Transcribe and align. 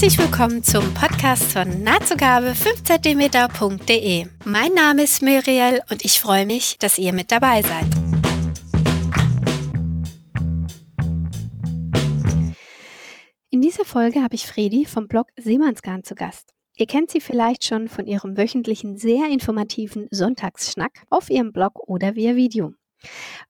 Herzlich 0.00 0.20
willkommen 0.20 0.62
zum 0.62 0.94
Podcast 0.94 1.50
von 1.50 1.82
nahtzugabe 1.82 2.52
5cm.de. 2.52 4.26
Mein 4.44 4.72
Name 4.72 5.02
ist 5.02 5.22
Muriel 5.22 5.82
und 5.90 6.04
ich 6.04 6.20
freue 6.20 6.46
mich, 6.46 6.78
dass 6.78 6.98
ihr 6.98 7.12
mit 7.12 7.32
dabei 7.32 7.62
seid. 7.62 7.84
In 13.50 13.60
dieser 13.60 13.84
Folge 13.84 14.22
habe 14.22 14.36
ich 14.36 14.46
Fredi 14.46 14.84
vom 14.84 15.08
Blog 15.08 15.30
Seemannsgarn 15.36 16.04
zu 16.04 16.14
Gast. 16.14 16.54
Ihr 16.76 16.86
kennt 16.86 17.10
sie 17.10 17.20
vielleicht 17.20 17.64
schon 17.64 17.88
von 17.88 18.06
ihrem 18.06 18.36
wöchentlichen, 18.36 18.98
sehr 18.98 19.28
informativen 19.28 20.06
Sonntagsschnack 20.12 20.92
auf 21.10 21.28
ihrem 21.28 21.50
Blog 21.50 21.88
oder 21.88 22.14
via 22.14 22.36
Video. 22.36 22.72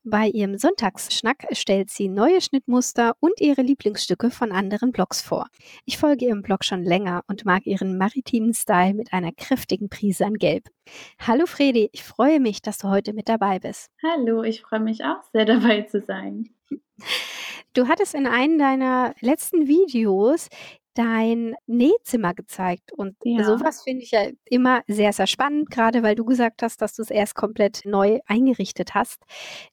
Bei 0.04 0.28
ihrem 0.28 0.58
Sonntagsschnack 0.58 1.46
stellt 1.52 1.90
sie 1.90 2.08
neue 2.08 2.40
Schnittmuster 2.40 3.14
und 3.20 3.40
ihre 3.40 3.62
Lieblingsstücke 3.62 4.30
von 4.30 4.52
anderen 4.52 4.92
Blogs 4.92 5.22
vor. 5.22 5.48
Ich 5.84 5.98
folge 5.98 6.26
ihrem 6.26 6.42
Blog 6.42 6.64
schon 6.64 6.82
länger 6.82 7.24
und 7.26 7.44
mag 7.44 7.66
ihren 7.66 7.98
maritimen 7.98 8.54
Style 8.54 8.94
mit 8.94 9.12
einer 9.12 9.32
kräftigen 9.32 9.88
Prise 9.88 10.26
an 10.26 10.34
Gelb. 10.34 10.68
Hallo 11.18 11.46
Fredi, 11.46 11.88
ich 11.92 12.04
freue 12.04 12.40
mich, 12.40 12.62
dass 12.62 12.78
du 12.78 12.88
heute 12.88 13.12
mit 13.12 13.28
dabei 13.28 13.58
bist. 13.58 13.90
Hallo, 14.02 14.42
ich 14.42 14.62
freue 14.62 14.80
mich 14.80 15.04
auch 15.04 15.22
sehr 15.32 15.44
dabei 15.46 15.82
zu 15.82 16.00
sein. 16.00 16.50
Du 17.74 17.86
hattest 17.86 18.14
in 18.14 18.26
einem 18.26 18.58
deiner 18.58 19.14
letzten 19.20 19.68
Videos 19.68 20.48
dein 20.98 21.54
Nähzimmer 21.66 22.34
gezeigt. 22.34 22.92
Und 22.92 23.16
ja. 23.22 23.44
sowas 23.44 23.82
finde 23.82 24.02
ich 24.02 24.10
ja 24.10 24.22
immer 24.46 24.82
sehr, 24.88 25.12
sehr 25.12 25.28
spannend, 25.28 25.70
gerade 25.70 26.02
weil 26.02 26.16
du 26.16 26.24
gesagt 26.24 26.62
hast, 26.62 26.82
dass 26.82 26.94
du 26.94 27.02
es 27.02 27.10
erst 27.10 27.36
komplett 27.36 27.82
neu 27.84 28.18
eingerichtet 28.26 28.94
hast. 28.94 29.22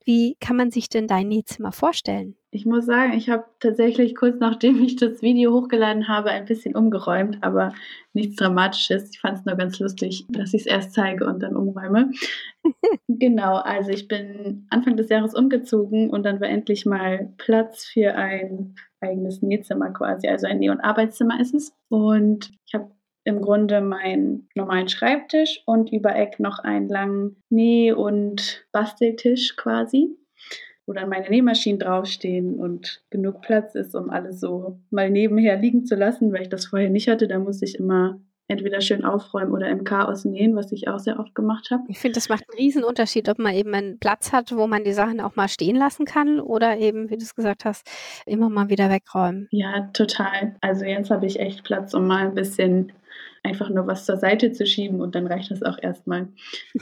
Wie 0.04 0.38
kann 0.40 0.56
man 0.56 0.70
sich 0.70 0.88
denn 0.88 1.08
dein 1.08 1.28
Nähzimmer 1.28 1.72
vorstellen? 1.72 2.36
Ich 2.56 2.66
muss 2.66 2.86
sagen, 2.86 3.12
ich 3.12 3.30
habe 3.30 3.44
tatsächlich 3.60 4.16
kurz 4.16 4.40
nachdem 4.40 4.82
ich 4.82 4.96
das 4.96 5.22
Video 5.22 5.52
hochgeladen 5.52 6.08
habe, 6.08 6.30
ein 6.30 6.46
bisschen 6.46 6.74
umgeräumt, 6.74 7.40
aber 7.42 7.74
nichts 8.14 8.38
Dramatisches. 8.38 9.12
Ich 9.12 9.20
fand 9.20 9.40
es 9.40 9.46
nur 9.46 9.58
ganz 9.58 9.78
lustig, 9.80 10.26
dass 10.30 10.54
ich 10.54 10.62
es 10.62 10.66
erst 10.66 10.94
zeige 10.94 11.26
und 11.26 11.44
dann 11.44 11.58
umräume. 11.58 12.12
genau, 13.10 13.58
also 13.58 13.92
ich 13.92 14.08
bin 14.08 14.68
Anfang 14.70 14.96
des 14.96 15.10
Jahres 15.10 15.36
umgezogen 15.36 16.10
und 16.10 16.24
dann 16.24 16.40
war 16.40 16.48
endlich 16.48 16.86
mal 16.86 17.34
Platz 17.36 17.84
für 17.84 18.16
ein 18.16 18.76
eigenes 19.02 19.42
Nähzimmer 19.42 19.92
quasi. 19.92 20.30
Also 20.30 20.48
ein 20.48 20.60
Näh- 20.60 20.72
und 20.72 20.80
Arbeitszimmer 20.80 21.42
ist 21.42 21.54
es. 21.54 21.74
Und 21.90 22.54
ich 22.68 22.74
habe 22.74 22.90
im 23.26 23.42
Grunde 23.42 23.82
meinen 23.82 24.48
normalen 24.56 24.88
Schreibtisch 24.88 25.62
und 25.66 25.92
über 25.92 26.16
Eck 26.16 26.40
noch 26.40 26.60
einen 26.60 26.88
langen 26.88 27.36
Näh- 27.50 27.92
und 27.92 28.66
Basteltisch 28.72 29.58
quasi, 29.58 30.16
wo 30.86 30.94
dann 30.94 31.10
meine 31.10 31.30
Nähmaschinen 31.30 31.80
draufstehen 31.80 32.60
und 32.60 33.04
genug 33.10 33.42
Platz 33.42 33.76
ist, 33.76 33.96
um 33.96 34.10
alles 34.10 34.40
so 34.40 34.80
mal 34.92 35.10
nebenher 35.10 35.58
liegen 35.58 35.86
zu 35.86 35.96
lassen, 35.96 36.32
weil 36.32 36.44
ich 36.44 36.50
das 36.50 36.66
vorher 36.66 36.90
nicht 36.90 37.08
hatte. 37.08 37.28
Da 37.28 37.40
musste 37.40 37.66
ich 37.66 37.80
immer 37.80 38.20
entweder 38.48 38.82
schön 38.82 39.04
aufräumen 39.04 39.52
oder 39.52 39.70
im 39.70 39.84
Chaos 39.84 40.24
nähen, 40.26 40.56
was 40.56 40.72
ich 40.72 40.88
auch 40.88 41.00
sehr 41.00 41.20
oft 41.20 41.34
gemacht 41.34 41.70
habe. 41.72 41.84
Ich 41.88 42.00
finde, 42.00 42.16
das 42.16 42.30
macht 42.30 42.44
einen 42.50 42.60
riesen 42.60 42.84
Unterschied, 42.84 43.28
ob 43.30 43.40
man 43.40 43.54
eben 43.54 43.74
einen 43.74 44.00
Platz 44.00 44.32
hat, 44.32 44.56
wo 44.56 44.68
man 44.68 44.84
die 44.84 44.94
Sachen 44.94 45.20
auch 45.20 45.36
mal 45.36 45.48
stehen 45.48 45.76
lassen 45.76 46.06
kann 46.06 46.40
oder 46.40 46.78
eben, 46.78 47.10
wie 47.10 47.18
du 47.18 47.24
es 47.24 47.36
gesagt 47.36 47.66
hast, 47.66 47.90
immer 48.26 48.50
mal 48.50 48.70
wieder 48.70 48.90
wegräumen. 48.90 49.48
Ja, 49.52 49.90
total. 49.94 50.56
Also 50.62 50.86
jetzt 50.86 51.10
habe 51.10 51.26
ich 51.26 51.40
echt 51.40 51.64
Platz, 51.64 51.94
um 51.94 52.06
mal 52.06 52.28
ein 52.28 52.36
bisschen 52.36 52.92
einfach 53.46 53.70
nur 53.70 53.88
was 53.88 54.06
zur 54.06 54.18
Seite 54.18 54.52
zu 54.52 54.66
schieben 54.66 55.02
und 55.02 55.16
dann 55.16 55.28
reicht 55.28 55.52
das 55.52 55.64
auch 55.64 55.78
erstmal. 55.82 56.28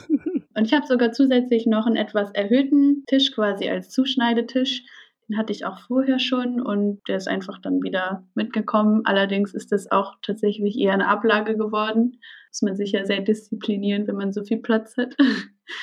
und 0.54 0.64
ich 0.64 0.72
habe 0.72 0.86
sogar 0.86 1.12
zusätzlich 1.12 1.66
noch 1.66 1.86
einen 1.86 1.96
etwas 1.96 2.30
erhöhten 2.32 3.04
Tisch 3.06 3.32
quasi 3.32 3.68
als 3.68 3.90
Zuschneidetisch 3.90 4.84
den 5.28 5.38
hatte 5.38 5.52
ich 5.52 5.64
auch 5.64 5.78
vorher 5.78 6.18
schon 6.18 6.60
und 6.60 7.00
der 7.08 7.16
ist 7.16 7.28
einfach 7.28 7.58
dann 7.58 7.82
wieder 7.82 8.26
mitgekommen. 8.34 9.02
Allerdings 9.04 9.54
ist 9.54 9.72
das 9.72 9.90
auch 9.90 10.14
tatsächlich 10.22 10.78
eher 10.78 10.92
eine 10.92 11.08
Ablage 11.08 11.56
geworden. 11.56 12.20
Muss 12.50 12.62
man 12.62 12.76
sich 12.76 12.92
ja 12.92 13.04
sehr 13.06 13.20
disziplinieren, 13.20 14.06
wenn 14.06 14.16
man 14.16 14.32
so 14.32 14.44
viel 14.44 14.58
Platz 14.58 14.96
hat. 14.96 15.16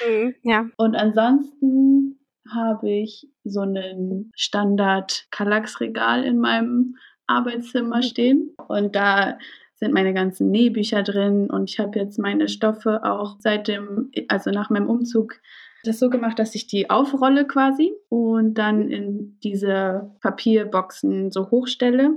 Mhm, 0.08 0.36
ja. 0.44 0.68
Und 0.78 0.96
ansonsten 0.96 2.20
habe 2.53 2.90
ich 2.90 3.30
so 3.44 3.62
einen 3.62 4.31
Standard 4.36 5.25
Kallax-Regal 5.31 6.24
in 6.24 6.38
meinem 6.38 6.97
Arbeitszimmer 7.25 7.97
mhm. 7.97 8.03
stehen. 8.03 8.56
Und 8.68 8.96
da 8.96 9.40
sind 9.81 9.94
meine 9.94 10.14
ganzen 10.14 10.52
Nähbücher 10.52 11.02
drin 11.02 11.50
und 11.50 11.69
ich 11.69 11.80
habe 11.80 12.00
jetzt 12.00 12.19
meine 12.19 12.47
Stoffe 12.47 13.03
auch 13.03 13.38
seit 13.40 13.68
dem, 13.68 14.12
also 14.28 14.52
nach 14.52 14.69
meinem 14.69 14.88
Umzug 14.88 15.42
das 15.84 15.97
so 15.97 16.12
gemacht, 16.12 16.38
dass 16.38 16.53
ich 16.53 16.68
die 16.68 16.92
aufrolle 16.92 17.47
quasi 17.47 17.91
und 18.08 18.53
dann 18.53 18.91
in 18.91 19.40
diese 19.44 20.12
Papierboxen 20.22 21.31
so 21.31 21.50
hochstelle, 21.50 22.12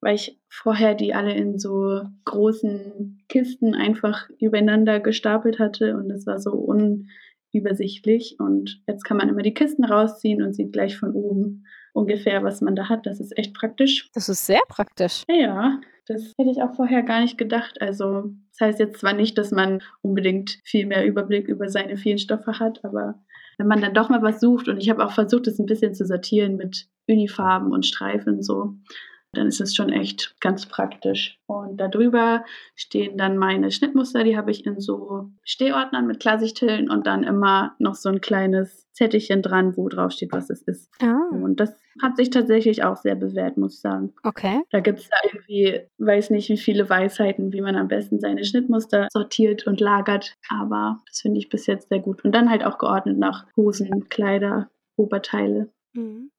weil 0.00 0.16
ich 0.16 0.40
vorher 0.48 0.96
die 0.96 1.14
alle 1.14 1.32
in 1.32 1.60
so 1.60 2.02
großen 2.24 3.22
Kisten 3.28 3.76
einfach 3.76 4.28
übereinander 4.40 4.98
gestapelt 4.98 5.60
hatte 5.60 5.96
und 5.96 6.08
das 6.08 6.26
war 6.26 6.40
so 6.40 6.50
unübersichtlich. 6.52 8.36
Und 8.40 8.82
jetzt 8.88 9.04
kann 9.04 9.16
man 9.16 9.28
immer 9.28 9.42
die 9.42 9.54
Kisten 9.54 9.84
rausziehen 9.84 10.42
und 10.42 10.52
sieht 10.52 10.72
gleich 10.72 10.98
von 10.98 11.12
oben 11.12 11.64
ungefähr, 11.94 12.42
was 12.42 12.60
man 12.60 12.76
da 12.76 12.88
hat. 12.88 13.06
Das 13.06 13.20
ist 13.20 13.36
echt 13.38 13.54
praktisch. 13.54 14.10
Das 14.12 14.28
ist 14.28 14.44
sehr 14.44 14.60
praktisch. 14.68 15.22
Ja, 15.28 15.80
das 16.06 16.34
hätte 16.38 16.50
ich 16.50 16.60
auch 16.62 16.74
vorher 16.74 17.02
gar 17.02 17.20
nicht 17.22 17.38
gedacht. 17.38 17.80
Also, 17.80 18.34
das 18.50 18.60
heißt 18.60 18.78
jetzt 18.80 19.00
zwar 19.00 19.14
nicht, 19.14 19.38
dass 19.38 19.50
man 19.52 19.80
unbedingt 20.02 20.58
viel 20.64 20.86
mehr 20.86 21.06
Überblick 21.06 21.48
über 21.48 21.68
seine 21.68 21.96
vielen 21.96 22.18
Stoffe 22.18 22.58
hat, 22.58 22.84
aber 22.84 23.22
wenn 23.56 23.68
man 23.68 23.80
dann 23.80 23.94
doch 23.94 24.08
mal 24.08 24.22
was 24.22 24.40
sucht 24.40 24.68
und 24.68 24.78
ich 24.78 24.90
habe 24.90 25.04
auch 25.04 25.12
versucht, 25.12 25.46
es 25.46 25.58
ein 25.58 25.66
bisschen 25.66 25.94
zu 25.94 26.04
sortieren 26.04 26.56
mit 26.56 26.88
Unifarben 27.08 27.72
und 27.72 27.86
Streifen 27.86 28.34
und 28.34 28.42
so, 28.42 28.74
dann 29.36 29.48
ist 29.48 29.60
es 29.60 29.74
schon 29.74 29.90
echt 29.90 30.36
ganz 30.40 30.66
praktisch. 30.66 31.38
Und 31.46 31.78
darüber 31.78 32.44
stehen 32.74 33.16
dann 33.16 33.36
meine 33.36 33.70
Schnittmuster, 33.70 34.24
die 34.24 34.36
habe 34.36 34.50
ich 34.50 34.64
in 34.66 34.80
so 34.80 35.30
Stehordnern 35.42 36.06
mit 36.06 36.20
Klarsichthüllen 36.20 36.90
und 36.90 37.06
dann 37.06 37.22
immer 37.22 37.74
noch 37.78 37.94
so 37.94 38.08
ein 38.08 38.20
kleines 38.20 38.90
Zettelchen 38.92 39.42
dran, 39.42 39.76
wo 39.76 39.88
drauf 39.88 40.12
steht, 40.12 40.32
was 40.32 40.50
es 40.50 40.62
ist. 40.62 40.90
Ah. 41.02 41.28
Und 41.30 41.60
das 41.60 41.74
hat 42.02 42.16
sich 42.16 42.30
tatsächlich 42.30 42.82
auch 42.84 42.96
sehr 42.96 43.14
bewährt, 43.14 43.56
muss 43.56 43.74
ich 43.74 43.80
sagen. 43.80 44.12
Okay. 44.22 44.62
Da 44.70 44.80
gibt 44.80 45.00
es 45.00 45.08
da 45.08 45.16
irgendwie, 45.24 45.80
weiß 45.98 46.30
nicht, 46.30 46.48
wie 46.48 46.56
viele 46.56 46.88
Weisheiten, 46.88 47.52
wie 47.52 47.60
man 47.60 47.76
am 47.76 47.88
besten 47.88 48.20
seine 48.20 48.44
Schnittmuster 48.44 49.08
sortiert 49.12 49.66
und 49.66 49.80
lagert. 49.80 50.36
Aber 50.48 51.02
das 51.06 51.20
finde 51.20 51.38
ich 51.38 51.48
bis 51.48 51.66
jetzt 51.66 51.88
sehr 51.88 52.00
gut. 52.00 52.24
Und 52.24 52.32
dann 52.32 52.50
halt 52.50 52.64
auch 52.64 52.78
geordnet 52.78 53.18
nach 53.18 53.46
Hosen, 53.56 54.08
Kleider, 54.08 54.70
Oberteile. 54.96 55.70
Mhm. 55.92 56.30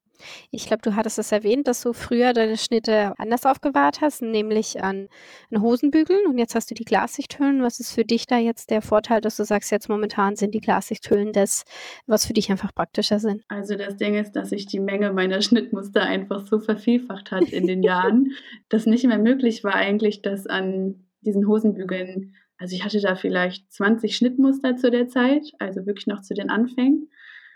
Ich 0.50 0.66
glaube, 0.66 0.82
du 0.82 0.96
hattest 0.96 1.18
es 1.18 1.32
erwähnt, 1.32 1.68
dass 1.68 1.82
du 1.82 1.92
früher 1.92 2.32
deine 2.32 2.56
Schnitte 2.56 3.14
anders 3.18 3.44
aufgewahrt 3.46 4.00
hast, 4.00 4.22
nämlich 4.22 4.82
an, 4.82 5.08
an 5.52 5.62
Hosenbügeln 5.62 6.26
und 6.26 6.38
jetzt 6.38 6.54
hast 6.54 6.70
du 6.70 6.74
die 6.74 6.84
Glassichthüllen. 6.84 7.62
Was 7.62 7.80
ist 7.80 7.92
für 7.92 8.04
dich 8.04 8.26
da 8.26 8.38
jetzt 8.38 8.70
der 8.70 8.82
Vorteil, 8.82 9.20
dass 9.20 9.36
du 9.36 9.44
sagst, 9.44 9.70
jetzt 9.70 9.88
momentan 9.88 10.36
sind 10.36 10.54
die 10.54 10.60
Glassichthüllen 10.60 11.32
das, 11.32 11.64
was 12.06 12.26
für 12.26 12.32
dich 12.32 12.50
einfach 12.50 12.74
praktischer 12.74 13.18
sind? 13.18 13.42
Also 13.48 13.76
das 13.76 13.96
Ding 13.96 14.14
ist, 14.14 14.32
dass 14.32 14.50
sich 14.50 14.66
die 14.66 14.80
Menge 14.80 15.12
meiner 15.12 15.42
Schnittmuster 15.42 16.02
einfach 16.02 16.46
so 16.46 16.58
vervielfacht 16.58 17.30
hat 17.30 17.50
in 17.50 17.66
den 17.66 17.82
Jahren, 17.82 18.32
dass 18.68 18.86
nicht 18.86 19.06
mehr 19.06 19.18
möglich 19.18 19.64
war 19.64 19.74
eigentlich, 19.74 20.22
dass 20.22 20.46
an 20.46 21.06
diesen 21.20 21.46
Hosenbügeln, 21.46 22.34
also 22.58 22.74
ich 22.74 22.84
hatte 22.84 23.00
da 23.00 23.16
vielleicht 23.16 23.70
20 23.72 24.16
Schnittmuster 24.16 24.76
zu 24.76 24.90
der 24.90 25.08
Zeit, 25.08 25.52
also 25.58 25.86
wirklich 25.86 26.06
noch 26.06 26.22
zu 26.22 26.34
den 26.34 26.50
Anfängen. 26.50 27.10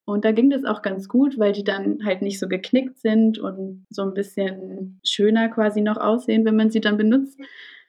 Und 0.04 0.24
da 0.24 0.32
ging 0.32 0.50
das 0.50 0.64
auch 0.64 0.82
ganz 0.82 1.08
gut, 1.08 1.38
weil 1.38 1.52
die 1.52 1.64
dann 1.64 2.04
halt 2.04 2.22
nicht 2.22 2.38
so 2.38 2.48
geknickt 2.48 2.98
sind 2.98 3.38
und 3.38 3.86
so 3.90 4.02
ein 4.02 4.14
bisschen 4.14 5.00
schöner 5.04 5.48
quasi 5.48 5.80
noch 5.80 5.98
aussehen, 5.98 6.44
wenn 6.44 6.56
man 6.56 6.70
sie 6.70 6.80
dann 6.80 6.96
benutzt. 6.96 7.38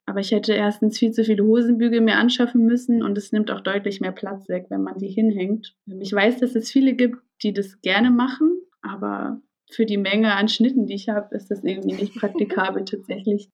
Aber 0.06 0.20
ich 0.20 0.32
hätte 0.32 0.54
erstens 0.54 0.98
viel 0.98 1.12
zu 1.12 1.24
viele 1.24 1.44
Hosenbügel 1.44 2.02
mir 2.02 2.16
anschaffen 2.16 2.66
müssen 2.66 3.04
und 3.04 3.18
es 3.18 3.32
nimmt 3.32 3.52
auch 3.52 3.62
deutlich 3.62 4.02
mehr 4.02 4.12
Platz 4.12 4.50
weg, 4.50 4.66
wenn 4.70 4.84
man 4.84 4.98
die 4.98 5.10
hinhängt. 5.10 5.76
Ich 6.00 6.12
weiß, 6.12 6.40
dass 6.40 6.56
es 6.56 6.72
viele 6.72 6.94
gibt, 6.94 7.18
die 7.44 7.54
das 7.54 7.82
gerne 7.82 8.12
machen, 8.12 8.62
aber 8.82 9.42
für 9.72 9.86
die 9.86 9.98
Menge 9.98 10.34
an 10.36 10.50
Schnitten, 10.50 10.86
die 10.86 10.96
ich 10.96 11.10
habe, 11.10 11.34
ist 11.36 11.50
das 11.50 11.64
irgendwie 11.64 11.96
nicht 11.96 12.16
praktikabel 12.16 12.84
tatsächlich. 12.86 13.50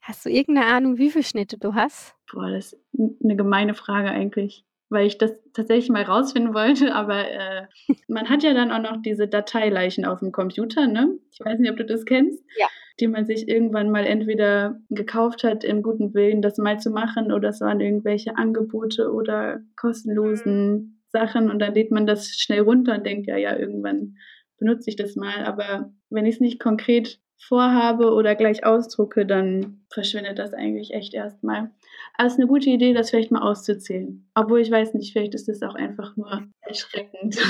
Hast 0.00 0.26
du 0.26 0.30
irgendeine 0.30 0.66
Ahnung, 0.66 0.98
wie 0.98 1.10
viele 1.10 1.24
Schnitte 1.24 1.58
du 1.58 1.74
hast? 1.74 2.14
Boah, 2.32 2.50
das 2.50 2.72
ist 2.72 2.80
eine 3.22 3.36
gemeine 3.36 3.74
Frage 3.74 4.10
eigentlich 4.10 4.64
weil 4.94 5.06
ich 5.06 5.18
das 5.18 5.32
tatsächlich 5.52 5.90
mal 5.90 6.02
rausfinden 6.02 6.54
wollte, 6.54 6.94
aber 6.94 7.30
äh, 7.30 7.66
man 8.08 8.30
hat 8.30 8.42
ja 8.42 8.54
dann 8.54 8.72
auch 8.72 8.80
noch 8.80 9.02
diese 9.02 9.28
Dateileichen 9.28 10.06
auf 10.06 10.20
dem 10.20 10.32
Computer, 10.32 10.86
ne? 10.86 11.18
Ich 11.30 11.40
weiß 11.40 11.58
nicht, 11.58 11.70
ob 11.70 11.76
du 11.76 11.84
das 11.84 12.06
kennst. 12.06 12.42
Ja. 12.58 12.66
Die 13.00 13.08
man 13.08 13.26
sich 13.26 13.48
irgendwann 13.48 13.90
mal 13.90 14.06
entweder 14.06 14.80
gekauft 14.88 15.42
hat, 15.42 15.64
im 15.64 15.82
guten 15.82 16.14
Willen, 16.14 16.42
das 16.42 16.58
mal 16.58 16.78
zu 16.78 16.90
machen, 16.90 17.32
oder 17.32 17.48
es 17.48 17.60
waren 17.60 17.80
irgendwelche 17.80 18.38
Angebote 18.38 19.12
oder 19.12 19.60
kostenlosen 19.76 20.72
mhm. 20.72 21.00
Sachen 21.08 21.50
und 21.50 21.58
dann 21.58 21.74
lädt 21.74 21.90
man 21.90 22.06
das 22.06 22.28
schnell 22.28 22.60
runter 22.60 22.94
und 22.94 23.04
denkt, 23.04 23.26
ja, 23.26 23.36
ja, 23.36 23.56
irgendwann 23.56 24.16
benutze 24.58 24.90
ich 24.90 24.96
das 24.96 25.16
mal. 25.16 25.44
Aber 25.44 25.92
wenn 26.10 26.26
ich 26.26 26.36
es 26.36 26.40
nicht 26.40 26.60
konkret 26.60 27.20
vorhabe 27.38 28.12
oder 28.12 28.34
gleich 28.34 28.64
ausdrucke, 28.64 29.26
dann 29.26 29.84
verschwindet 29.90 30.38
das 30.38 30.54
eigentlich 30.54 30.92
echt 30.92 31.14
erstmal. 31.14 31.70
Aber 32.16 32.26
es 32.26 32.34
ist 32.34 32.38
eine 32.38 32.48
gute 32.48 32.70
Idee, 32.70 32.92
das 32.92 33.10
vielleicht 33.10 33.32
mal 33.32 33.42
auszuzählen. 33.42 34.28
Obwohl 34.34 34.60
ich 34.60 34.70
weiß 34.70 34.94
nicht, 34.94 35.12
vielleicht 35.12 35.34
ist 35.34 35.48
das 35.48 35.62
auch 35.62 35.74
einfach 35.74 36.16
nur 36.16 36.42
erschreckend. 36.66 37.36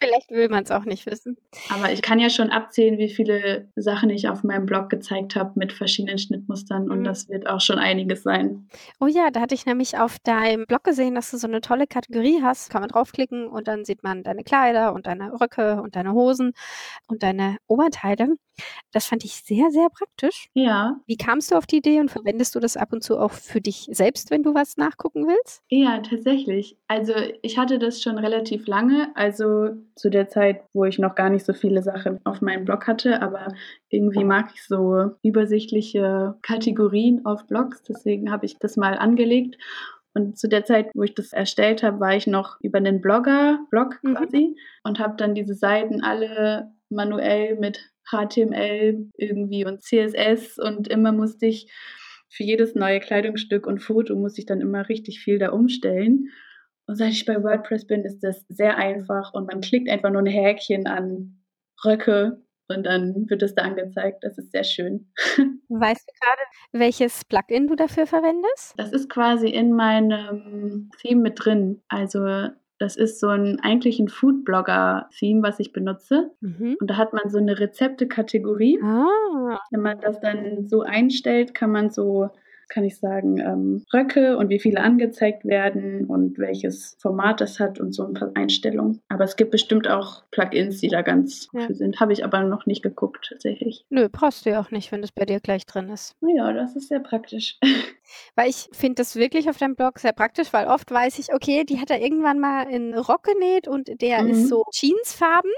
Vielleicht 0.00 0.30
will 0.30 0.48
man 0.48 0.62
es 0.62 0.70
auch 0.70 0.84
nicht 0.84 1.06
wissen. 1.06 1.36
Aber 1.70 1.92
ich 1.92 2.02
kann 2.02 2.20
ja 2.20 2.30
schon 2.30 2.50
abzählen, 2.50 2.98
wie 2.98 3.08
viele 3.08 3.68
Sachen 3.74 4.10
ich 4.10 4.28
auf 4.28 4.44
meinem 4.44 4.66
Blog 4.66 4.90
gezeigt 4.90 5.34
habe 5.34 5.52
mit 5.56 5.72
verschiedenen 5.72 6.18
Schnittmustern 6.18 6.84
mhm. 6.84 6.90
und 6.90 7.04
das 7.04 7.28
wird 7.28 7.48
auch 7.48 7.60
schon 7.60 7.78
einiges 7.78 8.22
sein. 8.22 8.68
Oh 9.00 9.06
ja, 9.06 9.30
da 9.30 9.40
hatte 9.40 9.54
ich 9.54 9.66
nämlich 9.66 9.98
auf 9.98 10.18
deinem 10.20 10.66
Blog 10.66 10.84
gesehen, 10.84 11.14
dass 11.14 11.30
du 11.30 11.36
so 11.36 11.48
eine 11.48 11.60
tolle 11.60 11.86
Kategorie 11.86 12.40
hast. 12.42 12.70
Kann 12.70 12.82
man 12.82 12.90
draufklicken 12.90 13.48
und 13.48 13.66
dann 13.66 13.84
sieht 13.84 14.02
man 14.02 14.22
deine 14.22 14.44
Kleider 14.44 14.94
und 14.94 15.06
deine 15.06 15.32
Röcke 15.40 15.82
und 15.82 15.96
deine 15.96 16.12
Hosen 16.12 16.52
und 17.08 17.22
deine 17.22 17.56
Oberteile. 17.66 18.36
Das 18.92 19.06
fand 19.06 19.24
ich 19.24 19.34
sehr, 19.34 19.70
sehr 19.70 19.88
praktisch. 19.88 20.48
Ja. 20.54 20.98
Wie 21.06 21.16
kamst 21.16 21.50
du 21.50 21.56
auf 21.56 21.66
die 21.66 21.76
Idee 21.76 22.00
und 22.00 22.10
verwendest 22.10 22.54
du 22.54 22.60
das 22.60 22.76
ab 22.76 22.92
und 22.92 23.02
zu 23.02 23.18
auch 23.18 23.32
für 23.32 23.60
dich 23.60 23.88
selbst, 23.90 24.30
wenn 24.30 24.42
du 24.42 24.54
was 24.54 24.76
nachgucken 24.76 25.26
willst? 25.26 25.62
Ja, 25.68 25.98
tatsächlich. 26.00 26.76
Also 26.88 27.14
ich 27.42 27.47
hatte 27.56 27.78
das 27.78 28.02
schon 28.02 28.18
relativ 28.18 28.66
lange, 28.66 29.10
also 29.14 29.70
zu 29.94 30.10
der 30.10 30.28
Zeit, 30.28 30.62
wo 30.74 30.84
ich 30.84 30.98
noch 30.98 31.14
gar 31.14 31.30
nicht 31.30 31.46
so 31.46 31.54
viele 31.54 31.82
Sachen 31.82 32.18
auf 32.24 32.42
meinem 32.42 32.64
Blog 32.64 32.86
hatte, 32.86 33.22
aber 33.22 33.54
irgendwie 33.88 34.24
mag 34.24 34.50
ich 34.54 34.64
so 34.64 35.12
übersichtliche 35.22 36.34
Kategorien 36.42 37.24
auf 37.24 37.46
Blogs, 37.46 37.82
deswegen 37.84 38.30
habe 38.30 38.44
ich 38.44 38.58
das 38.58 38.76
mal 38.76 38.98
angelegt 38.98 39.56
und 40.18 40.36
zu 40.36 40.48
der 40.48 40.64
Zeit, 40.64 40.90
wo 40.94 41.04
ich 41.04 41.14
das 41.14 41.32
erstellt 41.32 41.82
habe, 41.82 42.00
war 42.00 42.16
ich 42.16 42.26
noch 42.26 42.58
über 42.60 42.78
einen 42.78 43.00
Blogger, 43.00 43.60
Blog 43.70 44.00
mhm. 44.02 44.14
quasi, 44.14 44.38
mhm. 44.38 44.56
und 44.82 44.98
habe 44.98 45.14
dann 45.16 45.34
diese 45.34 45.54
Seiten 45.54 46.02
alle 46.02 46.72
manuell 46.88 47.56
mit 47.56 47.90
HTML 48.10 49.10
irgendwie 49.16 49.64
und 49.64 49.82
CSS 49.82 50.58
und 50.58 50.88
immer 50.88 51.12
musste 51.12 51.46
ich 51.46 51.70
für 52.30 52.42
jedes 52.42 52.74
neue 52.74 53.00
Kleidungsstück 53.00 53.66
und 53.66 53.80
Foto 53.80 54.16
musste 54.16 54.40
ich 54.40 54.46
dann 54.46 54.60
immer 54.60 54.88
richtig 54.88 55.20
viel 55.20 55.38
da 55.38 55.50
umstellen. 55.50 56.30
Und 56.88 56.96
seit 56.96 57.12
ich 57.12 57.26
bei 57.26 57.42
WordPress 57.42 57.86
bin, 57.86 58.02
ist 58.04 58.20
das 58.20 58.44
sehr 58.48 58.78
einfach 58.78 59.34
und 59.34 59.46
man 59.46 59.60
klickt 59.60 59.90
einfach 59.90 60.10
nur 60.10 60.22
ein 60.22 60.26
Häkchen 60.26 60.86
an 60.86 61.44
Röcke 61.84 62.42
und 62.68 62.84
dann 62.84 63.28
wird 63.28 63.42
es 63.42 63.54
da 63.54 63.62
angezeigt. 63.62 64.24
Das 64.24 64.38
ist 64.38 64.52
sehr 64.52 64.64
schön. 64.64 65.12
Weißt 65.68 66.08
du 66.08 66.12
gerade, 66.20 66.40
welches 66.72 67.26
Plugin 67.26 67.66
du 67.66 67.76
dafür 67.76 68.06
verwendest? 68.06 68.74
Das 68.78 68.92
ist 68.92 69.10
quasi 69.10 69.48
in 69.48 69.72
meinem 69.74 70.90
Theme 71.02 71.20
mit 71.20 71.44
drin. 71.44 71.82
Also 71.88 72.48
das 72.78 72.96
ist 72.96 73.20
so 73.20 73.28
ein 73.28 73.60
eigentlich 73.60 73.98
ein 73.98 74.08
Foodblogger-Theme, 74.08 75.42
was 75.42 75.60
ich 75.60 75.72
benutze. 75.72 76.30
Mhm. 76.40 76.78
Und 76.80 76.90
da 76.90 76.96
hat 76.96 77.12
man 77.12 77.28
so 77.28 77.36
eine 77.36 77.58
Rezepte-Kategorie. 77.58 78.80
Ah. 78.82 79.58
Wenn 79.70 79.80
man 79.80 80.00
das 80.00 80.20
dann 80.20 80.68
so 80.68 80.82
einstellt, 80.82 81.54
kann 81.54 81.70
man 81.70 81.90
so 81.90 82.30
kann 82.68 82.84
ich 82.84 82.98
sagen, 82.98 83.38
ähm, 83.38 83.84
Röcke 83.92 84.36
und 84.36 84.48
wie 84.48 84.58
viele 84.58 84.80
angezeigt 84.80 85.44
werden 85.44 86.06
und 86.06 86.38
welches 86.38 86.96
Format 87.00 87.40
das 87.40 87.60
hat 87.60 87.80
und 87.80 87.92
so 87.92 88.06
ein 88.06 88.14
paar 88.14 88.30
Einstellungen. 88.34 89.00
Aber 89.08 89.24
es 89.24 89.36
gibt 89.36 89.50
bestimmt 89.50 89.88
auch 89.88 90.22
Plugins, 90.30 90.80
die 90.80 90.88
da 90.88 91.02
ganz 91.02 91.48
ja. 91.52 91.66
für 91.66 91.74
sind. 91.74 92.00
Habe 92.00 92.12
ich 92.12 92.24
aber 92.24 92.42
noch 92.42 92.66
nicht 92.66 92.82
geguckt, 92.82 93.26
tatsächlich. 93.28 93.84
Nö, 93.90 94.08
brauchst 94.10 94.46
du 94.46 94.50
ja 94.50 94.60
auch 94.60 94.70
nicht, 94.70 94.92
wenn 94.92 95.02
das 95.02 95.12
bei 95.12 95.24
dir 95.24 95.40
gleich 95.40 95.66
drin 95.66 95.88
ist. 95.88 96.14
Naja, 96.20 96.52
das 96.52 96.76
ist 96.76 96.88
sehr 96.88 97.00
praktisch. 97.00 97.58
Weil 98.36 98.48
ich 98.48 98.68
finde 98.72 98.96
das 98.96 99.16
wirklich 99.16 99.48
auf 99.48 99.58
deinem 99.58 99.74
Blog 99.74 99.98
sehr 99.98 100.12
praktisch, 100.12 100.52
weil 100.52 100.66
oft 100.66 100.90
weiß 100.90 101.18
ich, 101.18 101.32
okay, 101.34 101.64
die 101.64 101.78
hat 101.78 101.90
er 101.90 102.00
irgendwann 102.00 102.38
mal 102.38 102.62
in 102.62 102.94
Rock 102.94 103.24
genäht 103.24 103.68
und 103.68 104.00
der 104.00 104.22
mhm. 104.22 104.30
ist 104.30 104.48
so 104.48 104.64
Jeansfarben. 104.72 105.50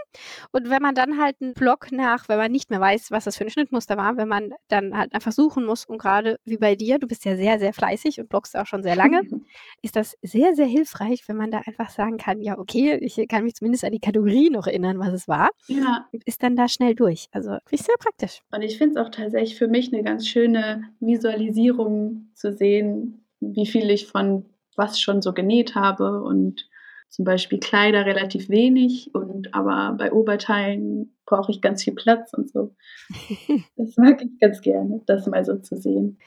Und 0.50 0.68
wenn 0.68 0.82
man 0.82 0.94
dann 0.94 1.20
halt 1.20 1.36
einen 1.40 1.54
Blog 1.54 1.92
nach, 1.92 2.28
wenn 2.28 2.38
man 2.38 2.50
nicht 2.50 2.70
mehr 2.70 2.80
weiß, 2.80 3.10
was 3.10 3.24
das 3.24 3.36
für 3.36 3.44
ein 3.44 3.50
Schnittmuster 3.50 3.96
war, 3.96 4.16
wenn 4.16 4.28
man 4.28 4.52
dann 4.68 4.96
halt 4.96 5.14
einfach 5.14 5.32
suchen 5.32 5.64
muss 5.64 5.84
und 5.84 5.98
gerade 5.98 6.38
wie 6.44 6.56
bei 6.56 6.74
dir, 6.74 6.98
du 7.00 7.06
bist 7.06 7.24
ja 7.24 7.36
sehr, 7.36 7.58
sehr 7.58 7.72
fleißig 7.72 8.20
und 8.20 8.28
bloggst 8.28 8.56
auch 8.56 8.66
schon 8.66 8.82
sehr 8.82 8.96
lange, 8.96 9.22
ist 9.82 9.96
das 9.96 10.16
sehr, 10.22 10.54
sehr 10.54 10.66
hilfreich, 10.66 11.22
wenn 11.26 11.36
man 11.36 11.50
da 11.50 11.62
einfach 11.66 11.90
sagen 11.90 12.16
kann, 12.16 12.40
ja, 12.40 12.58
okay, 12.58 12.96
ich 13.00 13.26
kann 13.28 13.44
mich 13.44 13.54
zumindest 13.54 13.84
an 13.84 13.92
die 13.92 14.00
Kategorie 14.00 14.50
noch 14.50 14.66
erinnern, 14.66 14.98
was 14.98 15.12
es 15.12 15.28
war. 15.28 15.50
Ja. 15.66 16.08
Ist 16.24 16.42
dann 16.42 16.56
da 16.56 16.68
schnell 16.68 16.94
durch. 16.94 17.28
Also 17.32 17.50
finde 17.50 17.62
ich 17.72 17.82
sehr 17.82 17.96
praktisch. 17.98 18.40
Und 18.52 18.62
ich 18.62 18.78
finde 18.78 19.00
es 19.00 19.06
auch 19.06 19.10
tatsächlich 19.10 19.56
für 19.56 19.68
mich 19.68 19.92
eine 19.92 20.02
ganz 20.02 20.26
schöne 20.26 20.84
Visualisierung 21.00 22.30
zu 22.34 22.52
sehen, 22.52 23.24
wie 23.40 23.66
viel 23.66 23.90
ich 23.90 24.06
von 24.06 24.46
was 24.76 25.00
schon 25.00 25.22
so 25.22 25.32
genäht 25.32 25.74
habe 25.74 26.22
und 26.22 26.68
zum 27.10 27.24
Beispiel 27.24 27.58
Kleider 27.58 28.06
relativ 28.06 28.48
wenig 28.48 29.14
und 29.14 29.52
aber 29.52 29.96
bei 29.98 30.12
Oberteilen 30.12 31.16
brauche 31.26 31.50
ich 31.50 31.60
ganz 31.60 31.82
viel 31.82 31.94
Platz 31.94 32.32
und 32.32 32.50
so. 32.50 32.74
Das 33.76 33.96
mag 33.96 34.22
ich 34.22 34.38
ganz 34.38 34.60
gerne, 34.60 35.02
das 35.06 35.26
mal 35.26 35.44
so 35.44 35.56
zu 35.56 35.76
sehen. 35.76 36.18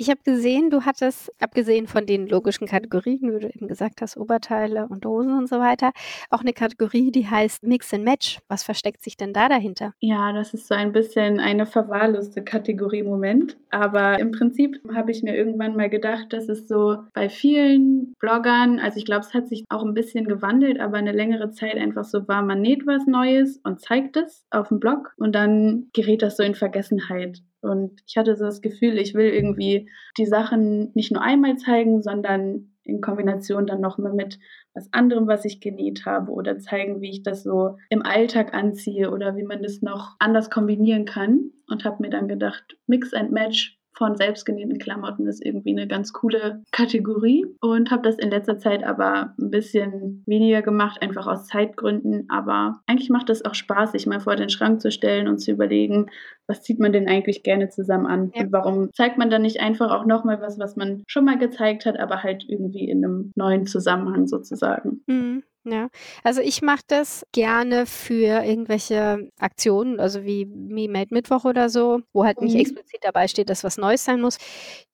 Ich 0.00 0.08
habe 0.08 0.20
gesehen, 0.24 0.70
du 0.70 0.86
hattest, 0.86 1.30
abgesehen 1.42 1.86
von 1.86 2.06
den 2.06 2.26
logischen 2.26 2.66
Kategorien, 2.66 3.34
wie 3.34 3.38
du 3.38 3.48
eben 3.48 3.68
gesagt 3.68 4.00
hast, 4.00 4.16
Oberteile 4.16 4.86
und 4.88 5.04
Hosen 5.04 5.36
und 5.36 5.46
so 5.46 5.58
weiter, 5.58 5.92
auch 6.30 6.40
eine 6.40 6.54
Kategorie, 6.54 7.10
die 7.10 7.28
heißt 7.28 7.64
Mix 7.64 7.92
and 7.92 8.04
Match. 8.04 8.38
Was 8.48 8.62
versteckt 8.62 9.04
sich 9.04 9.18
denn 9.18 9.34
da 9.34 9.50
dahinter? 9.50 9.92
Ja, 10.00 10.32
das 10.32 10.54
ist 10.54 10.68
so 10.68 10.74
ein 10.74 10.92
bisschen 10.92 11.38
eine 11.38 11.66
verwahrloste 11.66 12.42
Kategorie 12.42 13.00
im 13.00 13.08
Moment. 13.08 13.58
Aber 13.68 14.18
im 14.18 14.30
Prinzip 14.30 14.80
habe 14.90 15.10
ich 15.10 15.22
mir 15.22 15.36
irgendwann 15.36 15.76
mal 15.76 15.90
gedacht, 15.90 16.32
dass 16.32 16.48
es 16.48 16.66
so 16.66 16.96
bei 17.12 17.28
vielen 17.28 18.14
Bloggern, 18.20 18.78
also 18.78 18.96
ich 18.96 19.04
glaube, 19.04 19.26
es 19.26 19.34
hat 19.34 19.48
sich 19.48 19.66
auch 19.68 19.84
ein 19.84 19.92
bisschen 19.92 20.24
gewandelt, 20.24 20.80
aber 20.80 20.96
eine 20.96 21.12
längere 21.12 21.50
Zeit 21.50 21.76
einfach 21.76 22.04
so 22.04 22.26
war, 22.26 22.40
man 22.40 22.62
näht 22.62 22.86
was 22.86 23.06
Neues 23.06 23.60
und 23.64 23.82
zeigt 23.82 24.16
es 24.16 24.46
auf 24.50 24.68
dem 24.68 24.80
Blog 24.80 25.12
und 25.18 25.34
dann 25.34 25.90
gerät 25.92 26.22
das 26.22 26.38
so 26.38 26.42
in 26.42 26.54
Vergessenheit. 26.54 27.42
Und 27.62 28.00
ich 28.06 28.16
hatte 28.16 28.36
so 28.36 28.44
das 28.44 28.62
Gefühl, 28.62 28.98
ich 28.98 29.14
will 29.14 29.28
irgendwie 29.28 29.90
die 30.16 30.26
Sachen 30.26 30.92
nicht 30.94 31.12
nur 31.12 31.22
einmal 31.22 31.56
zeigen, 31.56 32.02
sondern 32.02 32.72
in 32.84 33.00
Kombination 33.00 33.66
dann 33.66 33.80
nochmal 33.80 34.12
mit 34.12 34.38
was 34.74 34.92
anderem, 34.92 35.26
was 35.26 35.44
ich 35.44 35.60
genäht 35.60 36.06
habe 36.06 36.32
oder 36.32 36.58
zeigen, 36.58 37.00
wie 37.00 37.10
ich 37.10 37.22
das 37.22 37.42
so 37.42 37.76
im 37.88 38.02
Alltag 38.02 38.54
anziehe 38.54 39.10
oder 39.10 39.36
wie 39.36 39.42
man 39.42 39.62
das 39.62 39.82
noch 39.82 40.16
anders 40.18 40.50
kombinieren 40.50 41.04
kann. 41.04 41.50
Und 41.68 41.84
habe 41.84 42.02
mir 42.02 42.10
dann 42.10 42.28
gedacht, 42.28 42.76
Mix 42.86 43.12
and 43.14 43.30
Match 43.30 43.79
von 43.92 44.16
selbstgenähten 44.16 44.78
Klamotten 44.78 45.26
ist 45.26 45.44
irgendwie 45.44 45.70
eine 45.70 45.86
ganz 45.86 46.12
coole 46.12 46.62
Kategorie 46.72 47.46
und 47.60 47.90
habe 47.90 48.02
das 48.02 48.18
in 48.18 48.30
letzter 48.30 48.58
Zeit 48.58 48.84
aber 48.84 49.34
ein 49.38 49.50
bisschen 49.50 50.22
weniger 50.26 50.62
gemacht, 50.62 51.02
einfach 51.02 51.26
aus 51.26 51.46
Zeitgründen. 51.46 52.26
Aber 52.30 52.80
eigentlich 52.86 53.10
macht 53.10 53.30
es 53.30 53.44
auch 53.44 53.54
Spaß, 53.54 53.92
sich 53.92 54.06
mal 54.06 54.20
vor 54.20 54.36
den 54.36 54.48
Schrank 54.48 54.80
zu 54.80 54.90
stellen 54.90 55.28
und 55.28 55.38
zu 55.38 55.50
überlegen, 55.50 56.06
was 56.46 56.62
zieht 56.62 56.80
man 56.80 56.92
denn 56.92 57.08
eigentlich 57.08 57.42
gerne 57.42 57.68
zusammen 57.68 58.06
an 58.06 58.32
ja. 58.34 58.42
und 58.42 58.52
warum 58.52 58.92
zeigt 58.92 59.18
man 59.18 59.30
dann 59.30 59.42
nicht 59.42 59.60
einfach 59.60 59.90
auch 59.90 60.06
nochmal 60.06 60.40
was, 60.40 60.58
was 60.58 60.76
man 60.76 61.02
schon 61.06 61.24
mal 61.24 61.38
gezeigt 61.38 61.86
hat, 61.86 61.98
aber 61.98 62.22
halt 62.22 62.44
irgendwie 62.48 62.88
in 62.88 63.04
einem 63.04 63.32
neuen 63.36 63.66
Zusammenhang 63.66 64.26
sozusagen. 64.26 65.02
Mhm. 65.06 65.42
Ja, 65.64 65.90
also 66.22 66.40
ich 66.40 66.62
mache 66.62 66.80
das 66.86 67.26
gerne 67.32 67.84
für 67.84 68.42
irgendwelche 68.44 69.30
Aktionen, 69.38 70.00
also 70.00 70.24
wie 70.24 70.46
Me 70.46 70.88
Made 70.88 71.12
Mittwoch 71.12 71.44
oder 71.44 71.68
so, 71.68 72.00
wo 72.14 72.24
halt 72.24 72.40
nicht 72.40 72.54
mhm. 72.54 72.60
explizit 72.60 73.00
dabei 73.02 73.28
steht, 73.28 73.50
dass 73.50 73.62
was 73.62 73.76
Neues 73.76 74.02
sein 74.04 74.22
muss. 74.22 74.38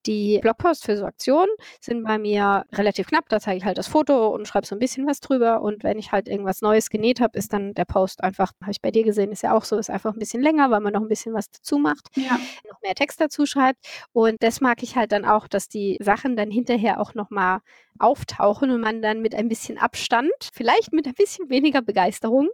Die 0.07 0.39
Blogposts 0.41 0.85
für 0.85 0.97
so 0.97 1.05
Aktionen 1.05 1.51
sind 1.81 2.05
bei 2.05 2.19
mir 2.19 2.65
relativ 2.73 3.09
knapp. 3.09 3.29
Da 3.29 3.41
zeige 3.41 3.59
ich 3.59 3.65
halt 3.65 3.79
das 3.79 3.89
Foto 3.89 4.29
und 4.29 4.47
schreibe 4.47 4.67
so 4.67 4.75
ein 4.75 4.79
bisschen 4.79 5.07
was 5.07 5.21
drüber. 5.21 5.63
Und 5.63 5.83
wenn 5.83 5.99
ich 5.99 6.13
halt 6.13 6.29
irgendwas 6.29 6.63
Neues 6.63 6.91
genäht 6.91 7.21
habe, 7.21 7.37
ist 7.39 7.53
dann 7.53 7.75
der 7.75 7.85
Post 7.85 8.23
einfach, 8.23 8.53
habe 8.61 8.71
ich 8.71 8.81
bei 8.81 8.91
dir 8.91 9.05
gesehen, 9.05 9.33
ist 9.33 9.43
ja 9.43 9.55
auch 9.55 9.65
so, 9.65 9.77
ist 9.79 9.91
einfach 9.91 10.13
ein 10.13 10.19
bisschen 10.19 10.43
länger, 10.43 10.71
weil 10.71 10.81
man 10.81 10.93
noch 10.93 11.03
ein 11.03 11.09
bisschen 11.09 11.35
was 11.35 11.51
dazu 11.51 11.79
macht, 11.79 12.09
ja. 12.15 12.39
noch 12.69 12.81
mehr 12.83 12.95
Text 12.95 13.21
dazu 13.21 13.47
schreibt. 13.47 13.85
Und 14.13 14.43
das 14.43 14.61
mag 14.61 14.83
ich 14.83 14.97
halt 14.97 15.13
dann 15.13 15.25
auch, 15.25 15.49
dass 15.49 15.69
die 15.69 15.99
Sachen 16.01 16.37
dann 16.37 16.51
hinterher 16.51 17.01
auch 17.01 17.15
nochmal 17.15 17.61
auftauchen 17.99 18.71
und 18.71 18.81
man 18.81 19.03
dann 19.03 19.21
mit 19.21 19.35
ein 19.35 19.49
bisschen 19.49 19.79
Abstand, 19.79 20.31
vielleicht 20.53 20.93
mit 20.93 21.07
ein 21.07 21.15
bisschen 21.15 21.49
weniger 21.49 21.83
Begeisterung, 21.83 22.49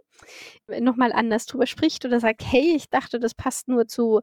nochmal 0.79 1.11
anders 1.11 1.45
drüber 1.45 1.67
spricht 1.67 2.05
oder 2.05 2.19
sagt, 2.19 2.43
hey, 2.45 2.73
ich 2.75 2.89
dachte, 2.89 3.19
das 3.19 3.33
passt 3.33 3.67
nur 3.67 3.87
zu 3.87 4.21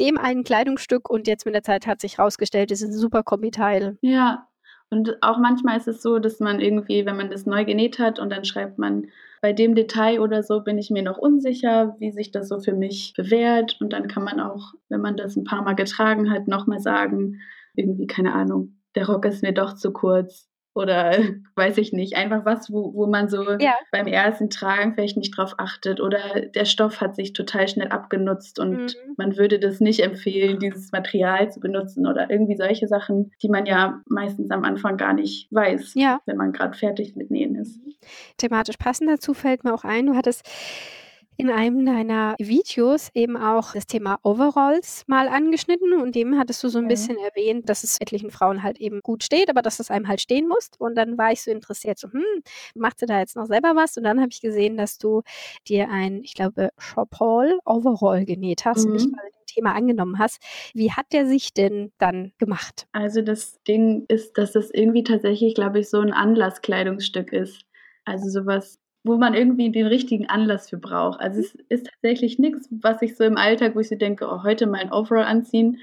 dem 0.00 0.18
einen 0.18 0.44
Kleidungsstück 0.44 1.10
und 1.10 1.26
jetzt 1.26 1.44
mit 1.44 1.54
der 1.54 1.62
Zeit 1.62 1.86
hat 1.86 2.00
sich 2.00 2.18
herausgestellt, 2.18 2.70
es 2.72 2.82
ist 2.82 2.90
ein 2.90 2.98
super 2.98 3.22
Kombiteil. 3.22 3.98
Ja, 4.00 4.48
und 4.90 5.22
auch 5.22 5.38
manchmal 5.38 5.78
ist 5.78 5.88
es 5.88 6.02
so, 6.02 6.18
dass 6.18 6.38
man 6.38 6.60
irgendwie, 6.60 7.06
wenn 7.06 7.16
man 7.16 7.30
das 7.30 7.46
neu 7.46 7.64
genäht 7.64 7.98
hat 7.98 8.18
und 8.18 8.30
dann 8.30 8.44
schreibt 8.44 8.78
man, 8.78 9.06
bei 9.40 9.52
dem 9.52 9.74
Detail 9.74 10.20
oder 10.20 10.42
so 10.42 10.60
bin 10.60 10.76
ich 10.76 10.90
mir 10.90 11.02
noch 11.02 11.16
unsicher, 11.16 11.96
wie 11.98 12.12
sich 12.12 12.30
das 12.30 12.48
so 12.48 12.60
für 12.60 12.74
mich 12.74 13.14
bewährt. 13.16 13.78
Und 13.80 13.92
dann 13.92 14.06
kann 14.06 14.22
man 14.22 14.38
auch, 14.38 14.74
wenn 14.90 15.00
man 15.00 15.16
das 15.16 15.34
ein 15.34 15.44
paar 15.44 15.62
Mal 15.62 15.74
getragen 15.74 16.30
hat, 16.30 16.46
nochmal 16.46 16.78
sagen, 16.78 17.40
irgendwie, 17.74 18.06
keine 18.06 18.34
Ahnung, 18.34 18.76
der 18.94 19.08
Rock 19.08 19.24
ist 19.24 19.42
mir 19.42 19.52
doch 19.52 19.74
zu 19.74 19.92
kurz 19.92 20.51
oder 20.74 21.16
weiß 21.56 21.78
ich 21.78 21.92
nicht, 21.92 22.16
einfach 22.16 22.44
was, 22.44 22.72
wo, 22.72 22.94
wo 22.94 23.06
man 23.06 23.28
so 23.28 23.42
ja. 23.58 23.74
beim 23.90 24.06
ersten 24.06 24.50
Tragen 24.50 24.94
vielleicht 24.94 25.16
nicht 25.16 25.36
drauf 25.36 25.54
achtet 25.58 26.00
oder 26.00 26.18
der 26.54 26.64
Stoff 26.64 27.00
hat 27.00 27.14
sich 27.14 27.32
total 27.32 27.68
schnell 27.68 27.88
abgenutzt 27.88 28.58
und 28.58 28.76
mhm. 28.76 29.14
man 29.16 29.36
würde 29.36 29.58
das 29.58 29.80
nicht 29.80 30.00
empfehlen, 30.00 30.58
dieses 30.58 30.92
Material 30.92 31.50
zu 31.50 31.60
benutzen 31.60 32.06
oder 32.06 32.30
irgendwie 32.30 32.56
solche 32.56 32.88
Sachen, 32.88 33.32
die 33.42 33.48
man 33.48 33.66
ja 33.66 34.00
meistens 34.06 34.50
am 34.50 34.64
Anfang 34.64 34.96
gar 34.96 35.12
nicht 35.12 35.48
weiß, 35.50 35.92
ja. 35.94 36.20
wenn 36.26 36.36
man 36.36 36.52
gerade 36.52 36.76
fertig 36.76 37.16
mit 37.16 37.30
Nähen 37.30 37.56
ist. 37.56 37.78
Thematisch 38.38 38.76
passend 38.76 39.10
dazu 39.10 39.34
fällt 39.34 39.64
mir 39.64 39.74
auch 39.74 39.84
ein, 39.84 40.06
du 40.06 40.16
hattest 40.16 40.48
in 41.42 41.50
einem 41.50 41.84
deiner 41.84 42.36
Videos 42.38 43.08
eben 43.14 43.36
auch 43.36 43.72
das 43.72 43.88
Thema 43.88 44.20
Overalls 44.22 45.02
mal 45.08 45.26
angeschnitten 45.26 45.92
und 46.00 46.14
dem 46.14 46.38
hattest 46.38 46.62
du 46.62 46.68
so 46.68 46.78
ein 46.78 46.86
bisschen 46.86 47.16
erwähnt, 47.18 47.68
dass 47.68 47.82
es 47.82 48.00
etlichen 48.00 48.30
Frauen 48.30 48.62
halt 48.62 48.78
eben 48.78 49.00
gut 49.00 49.24
steht, 49.24 49.50
aber 49.50 49.60
dass 49.60 49.80
es 49.80 49.90
einem 49.90 50.06
halt 50.06 50.20
stehen 50.20 50.46
muss. 50.46 50.70
Und 50.78 50.94
dann 50.94 51.18
war 51.18 51.32
ich 51.32 51.42
so 51.42 51.50
interessiert, 51.50 51.98
so, 51.98 52.12
hm, 52.12 52.22
macht 52.76 53.00
sie 53.00 53.06
da 53.06 53.18
jetzt 53.18 53.34
noch 53.34 53.46
selber 53.46 53.74
was? 53.74 53.96
Und 53.96 54.04
dann 54.04 54.20
habe 54.20 54.28
ich 54.30 54.40
gesehen, 54.40 54.76
dass 54.76 54.98
du 54.98 55.22
dir 55.66 55.90
ein, 55.90 56.22
ich 56.22 56.34
glaube, 56.34 56.70
Shopall 56.78 57.58
Overall 57.64 58.24
genäht 58.24 58.64
hast 58.64 58.84
mhm. 58.84 58.92
und 58.92 59.00
dich 59.00 59.10
mal 59.10 59.24
dem 59.24 59.46
Thema 59.46 59.74
angenommen 59.74 60.20
hast. 60.20 60.40
Wie 60.74 60.92
hat 60.92 61.06
der 61.12 61.26
sich 61.26 61.52
denn 61.52 61.90
dann 61.98 62.30
gemacht? 62.38 62.86
Also 62.92 63.20
das 63.20 63.60
Ding 63.64 64.04
ist, 64.06 64.38
dass 64.38 64.54
es 64.54 64.70
irgendwie 64.72 65.02
tatsächlich, 65.02 65.56
glaube 65.56 65.80
ich, 65.80 65.90
so 65.90 65.98
ein 65.98 66.12
Anlasskleidungsstück 66.12 67.32
ist. 67.32 67.64
Also 68.04 68.28
sowas, 68.28 68.78
wo 69.04 69.16
man 69.16 69.34
irgendwie 69.34 69.70
den 69.70 69.86
richtigen 69.86 70.28
Anlass 70.28 70.70
für 70.70 70.78
braucht. 70.78 71.20
Also 71.20 71.40
es 71.40 71.54
ist 71.68 71.86
tatsächlich 71.86 72.38
nichts, 72.38 72.68
was 72.70 73.02
ich 73.02 73.16
so 73.16 73.24
im 73.24 73.36
Alltag, 73.36 73.74
wo 73.74 73.80
ich 73.80 73.88
so 73.88 73.96
denke, 73.96 74.26
oh, 74.26 74.42
heute 74.42 74.66
mal 74.66 74.80
ein 74.80 74.92
Overall 74.92 75.24
anziehen. 75.24 75.78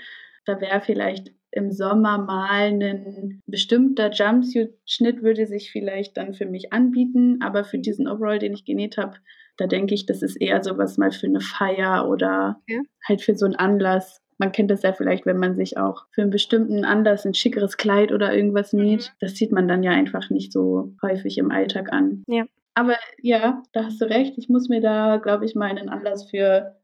Da 0.46 0.62
wäre 0.62 0.82
vielleicht 0.82 1.32
im 1.52 1.72
Sommer 1.72 2.18
mal 2.18 2.72
ein 2.72 3.42
bestimmter 3.48 4.12
Jumpsuit-Schnitt 4.12 5.24
würde 5.24 5.48
sich 5.48 5.72
vielleicht 5.72 6.18
dann 6.18 6.34
für 6.34 6.46
mich 6.46 6.72
anbieten, 6.72 7.40
aber 7.42 7.64
für 7.64 7.80
diesen 7.80 8.08
Overall, 8.08 8.40
den 8.40 8.54
ich 8.54 8.66
genäht 8.66 8.98
habe, 8.98 9.18
da 9.58 9.68
denke 9.68 9.94
ich, 9.94 10.06
das 10.06 10.22
ist 10.22 10.36
eher 10.36 10.64
sowas 10.64 10.98
mal 10.98 11.12
für 11.12 11.28
eine 11.28 11.42
Feier 11.42 12.08
oder 12.08 12.62
ja. 12.68 12.80
halt 13.08 13.22
für 13.22 13.36
so 13.36 13.46
einen 13.46 13.56
Anlass. 13.56 14.22
Man 14.38 14.54
kennt 14.54 14.72
das 14.72 14.84
ja 14.84 14.94
vielleicht, 14.94 15.26
wenn 15.26 15.38
man 15.38 15.56
sich 15.56 15.78
auch 15.78 16.06
für 16.12 16.22
einen 16.22 16.30
bestimmten 16.30 16.86
Anlass 16.86 17.26
ein 17.26 17.34
schickeres 17.34 17.76
Kleid 17.76 18.14
oder 18.14 18.34
irgendwas 18.34 18.72
mhm. 18.72 18.84
näht. 18.84 19.14
Das 19.20 19.36
sieht 19.36 19.52
man 19.52 19.68
dann 19.68 19.84
ja 19.84 19.92
einfach 19.92 20.30
nicht 20.30 20.54
so 20.54 20.94
häufig 21.02 21.38
im 21.38 21.52
Alltag 21.52 21.92
an. 21.92 22.24
Ja. 22.28 22.46
Aber 22.80 22.96
ja, 23.22 23.62
da 23.74 23.84
hast 23.84 24.00
du 24.00 24.06
recht. 24.06 24.38
Ich 24.38 24.48
muss 24.48 24.70
mir 24.70 24.80
da, 24.80 25.18
glaube 25.18 25.44
ich, 25.44 25.54
mal 25.54 25.70
einen 25.70 25.90
Anlass 25.90 26.30
für 26.30 26.78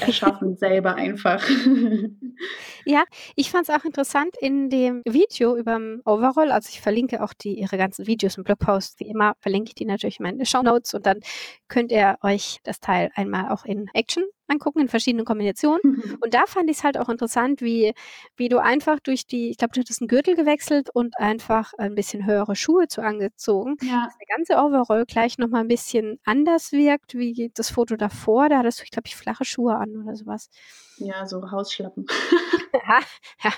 erschaffen, 0.00 0.56
selber 0.56 0.96
einfach. 0.96 1.48
ja, 2.84 3.04
ich 3.36 3.52
fand 3.52 3.68
es 3.68 3.74
auch 3.74 3.84
interessant 3.84 4.34
in 4.40 4.68
dem 4.68 5.00
Video 5.04 5.56
über 5.56 5.78
Overall, 6.04 6.50
also 6.50 6.70
ich 6.72 6.80
verlinke 6.80 7.22
auch 7.22 7.32
die 7.32 7.60
ihre 7.60 7.78
ganzen 7.78 8.08
Videos 8.08 8.36
und 8.36 8.42
Blogposts, 8.42 8.98
wie 8.98 9.06
immer 9.06 9.34
verlinke 9.38 9.68
ich 9.68 9.74
die 9.76 9.84
natürlich 9.84 10.18
in 10.18 10.24
meine 10.24 10.44
Show 10.44 10.62
Notes 10.62 10.94
und 10.94 11.06
dann 11.06 11.20
könnt 11.68 11.92
ihr 11.92 12.18
euch 12.22 12.58
das 12.64 12.80
Teil 12.80 13.12
einmal 13.14 13.52
auch 13.52 13.64
in 13.64 13.88
Action 13.94 14.24
angucken 14.48 14.80
in 14.80 14.88
verschiedenen 14.88 15.24
Kombinationen. 15.24 15.80
Mhm. 15.82 16.18
Und 16.20 16.34
da 16.34 16.46
fand 16.46 16.70
ich 16.70 16.78
es 16.78 16.84
halt 16.84 16.98
auch 16.98 17.08
interessant, 17.08 17.60
wie, 17.60 17.94
wie 18.36 18.48
du 18.48 18.58
einfach 18.58 18.98
durch 19.00 19.26
die, 19.26 19.50
ich 19.50 19.58
glaube, 19.58 19.74
du 19.74 19.80
hattest 19.80 20.00
einen 20.00 20.08
Gürtel 20.08 20.34
gewechselt 20.34 20.90
und 20.92 21.18
einfach 21.18 21.72
ein 21.78 21.94
bisschen 21.94 22.26
höhere 22.26 22.56
Schuhe 22.56 22.88
zu 22.88 23.02
angezogen. 23.02 23.76
Ja. 23.82 24.04
Dass 24.04 24.18
der 24.18 24.36
ganze 24.36 24.56
Overall 24.56 25.04
gleich 25.06 25.38
nochmal 25.38 25.62
ein 25.62 25.68
bisschen 25.68 26.18
anders 26.24 26.72
wirkt, 26.72 27.14
wie 27.14 27.50
das 27.54 27.70
Foto 27.70 27.96
davor. 27.96 28.48
Da 28.48 28.58
hattest 28.58 28.80
du, 28.80 28.84
ich 28.84 28.90
glaube, 28.90 29.06
ich 29.06 29.16
flache 29.16 29.44
Schuhe 29.44 29.76
an 29.76 30.02
oder 30.02 30.16
sowas. 30.16 30.50
Ja, 30.98 31.26
so 31.26 31.50
Hausschlappen. 31.50 32.06
ja, 32.72 33.52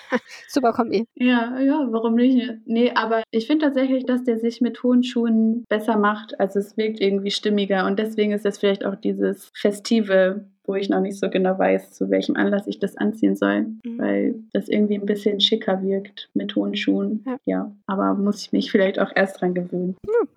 super 0.48 0.72
Kombi. 0.72 1.06
Ja, 1.14 1.58
ja, 1.58 1.86
warum 1.90 2.14
nicht? 2.14 2.50
Nee, 2.66 2.92
aber 2.94 3.22
ich 3.30 3.46
finde 3.46 3.66
tatsächlich, 3.66 4.04
dass 4.04 4.24
der 4.24 4.38
sich 4.38 4.60
mit 4.60 4.82
hohen 4.82 5.02
Schuhen 5.02 5.64
besser 5.68 5.96
macht. 5.96 6.38
Also 6.38 6.58
es 6.58 6.76
wirkt 6.76 7.00
irgendwie 7.00 7.30
stimmiger 7.30 7.86
und 7.86 7.98
deswegen 7.98 8.32
ist 8.32 8.44
das 8.44 8.58
vielleicht 8.58 8.84
auch 8.84 8.96
dieses 8.96 9.50
festive 9.54 10.46
wo 10.70 10.76
ich 10.76 10.88
noch 10.88 11.00
nicht 11.00 11.18
so 11.18 11.28
genau 11.28 11.58
weiß, 11.58 11.90
zu 11.90 12.10
welchem 12.10 12.36
Anlass 12.36 12.68
ich 12.68 12.78
das 12.78 12.96
anziehen 12.96 13.34
soll, 13.34 13.62
mhm. 13.62 13.98
weil 13.98 14.34
das 14.52 14.68
irgendwie 14.68 14.94
ein 14.94 15.04
bisschen 15.04 15.40
schicker 15.40 15.82
wirkt 15.82 16.30
mit 16.32 16.54
hohen 16.54 16.76
Schuhen. 16.76 17.24
Ja. 17.26 17.38
ja. 17.44 17.76
aber 17.86 18.14
muss 18.14 18.42
ich 18.42 18.52
mich 18.52 18.70
vielleicht 18.70 19.00
auch 19.00 19.10
erst 19.12 19.40
dran 19.40 19.54
gewöhnen. 19.54 19.96
Mhm. 20.06 20.28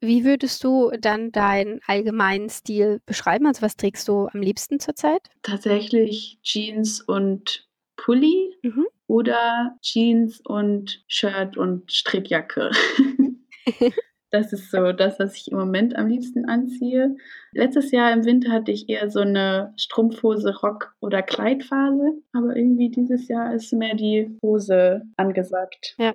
Wie 0.00 0.24
würdest 0.24 0.64
du 0.64 0.90
dann 0.98 1.30
deinen 1.30 1.80
allgemeinen 1.86 2.48
Stil 2.48 3.00
beschreiben? 3.04 3.46
Also 3.46 3.60
was 3.60 3.76
trägst 3.76 4.08
du 4.08 4.28
am 4.32 4.40
liebsten 4.40 4.80
zurzeit? 4.80 5.20
Tatsächlich 5.42 6.38
Jeans 6.42 7.02
und 7.02 7.68
Pulli 7.96 8.54
mhm. 8.62 8.86
oder 9.08 9.76
Jeans 9.82 10.40
und 10.40 11.04
Shirt 11.06 11.58
und 11.58 11.92
Strickjacke. 11.92 12.70
Das 14.34 14.52
ist 14.52 14.72
so 14.72 14.90
das, 14.90 15.20
was 15.20 15.36
ich 15.36 15.52
im 15.52 15.58
Moment 15.58 15.94
am 15.94 16.08
liebsten 16.08 16.46
anziehe. 16.46 17.14
Letztes 17.52 17.92
Jahr 17.92 18.12
im 18.12 18.24
Winter 18.24 18.50
hatte 18.50 18.72
ich 18.72 18.88
eher 18.88 19.08
so 19.08 19.20
eine 19.20 19.72
Strumpfhose, 19.76 20.56
Rock- 20.60 20.92
oder 20.98 21.22
Kleidphase. 21.22 22.20
Aber 22.32 22.56
irgendwie 22.56 22.90
dieses 22.90 23.28
Jahr 23.28 23.54
ist 23.54 23.72
mehr 23.72 23.94
die 23.94 24.36
Hose 24.42 25.02
angesagt. 25.16 25.94
Ja. 25.98 26.14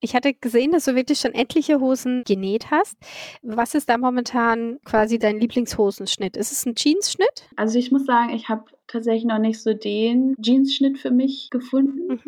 Ich 0.00 0.14
hatte 0.14 0.34
gesehen, 0.34 0.72
dass 0.72 0.84
du 0.84 0.94
wirklich 0.94 1.20
schon 1.20 1.32
etliche 1.32 1.80
Hosen 1.80 2.24
genäht 2.26 2.70
hast. 2.70 2.98
Was 3.40 3.74
ist 3.74 3.88
da 3.88 3.96
momentan 3.96 4.78
quasi 4.84 5.18
dein 5.18 5.40
Lieblingshosenschnitt? 5.40 6.36
Ist 6.36 6.52
es 6.52 6.66
ein 6.66 6.74
Jeansschnitt? 6.76 7.48
Also 7.56 7.78
ich 7.78 7.90
muss 7.90 8.04
sagen, 8.04 8.34
ich 8.34 8.50
habe 8.50 8.64
tatsächlich 8.86 9.24
noch 9.24 9.38
nicht 9.38 9.62
so 9.62 9.72
den 9.72 10.36
Jeansschnitt 10.42 10.98
für 10.98 11.10
mich 11.10 11.48
gefunden. 11.50 12.06
Mhm. 12.06 12.20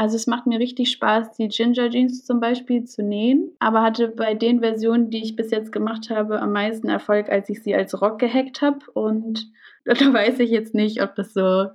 Also 0.00 0.16
es 0.16 0.26
macht 0.26 0.46
mir 0.46 0.58
richtig 0.58 0.92
Spaß, 0.92 1.32
die 1.32 1.48
Ginger 1.48 1.90
Jeans 1.90 2.24
zum 2.24 2.40
Beispiel 2.40 2.84
zu 2.84 3.02
nähen, 3.02 3.54
aber 3.58 3.82
hatte 3.82 4.08
bei 4.08 4.32
den 4.32 4.60
Versionen, 4.60 5.10
die 5.10 5.22
ich 5.22 5.36
bis 5.36 5.50
jetzt 5.50 5.72
gemacht 5.72 6.08
habe, 6.08 6.40
am 6.40 6.52
meisten 6.52 6.88
Erfolg, 6.88 7.28
als 7.28 7.50
ich 7.50 7.62
sie 7.62 7.74
als 7.74 8.00
Rock 8.00 8.18
gehackt 8.18 8.62
habe. 8.62 8.78
Und 8.94 9.52
da 9.84 9.94
weiß 9.94 10.38
ich 10.38 10.48
jetzt 10.48 10.74
nicht, 10.74 11.02
ob 11.02 11.16
das 11.16 11.34
so 11.34 11.66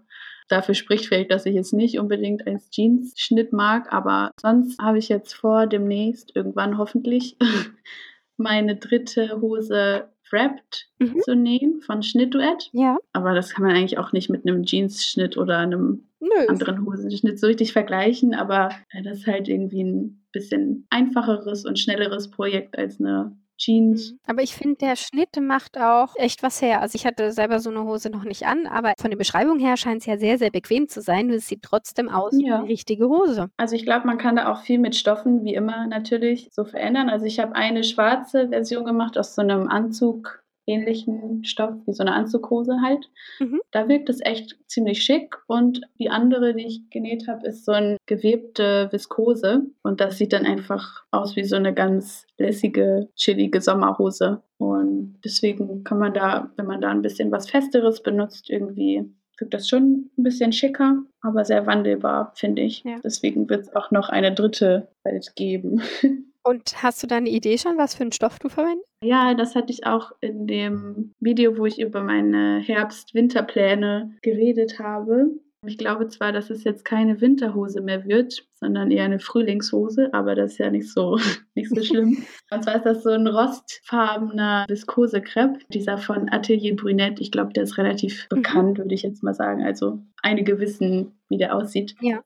dafür 0.47 0.73
spricht 0.73 1.05
vielleicht, 1.05 1.29
dass 1.29 1.45
ich 1.45 1.55
es 1.55 1.71
nicht 1.71 1.99
unbedingt 1.99 2.47
als 2.47 2.71
Jeans-Schnitt 2.71 3.53
mag, 3.53 3.93
aber 3.93 4.31
sonst 4.41 4.81
habe 4.81 4.97
ich 4.97 5.07
jetzt 5.07 5.33
vor, 5.33 5.67
demnächst 5.67 6.35
irgendwann 6.35 6.79
hoffentlich 6.79 7.37
meine 8.37 8.75
dritte 8.75 9.39
Hose 9.39 10.09
Wrapped 10.35 10.89
mhm. 10.99 11.19
zu 11.21 11.35
nähen 11.35 11.81
von 11.81 12.03
Schnittduett. 12.03 12.69
Ja. 12.73 12.97
Aber 13.13 13.33
das 13.33 13.53
kann 13.53 13.65
man 13.65 13.75
eigentlich 13.75 13.97
auch 13.97 14.11
nicht 14.11 14.29
mit 14.29 14.45
einem 14.45 14.65
Jeans-Schnitt 14.65 15.37
oder 15.37 15.59
einem 15.59 16.07
Nö. 16.19 16.47
anderen 16.47 16.85
Hosenschnitt 16.85 17.39
so 17.39 17.47
richtig 17.47 17.71
vergleichen, 17.73 18.33
aber 18.33 18.69
das 19.03 19.19
ist 19.19 19.27
halt 19.27 19.47
irgendwie 19.47 19.83
ein 19.83 20.25
bisschen 20.31 20.85
einfacheres 20.89 21.65
und 21.65 21.79
schnelleres 21.79 22.29
Projekt 22.29 22.77
als 22.77 22.99
eine 22.99 23.37
Jeans. 23.57 24.11
Mhm. 24.11 24.19
Aber 24.27 24.41
ich 24.41 24.55
finde, 24.55 24.77
der 24.77 24.95
Schnitt 24.95 25.39
macht 25.39 25.77
auch 25.77 26.15
echt 26.15 26.43
was 26.43 26.61
her. 26.61 26.81
Also 26.81 26.95
ich 26.95 27.05
hatte 27.05 27.31
selber 27.31 27.59
so 27.59 27.69
eine 27.69 27.83
Hose 27.83 28.09
noch 28.09 28.23
nicht 28.23 28.45
an, 28.45 28.67
aber 28.67 28.93
von 28.97 29.11
der 29.11 29.17
Beschreibung 29.17 29.59
her 29.59 29.77
scheint 29.77 30.01
es 30.01 30.05
ja 30.05 30.17
sehr, 30.17 30.37
sehr 30.37 30.51
bequem 30.51 30.87
zu 30.87 31.01
sein. 31.01 31.29
Es 31.29 31.47
sieht 31.47 31.63
trotzdem 31.63 32.09
aus 32.09 32.33
ja. 32.33 32.39
wie 32.39 32.51
eine 32.51 32.67
richtige 32.67 33.07
Hose. 33.07 33.49
Also 33.57 33.75
ich 33.75 33.83
glaube, 33.83 34.07
man 34.07 34.17
kann 34.17 34.35
da 34.35 34.51
auch 34.51 34.61
viel 34.61 34.79
mit 34.79 34.95
Stoffen, 34.95 35.43
wie 35.43 35.53
immer 35.53 35.87
natürlich, 35.87 36.49
so 36.51 36.65
verändern. 36.65 37.09
Also 37.09 37.25
ich 37.25 37.39
habe 37.39 37.55
eine 37.55 37.83
schwarze 37.83 38.49
Version 38.49 38.85
gemacht 38.85 39.17
aus 39.17 39.35
so 39.35 39.41
einem 39.41 39.67
Anzug 39.67 40.44
ähnlichen 40.67 41.43
Stoff 41.43 41.75
wie 41.85 41.93
so 41.93 42.03
eine 42.03 42.13
Anzughose 42.13 42.81
halt. 42.81 43.09
Mhm. 43.39 43.59
Da 43.71 43.87
wirkt 43.87 44.09
es 44.09 44.19
echt 44.21 44.57
ziemlich 44.67 45.03
schick. 45.03 45.37
Und 45.47 45.81
die 45.99 46.09
andere, 46.09 46.53
die 46.53 46.65
ich 46.65 46.89
genäht 46.89 47.27
habe, 47.27 47.47
ist 47.47 47.65
so 47.65 47.71
eine 47.71 47.97
gewebte 48.05 48.89
Viskose. 48.91 49.63
Und 49.83 50.01
das 50.01 50.17
sieht 50.17 50.33
dann 50.33 50.45
einfach 50.45 51.03
aus 51.11 51.35
wie 51.35 51.43
so 51.43 51.55
eine 51.55 51.73
ganz 51.73 52.25
lässige, 52.37 53.09
chillige 53.15 53.61
Sommerhose. 53.61 54.41
Und 54.57 55.19
deswegen 55.23 55.83
kann 55.83 55.99
man 55.99 56.13
da, 56.13 56.51
wenn 56.55 56.65
man 56.65 56.81
da 56.81 56.89
ein 56.89 57.01
bisschen 57.01 57.31
was 57.31 57.49
Festeres 57.49 58.01
benutzt, 58.01 58.49
irgendwie 58.49 59.09
wirkt 59.37 59.53
das 59.53 59.67
schon 59.67 60.09
ein 60.17 60.23
bisschen 60.23 60.53
schicker, 60.53 61.03
aber 61.21 61.43
sehr 61.45 61.65
wandelbar, 61.67 62.31
finde 62.35 62.61
ich. 62.61 62.83
Ja. 62.83 62.99
Deswegen 63.03 63.49
wird 63.49 63.63
es 63.63 63.75
auch 63.75 63.91
noch 63.91 64.09
eine 64.09 64.33
dritte 64.33 64.87
Welt 65.03 65.35
geben. 65.35 65.81
Und 66.47 66.83
hast 66.83 67.01
du 67.01 67.07
da 67.07 67.17
eine 67.17 67.29
Idee 67.29 67.57
schon, 67.57 67.77
was 67.77 67.95
für 67.95 68.03
einen 68.03 68.11
Stoff 68.11 68.37
du 68.37 68.49
verwendest? 68.49 68.87
Ja, 69.03 69.33
das 69.33 69.55
hatte 69.55 69.73
ich 69.73 69.87
auch 69.87 70.11
in 70.21 70.45
dem 70.45 71.11
Video, 71.19 71.57
wo 71.57 71.65
ich 71.65 71.79
über 71.79 72.03
meine 72.03 72.59
Herbst-Winterpläne 72.59 74.15
geredet 74.21 74.77
habe. 74.77 75.31
Ich 75.65 75.79
glaube 75.79 76.07
zwar, 76.07 76.31
dass 76.31 76.51
es 76.51 76.63
jetzt 76.63 76.85
keine 76.85 77.19
Winterhose 77.19 77.81
mehr 77.81 78.05
wird, 78.05 78.45
sondern 78.53 78.91
eher 78.91 79.05
eine 79.05 79.19
Frühlingshose, 79.19 80.13
aber 80.13 80.35
das 80.35 80.51
ist 80.51 80.57
ja 80.59 80.69
nicht 80.69 80.91
so, 80.91 81.17
nicht 81.55 81.69
so 81.69 81.81
schlimm. 81.81 82.23
Und 82.51 82.63
zwar 82.63 82.75
ist 82.75 82.85
das 82.85 83.01
so 83.01 83.09
ein 83.09 83.25
rostfarbener 83.25 84.65
Viskose-Crepe, 84.67 85.59
dieser 85.69 85.97
von 85.97 86.29
Atelier 86.31 86.75
Brunette. 86.75 87.23
Ich 87.23 87.31
glaube, 87.31 87.53
der 87.53 87.63
ist 87.63 87.79
relativ 87.79 88.27
mhm. 88.29 88.35
bekannt, 88.35 88.77
würde 88.77 88.93
ich 88.93 89.01
jetzt 89.01 89.23
mal 89.23 89.33
sagen. 89.33 89.63
Also 89.63 89.97
einige 90.21 90.59
wissen, 90.59 91.19
wie 91.27 91.37
der 91.37 91.55
aussieht. 91.55 91.95
Ja. 92.01 92.21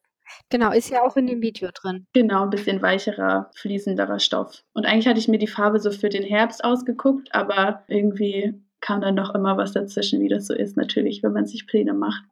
Genau, 0.50 0.72
ist 0.72 0.90
ja 0.90 1.04
auch 1.04 1.16
in 1.18 1.28
dem 1.28 1.42
Video 1.42 1.70
drin. 1.74 2.06
Genau, 2.14 2.44
ein 2.44 2.50
bisschen 2.50 2.82
weicherer, 2.82 3.50
fließenderer 3.56 4.20
Stoff. 4.20 4.64
Und 4.74 4.86
eigentlich 4.86 5.08
hatte 5.08 5.20
ich 5.20 5.28
mir 5.28 5.40
die 5.40 5.48
Farbe 5.48 5.80
so 5.80 5.92
für 5.92 6.10
den 6.10 6.24
Herbst 6.24 6.64
ausgeguckt, 6.64 7.34
aber 7.34 7.84
irgendwie 7.88 8.54
kam 8.82 9.02
dann 9.02 9.16
noch 9.16 9.36
immer 9.36 9.58
was 9.58 9.74
dazwischen, 9.74 10.22
wie 10.22 10.30
das 10.30 10.48
so 10.48 10.54
ist, 10.54 10.78
natürlich, 10.78 11.22
wenn 11.24 11.34
man 11.34 11.46
sich 11.46 11.68
Pläne 11.68 11.94
macht. 11.94 12.24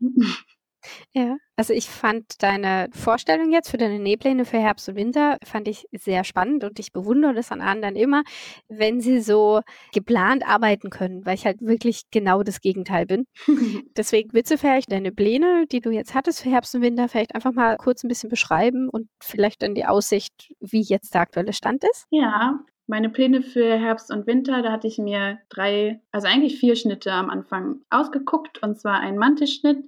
Ja, 1.14 1.38
also 1.56 1.74
ich 1.74 1.90
fand 1.90 2.44
deine 2.44 2.90
Vorstellung 2.92 3.52
jetzt 3.52 3.72
für 3.72 3.78
deine 3.78 3.98
Nähpläne 3.98 4.46
für 4.46 4.60
Herbst 4.60 4.88
und 4.90 4.96
Winter, 4.96 5.38
fand 5.44 5.68
ich 5.68 5.88
sehr 5.92 6.24
spannend 6.24 6.64
und 6.64 6.78
ich 6.80 6.92
bewundere 6.92 7.34
das 7.34 7.52
an 7.52 7.62
anderen 7.62 7.96
immer, 7.96 8.24
wenn 8.68 9.02
sie 9.02 9.22
so 9.22 9.62
geplant 9.94 10.48
arbeiten 10.48 10.92
können, 10.92 11.26
weil 11.26 11.34
ich 11.34 11.46
halt 11.46 11.62
wirklich 11.62 12.04
genau 12.12 12.44
das 12.44 12.62
Gegenteil 12.62 13.08
bin. 13.08 13.26
Deswegen 13.98 14.30
willst 14.34 14.52
du 14.52 14.58
vielleicht 14.58 14.92
deine 14.92 15.12
Pläne, 15.12 15.66
die 15.72 15.82
du 15.82 15.90
jetzt 15.90 16.14
hattest 16.14 16.44
für 16.44 16.52
Herbst 16.52 16.76
und 16.76 16.82
Winter, 16.82 17.08
vielleicht 17.08 17.34
einfach 17.34 17.54
mal 17.54 17.78
kurz 17.78 18.04
ein 18.04 18.10
bisschen 18.10 18.30
beschreiben 18.30 18.88
und 18.90 19.10
vielleicht 19.20 19.64
dann 19.64 19.74
die 19.74 19.86
Aussicht, 19.86 20.54
wie 20.60 20.82
jetzt 20.82 21.16
der 21.16 21.22
aktuelle 21.22 21.54
Stand 21.54 21.84
ist? 21.84 22.06
Ja, 22.12 22.60
meine 22.86 23.10
Pläne 23.10 23.42
für 23.42 23.78
Herbst 23.78 24.12
und 24.12 24.28
Winter, 24.28 24.62
da 24.62 24.72
hatte 24.72 24.88
ich 24.88 24.98
mir 24.98 25.40
drei, 25.50 26.00
also 26.12 26.28
eigentlich 26.28 26.58
vier 26.58 26.76
Schnitte 26.76 27.12
am 27.12 27.30
Anfang 27.30 27.82
ausgeguckt. 27.90 28.64
Und 28.64 28.80
zwar 28.80 29.00
ein 29.00 29.18
Mantelschnitt, 29.18 29.84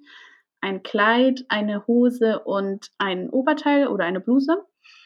ein 0.62 0.84
Kleid, 0.84 1.46
eine 1.50 1.88
Hose 1.88 2.40
und 2.40 2.92
ein 2.98 3.30
Oberteil 3.30 3.88
oder 3.88 4.06
eine 4.06 4.20
Bluse. 4.20 4.58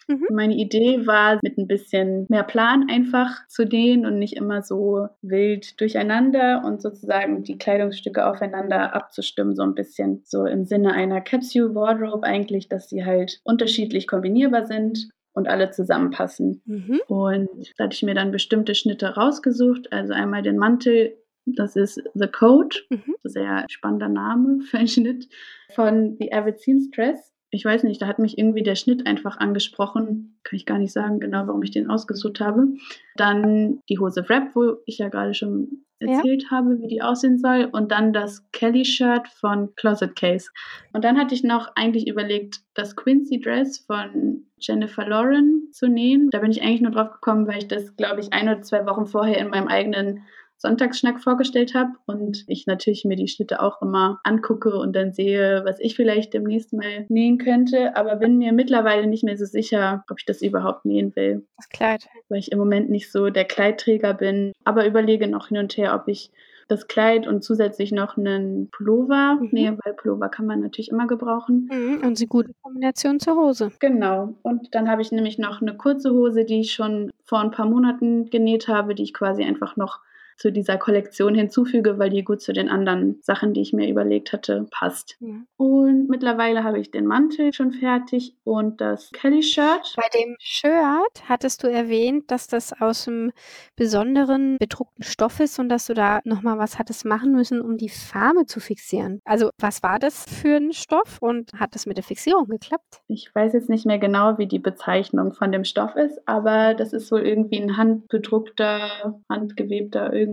Mhm. 0.07 0.27
Meine 0.31 0.55
Idee 0.55 1.05
war, 1.07 1.39
mit 1.41 1.57
ein 1.57 1.67
bisschen 1.67 2.25
mehr 2.29 2.43
Plan 2.43 2.87
einfach 2.89 3.47
zu 3.47 3.63
nähen 3.65 4.05
und 4.05 4.19
nicht 4.19 4.35
immer 4.35 4.61
so 4.61 5.07
wild 5.21 5.79
durcheinander 5.79 6.63
und 6.65 6.81
sozusagen 6.81 7.43
die 7.43 7.57
Kleidungsstücke 7.57 8.25
aufeinander 8.25 8.95
abzustimmen, 8.95 9.55
so 9.55 9.63
ein 9.63 9.75
bisschen 9.75 10.21
so 10.25 10.45
im 10.45 10.65
Sinne 10.65 10.93
einer 10.93 11.21
Capsule 11.21 11.73
Wardrobe 11.75 12.25
eigentlich, 12.25 12.67
dass 12.67 12.89
sie 12.89 13.05
halt 13.05 13.39
unterschiedlich 13.43 14.07
kombinierbar 14.07 14.65
sind 14.65 15.09
und 15.33 15.47
alle 15.47 15.71
zusammenpassen. 15.71 16.61
Mhm. 16.65 17.01
Und 17.07 17.49
da 17.77 17.85
hatte 17.85 17.95
ich 17.95 18.03
mir 18.03 18.13
dann 18.13 18.31
bestimmte 18.31 18.75
Schnitte 18.75 19.15
rausgesucht, 19.15 19.91
also 19.91 20.13
einmal 20.13 20.43
den 20.43 20.57
Mantel 20.57 21.17
das 21.45 21.75
ist 21.75 22.01
The 22.13 22.27
Code, 22.27 22.77
mhm. 22.89 23.15
sehr 23.23 23.65
spannender 23.69 24.09
Name 24.09 24.61
für 24.69 24.77
einen 24.77 24.87
Schnitt 24.87 25.27
von 25.73 26.17
The 26.19 26.33
Avid 26.33 26.59
Seamstress 26.59 27.33
ich 27.53 27.63
weiß 27.63 27.83
nicht, 27.83 28.01
da 28.01 28.07
hat 28.07 28.17
mich 28.17 28.39
irgendwie 28.39 28.63
der 28.63 28.75
Schnitt 28.75 29.05
einfach 29.05 29.37
angesprochen. 29.37 30.39
Kann 30.43 30.57
ich 30.57 30.65
gar 30.65 30.79
nicht 30.79 30.91
sagen, 30.91 31.19
genau, 31.19 31.45
warum 31.45 31.61
ich 31.61 31.69
den 31.69 31.89
ausgesucht 31.89 32.39
habe. 32.39 32.67
Dann 33.15 33.79
die 33.89 33.99
Hose 33.99 34.27
Wrap, 34.27 34.55
wo 34.55 34.77
ich 34.87 34.97
ja 34.97 35.09
gerade 35.09 35.35
schon 35.35 35.83
erzählt 35.99 36.43
ja. 36.43 36.49
habe, 36.49 36.81
wie 36.81 36.87
die 36.87 37.03
aussehen 37.03 37.37
soll. 37.37 37.69
Und 37.71 37.91
dann 37.91 38.11
das 38.11 38.49
Kelly-Shirt 38.53 39.27
von 39.27 39.75
Closet 39.75 40.15
Case. 40.15 40.49
Und 40.93 41.05
dann 41.05 41.17
hatte 41.17 41.35
ich 41.35 41.43
noch 41.43 41.71
eigentlich 41.75 42.07
überlegt, 42.07 42.61
das 42.73 42.95
Quincy 42.95 43.39
Dress 43.39 43.77
von 43.77 44.47
Jennifer 44.57 45.07
Lauren 45.07 45.69
zu 45.71 45.87
nähen. 45.87 46.31
Da 46.31 46.39
bin 46.39 46.49
ich 46.49 46.63
eigentlich 46.63 46.81
nur 46.81 46.91
drauf 46.91 47.11
gekommen, 47.11 47.47
weil 47.47 47.59
ich 47.59 47.67
das, 47.67 47.95
glaube 47.95 48.21
ich, 48.21 48.33
ein 48.33 48.49
oder 48.49 48.61
zwei 48.63 48.87
Wochen 48.87 49.05
vorher 49.05 49.37
in 49.37 49.49
meinem 49.49 49.67
eigenen 49.67 50.23
Sonntagsschnack 50.63 51.21
vorgestellt 51.21 51.75
habe 51.75 51.91
und 52.05 52.45
ich 52.47 52.67
natürlich 52.67 53.03
mir 53.03 53.17
die 53.17 53.27
Schnitte 53.27 53.61
auch 53.61 53.81
immer 53.81 54.21
angucke 54.23 54.77
und 54.77 54.95
dann 54.95 55.11
sehe, 55.11 55.61
was 55.65 55.77
ich 55.81 55.93
vielleicht 55.93 56.33
demnächst 56.33 56.71
mal 56.71 57.05
nähen 57.09 57.37
könnte, 57.37 57.97
aber 57.97 58.15
bin 58.15 58.37
mir 58.37 58.53
mittlerweile 58.53 59.05
nicht 59.07 59.25
mehr 59.25 59.37
so 59.37 59.43
sicher, 59.43 60.05
ob 60.09 60.19
ich 60.19 60.25
das 60.25 60.41
überhaupt 60.41 60.85
nähen 60.85 61.13
will. 61.17 61.45
Das 61.57 61.67
Kleid. 61.67 62.07
Weil 62.29 62.39
ich 62.39 62.53
im 62.53 62.59
Moment 62.59 62.89
nicht 62.89 63.11
so 63.11 63.29
der 63.29 63.43
Kleidträger 63.43 64.13
bin, 64.13 64.53
aber 64.63 64.87
überlege 64.87 65.27
noch 65.27 65.49
hin 65.49 65.57
und 65.57 65.75
her, 65.75 65.93
ob 65.95 66.07
ich 66.07 66.31
das 66.69 66.87
Kleid 66.87 67.27
und 67.27 67.43
zusätzlich 67.43 67.91
noch 67.91 68.15
einen 68.15 68.69
Pullover 68.71 69.39
mhm. 69.41 69.49
nähe, 69.51 69.77
weil 69.83 69.93
Pullover 69.95 70.29
kann 70.29 70.45
man 70.45 70.61
natürlich 70.61 70.91
immer 70.91 71.07
gebrauchen. 71.07 71.69
Mhm. 71.69 72.07
Und 72.07 72.17
sie 72.17 72.27
gute 72.27 72.53
Kombination 72.61 73.19
zur 73.19 73.35
Hose. 73.35 73.73
Genau. 73.79 74.33
Und 74.43 74.73
dann 74.73 74.89
habe 74.89 75.01
ich 75.01 75.11
nämlich 75.11 75.37
noch 75.37 75.61
eine 75.61 75.75
kurze 75.75 76.11
Hose, 76.11 76.45
die 76.45 76.61
ich 76.61 76.71
schon 76.71 77.11
vor 77.25 77.41
ein 77.41 77.51
paar 77.51 77.65
Monaten 77.65 78.29
genäht 78.29 78.69
habe, 78.69 78.95
die 78.95 79.03
ich 79.03 79.13
quasi 79.13 79.43
einfach 79.43 79.75
noch 79.75 79.99
zu 80.43 80.51
dieser 80.51 80.77
Kollektion 80.77 81.35
hinzufüge, 81.35 81.99
weil 81.99 82.09
die 82.09 82.25
gut 82.25 82.41
zu 82.41 82.51
den 82.51 82.67
anderen 82.67 83.17
Sachen, 83.21 83.53
die 83.53 83.61
ich 83.61 83.71
mir 83.71 83.87
überlegt 83.87 84.33
hatte, 84.33 84.67
passt. 84.71 85.15
Ja. 85.21 85.35
Und 85.55 86.09
mittlerweile 86.09 86.65
habe 86.65 86.79
ich 86.79 86.91
den 86.91 87.05
Mantel 87.05 87.53
schon 87.53 87.71
fertig 87.71 88.35
und 88.43 88.81
das 88.81 89.09
Kelly-Shirt. 89.13 89.93
Bei 89.95 90.09
dem 90.13 90.35
Shirt 90.39 91.29
hattest 91.29 91.63
du 91.63 91.67
erwähnt, 91.67 92.29
dass 92.29 92.47
das 92.47 92.73
aus 92.81 93.07
einem 93.07 93.31
besonderen 93.77 94.57
bedruckten 94.59 95.05
Stoff 95.05 95.39
ist 95.39 95.59
und 95.59 95.69
dass 95.69 95.85
du 95.85 95.93
da 95.93 96.19
nochmal 96.25 96.57
was 96.57 96.77
hattest 96.77 97.05
machen 97.05 97.31
müssen, 97.31 97.61
um 97.61 97.77
die 97.77 97.87
Farbe 97.87 98.45
zu 98.45 98.59
fixieren. 98.59 99.21
Also 99.23 99.49
was 99.57 99.81
war 99.81 99.97
das 99.97 100.25
für 100.25 100.57
ein 100.57 100.73
Stoff 100.73 101.19
und 101.21 101.53
hat 101.53 101.73
das 101.73 101.85
mit 101.85 101.95
der 101.95 102.03
Fixierung 102.03 102.47
geklappt? 102.47 103.01
Ich 103.07 103.33
weiß 103.33 103.53
jetzt 103.53 103.69
nicht 103.69 103.85
mehr 103.85 103.97
genau, 103.97 104.37
wie 104.37 104.47
die 104.47 104.59
Bezeichnung 104.59 105.31
von 105.31 105.53
dem 105.53 105.63
Stoff 105.63 105.95
ist, 105.95 106.19
aber 106.27 106.73
das 106.73 106.91
ist 106.91 107.09
wohl 107.13 107.21
irgendwie 107.21 107.61
ein 107.61 107.77
handbedruckter, 107.77 109.21
handgewebter 109.29 110.11
irgendwie 110.11 110.32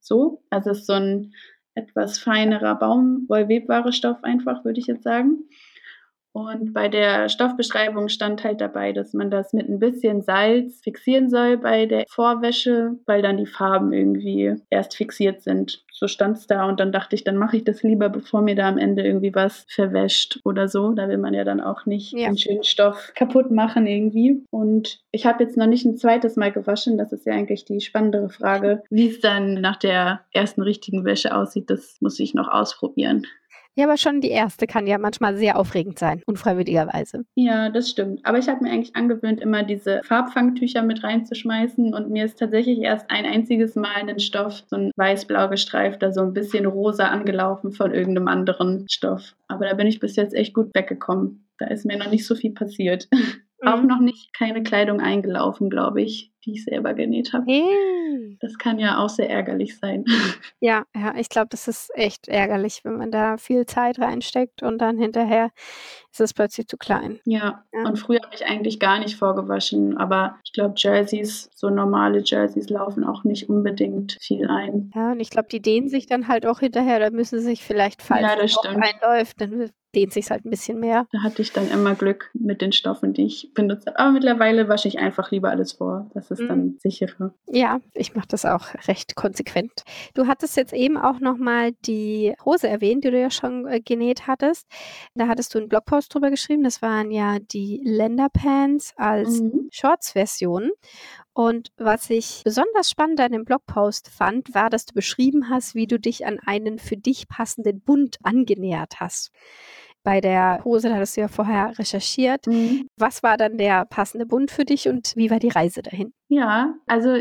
so. 0.00 0.42
Also 0.50 0.70
es 0.70 0.80
ist 0.80 0.86
so 0.86 0.94
ein 0.94 1.32
etwas 1.74 2.18
feinerer 2.18 2.76
Baumwollwebbarer 2.76 3.92
Stoff 3.92 4.22
einfach, 4.22 4.64
würde 4.64 4.80
ich 4.80 4.86
jetzt 4.86 5.02
sagen. 5.02 5.48
Und 6.34 6.72
bei 6.72 6.88
der 6.88 7.28
Stoffbeschreibung 7.28 8.08
stand 8.08 8.42
halt 8.42 8.60
dabei, 8.60 8.92
dass 8.92 9.12
man 9.12 9.30
das 9.30 9.52
mit 9.52 9.68
ein 9.68 9.78
bisschen 9.78 10.20
Salz 10.20 10.80
fixieren 10.82 11.30
soll 11.30 11.58
bei 11.58 11.86
der 11.86 12.04
Vorwäsche, 12.08 12.96
weil 13.06 13.22
dann 13.22 13.36
die 13.36 13.46
Farben 13.46 13.92
irgendwie 13.92 14.56
erst 14.68 14.96
fixiert 14.96 15.42
sind. 15.42 15.84
So 15.92 16.08
stand 16.08 16.38
es 16.38 16.48
da 16.48 16.68
und 16.68 16.80
dann 16.80 16.90
dachte 16.90 17.14
ich, 17.14 17.22
dann 17.22 17.36
mache 17.36 17.58
ich 17.58 17.64
das 17.64 17.84
lieber, 17.84 18.08
bevor 18.08 18.42
mir 18.42 18.56
da 18.56 18.68
am 18.68 18.78
Ende 18.78 19.04
irgendwie 19.04 19.32
was 19.32 19.64
verwäscht 19.68 20.40
oder 20.44 20.66
so. 20.66 20.90
Da 20.90 21.08
will 21.08 21.18
man 21.18 21.34
ja 21.34 21.44
dann 21.44 21.60
auch 21.60 21.86
nicht 21.86 22.12
ja. 22.12 22.26
den 22.26 22.36
schönen 22.36 22.64
Stoff 22.64 23.12
kaputt 23.14 23.52
machen 23.52 23.86
irgendwie. 23.86 24.42
Und 24.50 24.98
ich 25.12 25.26
habe 25.26 25.44
jetzt 25.44 25.56
noch 25.56 25.68
nicht 25.68 25.84
ein 25.84 25.96
zweites 25.96 26.34
Mal 26.34 26.50
gewaschen. 26.50 26.98
Das 26.98 27.12
ist 27.12 27.26
ja 27.26 27.32
eigentlich 27.32 27.64
die 27.64 27.80
spannendere 27.80 28.28
Frage. 28.28 28.82
Wie 28.90 29.08
es 29.08 29.20
dann 29.20 29.60
nach 29.60 29.76
der 29.76 30.22
ersten 30.32 30.62
richtigen 30.62 31.04
Wäsche 31.04 31.32
aussieht, 31.32 31.70
das 31.70 31.98
muss 32.00 32.18
ich 32.18 32.34
noch 32.34 32.48
ausprobieren. 32.48 33.24
Ja, 33.76 33.86
aber 33.86 33.96
schon 33.96 34.20
die 34.20 34.30
erste 34.30 34.66
kann 34.66 34.86
ja 34.86 34.98
manchmal 34.98 35.36
sehr 35.36 35.58
aufregend 35.58 35.98
sein, 35.98 36.22
unfreiwilligerweise. 36.26 37.24
Ja, 37.34 37.70
das 37.70 37.90
stimmt. 37.90 38.24
Aber 38.24 38.38
ich 38.38 38.48
habe 38.48 38.62
mir 38.62 38.70
eigentlich 38.70 38.94
angewöhnt, 38.94 39.40
immer 39.40 39.64
diese 39.64 40.00
Farbfangtücher 40.04 40.82
mit 40.82 41.02
reinzuschmeißen 41.02 41.92
und 41.92 42.10
mir 42.10 42.24
ist 42.24 42.38
tatsächlich 42.38 42.78
erst 42.78 43.10
ein 43.10 43.24
einziges 43.24 43.74
Mal 43.74 44.08
ein 44.08 44.20
Stoff, 44.20 44.62
so 44.68 44.76
ein 44.76 44.90
weiß-blau 44.96 45.48
gestreifter, 45.48 46.12
so 46.12 46.22
ein 46.22 46.32
bisschen 46.32 46.66
rosa 46.66 47.08
angelaufen 47.08 47.72
von 47.72 47.92
irgendeinem 47.92 48.28
anderen 48.28 48.86
Stoff. 48.88 49.34
Aber 49.48 49.66
da 49.66 49.74
bin 49.74 49.88
ich 49.88 49.98
bis 49.98 50.14
jetzt 50.16 50.34
echt 50.34 50.54
gut 50.54 50.70
weggekommen. 50.74 51.44
Da 51.58 51.66
ist 51.66 51.84
mir 51.84 51.96
noch 51.98 52.10
nicht 52.10 52.26
so 52.26 52.34
viel 52.34 52.52
passiert. 52.52 53.08
Mhm. 53.64 53.68
Auch 53.72 53.82
noch 53.82 54.00
nicht 54.00 54.34
keine 54.36 54.62
Kleidung 54.62 55.00
eingelaufen, 55.00 55.70
glaube 55.70 56.02
ich 56.02 56.34
die 56.44 56.52
ich 56.52 56.64
selber 56.64 56.94
genäht 56.94 57.32
habe. 57.32 57.44
Hey. 57.46 58.36
Das 58.40 58.58
kann 58.58 58.78
ja 58.78 58.98
auch 58.98 59.08
sehr 59.08 59.30
ärgerlich 59.30 59.78
sein. 59.78 60.04
Ja, 60.60 60.84
ja, 60.94 61.14
ich 61.16 61.28
glaube, 61.28 61.48
das 61.50 61.68
ist 61.68 61.90
echt 61.94 62.26
ärgerlich, 62.26 62.80
wenn 62.84 62.96
man 62.96 63.10
da 63.10 63.36
viel 63.36 63.66
Zeit 63.66 63.98
reinsteckt 63.98 64.62
und 64.62 64.78
dann 64.78 64.96
hinterher 64.96 65.50
ist 66.10 66.22
es 66.22 66.32
plötzlich 66.32 66.68
zu 66.68 66.78
klein. 66.78 67.20
Ja, 67.26 67.64
ja. 67.70 67.86
und 67.86 67.98
früher 67.98 68.20
habe 68.22 68.34
ich 68.34 68.46
eigentlich 68.46 68.80
gar 68.80 68.98
nicht 68.98 69.16
vorgewaschen, 69.16 69.98
aber 69.98 70.38
ich 70.42 70.52
glaube, 70.54 70.74
Jerseys, 70.78 71.50
so 71.54 71.68
normale 71.68 72.22
Jerseys 72.24 72.70
laufen 72.70 73.04
auch 73.04 73.24
nicht 73.24 73.50
unbedingt 73.50 74.16
viel 74.22 74.48
ein. 74.48 74.90
Ja, 74.94 75.12
und 75.12 75.20
ich 75.20 75.28
glaube, 75.28 75.48
die 75.50 75.60
dehnen 75.60 75.88
sich 75.88 76.06
dann 76.06 76.28
halt 76.28 76.46
auch 76.46 76.60
hinterher, 76.60 76.98
da 76.98 77.10
müssen 77.10 77.40
sie 77.40 77.44
sich 77.44 77.62
vielleicht, 77.62 78.00
falls 78.00 78.22
ja, 78.22 78.36
das 78.36 78.56
einläuft, 78.64 79.38
dann 79.38 79.70
dehnt 79.94 80.12
sich 80.12 80.30
halt 80.30 80.44
ein 80.44 80.50
bisschen 80.50 80.80
mehr. 80.80 81.06
Da 81.12 81.22
hatte 81.22 81.42
ich 81.42 81.52
dann 81.52 81.70
immer 81.70 81.94
Glück 81.94 82.30
mit 82.34 82.60
den 82.60 82.72
Stoffen, 82.72 83.14
die 83.14 83.24
ich 83.24 83.50
benutze. 83.54 83.98
Aber 83.98 84.12
mittlerweile 84.12 84.68
wasche 84.68 84.88
ich 84.88 84.98
einfach 84.98 85.30
lieber 85.30 85.50
alles 85.50 85.72
vor. 85.72 86.10
Das 86.14 86.30
ist 86.30 86.40
mhm. 86.40 86.48
dann 86.48 86.78
sicherer. 86.78 87.32
Ja, 87.46 87.80
ich 87.94 88.14
mache 88.14 88.28
das 88.28 88.44
auch 88.44 88.74
recht 88.86 89.14
konsequent. 89.16 89.84
Du 90.14 90.26
hattest 90.26 90.56
jetzt 90.56 90.72
eben 90.72 90.96
auch 90.96 91.20
nochmal 91.20 91.72
die 91.86 92.34
Hose 92.44 92.68
erwähnt, 92.68 93.04
die 93.04 93.10
du 93.10 93.20
ja 93.20 93.30
schon 93.30 93.66
äh, 93.66 93.80
genäht 93.80 94.26
hattest. 94.26 94.66
Da 95.14 95.28
hattest 95.28 95.54
du 95.54 95.58
einen 95.58 95.68
Blogpost 95.68 96.14
drüber 96.14 96.30
geschrieben. 96.30 96.64
Das 96.64 96.82
waren 96.82 97.10
ja 97.10 97.38
die 97.38 97.80
Länderpants 97.84 98.92
als 98.96 99.40
mhm. 99.40 99.68
Shorts-Version. 99.70 100.70
Und 101.34 101.68
was 101.76 102.10
ich 102.10 102.42
besonders 102.44 102.88
spannend 102.88 103.20
an 103.20 103.32
dem 103.32 103.44
Blogpost 103.44 104.08
fand, 104.08 104.54
war, 104.54 104.70
dass 104.70 104.86
du 104.86 104.94
beschrieben 104.94 105.50
hast, 105.50 105.74
wie 105.74 105.86
du 105.86 105.98
dich 105.98 106.26
an 106.26 106.38
einen 106.38 106.78
für 106.78 106.96
dich 106.96 107.28
passenden 107.28 107.80
Bund 107.80 108.18
angenähert 108.22 109.00
hast 109.00 109.32
bei 110.04 110.20
der 110.20 110.62
Hose, 110.64 110.88
da 110.88 110.96
hattest 110.96 111.16
du 111.16 111.22
ja 111.22 111.28
vorher 111.28 111.76
recherchiert. 111.78 112.46
Mhm. 112.46 112.86
Was 112.96 113.22
war 113.22 113.36
dann 113.36 113.58
der 113.58 113.86
passende 113.86 114.26
Bund 114.26 114.50
für 114.50 114.64
dich 114.64 114.88
und 114.88 115.14
wie 115.16 115.30
war 115.30 115.40
die 115.40 115.48
Reise 115.48 115.82
dahin? 115.82 116.12
Ja, 116.28 116.74
also 116.86 117.16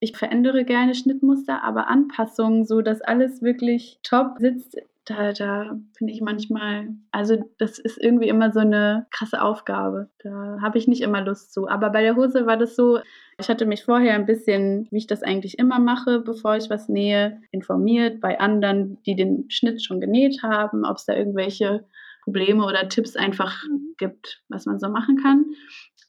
ich 0.00 0.16
verändere 0.16 0.64
gerne 0.64 0.94
Schnittmuster, 0.94 1.62
aber 1.62 1.88
Anpassungen, 1.88 2.64
so 2.64 2.80
dass 2.80 3.02
alles 3.02 3.42
wirklich 3.42 3.98
top 4.04 4.38
sitzt, 4.38 4.78
da, 5.08 5.32
da 5.32 5.78
finde 5.96 6.12
ich 6.12 6.20
manchmal, 6.20 6.88
also 7.10 7.36
das 7.58 7.78
ist 7.78 7.98
irgendwie 8.00 8.28
immer 8.28 8.52
so 8.52 8.60
eine 8.60 9.06
krasse 9.10 9.40
Aufgabe. 9.40 10.10
Da 10.22 10.58
habe 10.60 10.78
ich 10.78 10.86
nicht 10.86 11.00
immer 11.00 11.22
Lust 11.22 11.52
zu. 11.52 11.68
Aber 11.68 11.90
bei 11.90 12.02
der 12.02 12.16
Hose 12.16 12.46
war 12.46 12.56
das 12.56 12.76
so, 12.76 12.98
ich 13.40 13.48
hatte 13.48 13.66
mich 13.66 13.84
vorher 13.84 14.14
ein 14.14 14.26
bisschen, 14.26 14.86
wie 14.90 14.98
ich 14.98 15.06
das 15.06 15.22
eigentlich 15.22 15.58
immer 15.58 15.78
mache, 15.78 16.20
bevor 16.20 16.56
ich 16.56 16.68
was 16.68 16.88
nähe, 16.88 17.40
informiert 17.50 18.20
bei 18.20 18.38
anderen, 18.38 19.02
die 19.04 19.16
den 19.16 19.50
Schnitt 19.50 19.82
schon 19.82 20.00
genäht 20.00 20.42
haben, 20.42 20.84
ob 20.84 20.96
es 20.96 21.06
da 21.06 21.14
irgendwelche 21.14 21.86
Probleme 22.24 22.64
oder 22.66 22.88
Tipps 22.88 23.16
einfach 23.16 23.64
mhm. 23.64 23.94
gibt, 23.96 24.42
was 24.48 24.66
man 24.66 24.78
so 24.78 24.90
machen 24.90 25.16
kann. 25.16 25.46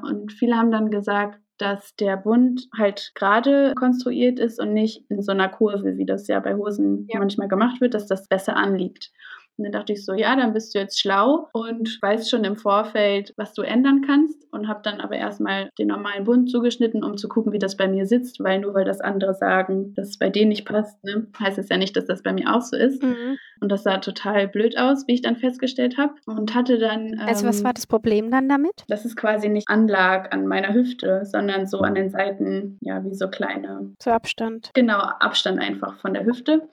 Und 0.01 0.33
viele 0.33 0.57
haben 0.57 0.71
dann 0.71 0.91
gesagt, 0.91 1.39
dass 1.61 1.95
der 1.95 2.17
Bund 2.17 2.67
halt 2.77 3.11
gerade 3.15 3.73
konstruiert 3.75 4.39
ist 4.39 4.59
und 4.59 4.73
nicht 4.73 5.03
in 5.09 5.21
so 5.21 5.31
einer 5.31 5.49
Kurve, 5.49 5.97
wie 5.97 6.05
das 6.05 6.27
ja 6.27 6.39
bei 6.39 6.55
Hosen 6.55 7.05
ja. 7.09 7.19
manchmal 7.19 7.47
gemacht 7.47 7.81
wird, 7.81 7.93
dass 7.93 8.07
das 8.07 8.27
besser 8.27 8.55
anliegt. 8.55 9.11
Und 9.59 9.65
dann 9.65 9.73
dachte 9.73 9.91
ich 9.91 10.05
so, 10.05 10.13
ja, 10.13 10.37
dann 10.37 10.53
bist 10.53 10.73
du 10.73 10.79
jetzt 10.79 11.01
schlau 11.01 11.49
und 11.51 11.99
weißt 12.01 12.29
schon 12.29 12.45
im 12.45 12.55
Vorfeld, 12.55 13.33
was 13.35 13.53
du 13.53 13.61
ändern 13.61 14.01
kannst. 14.07 14.39
Und 14.51 14.67
habe 14.67 14.79
dann 14.83 15.01
aber 15.01 15.15
erstmal 15.15 15.69
den 15.77 15.89
normalen 15.89 16.23
Bund 16.23 16.49
zugeschnitten, 16.49 17.03
um 17.03 17.17
zu 17.17 17.27
gucken, 17.27 17.51
wie 17.51 17.59
das 17.59 17.77
bei 17.77 17.87
mir 17.87 18.07
sitzt, 18.07 18.43
weil 18.43 18.59
nur 18.59 18.73
weil 18.73 18.85
das 18.85 19.01
andere 19.01 19.35
sagen, 19.35 19.93
dass 19.93 20.09
es 20.09 20.17
bei 20.17 20.29
denen 20.29 20.49
nicht 20.49 20.65
passt, 20.65 21.03
ne, 21.03 21.27
heißt 21.39 21.59
es 21.59 21.69
ja 21.69 21.77
nicht, 21.77 21.95
dass 21.95 22.05
das 22.05 22.23
bei 22.23 22.33
mir 22.33 22.55
auch 22.55 22.61
so 22.61 22.75
ist. 22.75 23.03
Mhm. 23.03 23.37
Und 23.61 23.69
das 23.69 23.83
sah 23.83 23.97
total 23.97 24.47
blöd 24.47 24.77
aus, 24.77 25.05
wie 25.07 25.13
ich 25.13 25.21
dann 25.21 25.35
festgestellt 25.35 25.97
habe. 25.97 26.13
Und 26.25 26.55
hatte 26.55 26.79
dann. 26.79 27.13
Ähm, 27.13 27.19
also, 27.27 27.45
was 27.45 27.63
war 27.63 27.71
ähm, 27.71 27.75
das 27.75 27.85
Problem 27.85 28.31
dann 28.31 28.47
damit? 28.47 28.85
Dass 28.87 29.05
es 29.05 29.15
quasi 29.15 29.49
nicht 29.49 29.69
anlag 29.69 30.33
an 30.33 30.47
meiner 30.47 30.73
Hüfte, 30.73 31.25
sondern 31.25 31.67
so 31.67 31.79
an 31.81 31.95
den 31.95 32.09
Seiten, 32.09 32.77
ja, 32.81 33.03
wie 33.03 33.13
so 33.13 33.27
kleine. 33.27 33.91
Zu 33.99 34.13
Abstand. 34.13 34.71
Genau, 34.73 34.99
Abstand 34.99 35.59
einfach 35.59 35.99
von 35.99 36.13
der 36.13 36.25
Hüfte 36.25 36.67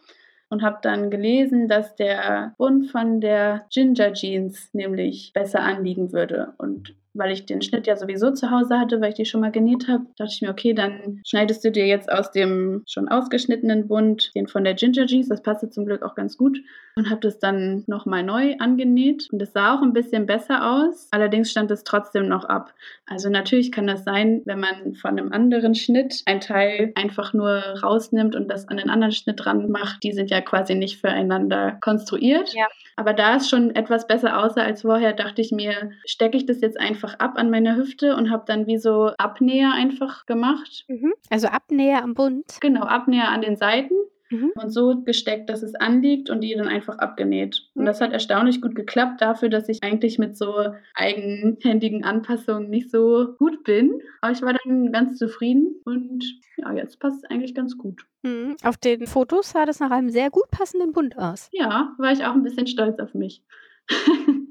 und 0.48 0.62
habe 0.62 0.78
dann 0.82 1.10
gelesen, 1.10 1.68
dass 1.68 1.96
der 1.96 2.54
Bund 2.58 2.90
von 2.90 3.20
der 3.20 3.66
Ginger 3.70 4.12
Jeans 4.12 4.70
nämlich 4.72 5.32
besser 5.32 5.60
anliegen 5.60 6.12
würde. 6.12 6.54
Und 6.58 6.94
weil 7.16 7.32
ich 7.32 7.46
den 7.46 7.62
Schnitt 7.62 7.86
ja 7.86 7.96
sowieso 7.96 8.30
zu 8.30 8.50
Hause 8.50 8.78
hatte, 8.78 9.00
weil 9.00 9.10
ich 9.10 9.16
die 9.16 9.24
schon 9.24 9.40
mal 9.40 9.52
genäht 9.52 9.88
habe, 9.88 10.06
dachte 10.16 10.32
ich 10.32 10.42
mir, 10.42 10.50
okay, 10.50 10.74
dann 10.74 11.20
schneidest 11.26 11.64
du 11.64 11.70
dir 11.70 11.86
jetzt 11.86 12.10
aus 12.10 12.30
dem 12.30 12.82
schon 12.86 13.08
ausgeschnittenen 13.08 13.88
Bund 13.88 14.30
den 14.34 14.46
von 14.46 14.64
der 14.64 14.74
Ginger 14.74 15.06
Jeans, 15.06 15.28
das 15.28 15.42
passte 15.42 15.70
zum 15.70 15.86
Glück 15.86 16.02
auch 16.02 16.14
ganz 16.14 16.36
gut 16.36 16.58
und 16.96 17.10
habe 17.10 17.20
das 17.20 17.38
dann 17.38 17.84
nochmal 17.86 18.22
neu 18.22 18.56
angenäht 18.58 19.28
und 19.30 19.42
es 19.42 19.52
sah 19.52 19.74
auch 19.74 19.82
ein 19.82 19.92
bisschen 19.92 20.24
besser 20.24 20.70
aus, 20.70 21.08
allerdings 21.10 21.50
stand 21.50 21.70
es 21.70 21.84
trotzdem 21.84 22.26
noch 22.26 22.44
ab. 22.44 22.72
Also 23.06 23.28
natürlich 23.28 23.70
kann 23.70 23.86
das 23.86 24.04
sein, 24.04 24.40
wenn 24.46 24.60
man 24.60 24.94
von 24.94 25.10
einem 25.10 25.30
anderen 25.30 25.74
Schnitt 25.74 26.22
ein 26.24 26.40
Teil 26.40 26.92
einfach 26.94 27.34
nur 27.34 27.58
rausnimmt 27.82 28.34
und 28.34 28.50
das 28.50 28.68
an 28.68 28.78
den 28.78 28.88
anderen 28.88 29.12
Schnitt 29.12 29.44
dran 29.44 29.70
macht, 29.70 30.02
die 30.02 30.12
sind 30.12 30.30
ja 30.30 30.40
quasi 30.40 30.74
nicht 30.74 30.98
füreinander 30.98 31.76
konstruiert. 31.82 32.54
Ja. 32.54 32.66
Aber 32.96 33.12
da 33.12 33.36
es 33.36 33.50
schon 33.50 33.74
etwas 33.74 34.06
besser 34.06 34.42
aussah 34.42 34.62
als 34.62 34.80
vorher, 34.80 35.12
dachte 35.12 35.42
ich 35.42 35.52
mir, 35.52 35.90
stecke 36.06 36.38
ich 36.38 36.46
das 36.46 36.62
jetzt 36.62 36.80
einfach 36.80 37.05
ab 37.14 37.34
an 37.36 37.50
meiner 37.50 37.76
Hüfte 37.76 38.16
und 38.16 38.30
habe 38.30 38.44
dann 38.46 38.66
wie 38.66 38.78
so 38.78 39.12
Abnäher 39.18 39.72
einfach 39.72 40.26
gemacht. 40.26 40.84
Mhm. 40.88 41.14
Also 41.30 41.48
Abnäher 41.48 42.02
am 42.02 42.14
Bund? 42.14 42.58
Genau, 42.60 42.82
Abnäher 42.82 43.28
an 43.28 43.42
den 43.42 43.56
Seiten. 43.56 43.94
Mhm. 44.30 44.52
Und 44.56 44.70
so 44.70 45.02
gesteckt, 45.02 45.48
dass 45.48 45.62
es 45.62 45.74
anliegt 45.74 46.30
und 46.30 46.40
die 46.40 46.54
dann 46.54 46.66
einfach 46.66 46.98
abgenäht. 46.98 47.70
Und 47.74 47.82
mhm. 47.82 47.86
das 47.86 48.00
hat 48.00 48.12
erstaunlich 48.12 48.60
gut 48.60 48.74
geklappt 48.74 49.20
dafür, 49.20 49.48
dass 49.48 49.68
ich 49.68 49.82
eigentlich 49.82 50.18
mit 50.18 50.36
so 50.36 50.66
eigenhändigen 50.94 52.04
Anpassungen 52.04 52.68
nicht 52.68 52.90
so 52.90 53.34
gut 53.38 53.62
bin. 53.62 54.00
Aber 54.20 54.32
ich 54.32 54.42
war 54.42 54.54
dann 54.64 54.90
ganz 54.92 55.18
zufrieden 55.18 55.76
und 55.84 56.24
ja, 56.56 56.72
jetzt 56.72 56.98
passt 56.98 57.24
es 57.24 57.30
eigentlich 57.30 57.54
ganz 57.54 57.78
gut. 57.78 58.04
Mhm. 58.22 58.56
Auf 58.64 58.76
den 58.76 59.06
Fotos 59.06 59.50
sah 59.50 59.64
das 59.64 59.80
nach 59.80 59.90
einem 59.90 60.10
sehr 60.10 60.30
gut 60.30 60.50
passenden 60.50 60.92
Bund 60.92 61.16
aus. 61.16 61.48
Ja, 61.52 61.94
war 61.98 62.12
ich 62.12 62.24
auch 62.24 62.34
ein 62.34 62.42
bisschen 62.42 62.66
stolz 62.66 62.98
auf 62.98 63.14
mich. 63.14 63.42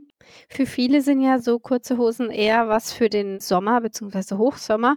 Für 0.49 0.65
viele 0.65 1.01
sind 1.01 1.21
ja 1.21 1.39
so 1.39 1.59
kurze 1.59 1.97
Hosen 1.97 2.29
eher 2.29 2.67
was 2.67 2.93
für 2.93 3.09
den 3.09 3.39
Sommer 3.39 3.81
bzw. 3.81 4.35
Hochsommer. 4.35 4.95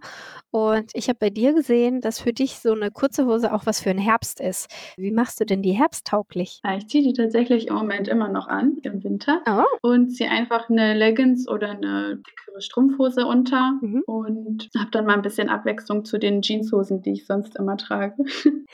Und 0.50 0.90
ich 0.94 1.08
habe 1.08 1.18
bei 1.18 1.30
dir 1.30 1.52
gesehen, 1.52 2.00
dass 2.00 2.20
für 2.20 2.32
dich 2.32 2.58
so 2.58 2.72
eine 2.72 2.90
kurze 2.90 3.26
Hose 3.26 3.52
auch 3.52 3.66
was 3.66 3.80
für 3.80 3.90
den 3.90 3.98
Herbst 3.98 4.40
ist. 4.40 4.68
Wie 4.96 5.10
machst 5.10 5.40
du 5.40 5.44
denn 5.44 5.62
die 5.62 5.72
herbsttauglich? 5.72 6.60
Ja, 6.64 6.76
ich 6.76 6.88
ziehe 6.88 7.02
die 7.02 7.12
tatsächlich 7.12 7.68
im 7.68 7.74
Moment 7.74 8.08
immer 8.08 8.28
noch 8.28 8.48
an 8.48 8.78
im 8.82 9.04
Winter 9.04 9.42
oh. 9.46 9.88
und 9.88 10.10
ziehe 10.10 10.30
einfach 10.30 10.70
eine 10.70 10.94
Leggings 10.94 11.48
oder 11.48 11.70
eine 11.70 12.16
dickere 12.16 12.60
Strumpfhose 12.60 13.26
unter 13.26 13.78
mhm. 13.80 14.02
und 14.06 14.68
habe 14.76 14.90
dann 14.90 15.06
mal 15.06 15.14
ein 15.14 15.22
bisschen 15.22 15.48
Abwechslung 15.48 16.04
zu 16.04 16.18
den 16.18 16.42
Jeanshosen, 16.42 17.02
die 17.02 17.12
ich 17.12 17.26
sonst 17.26 17.56
immer 17.56 17.76
trage. 17.76 18.14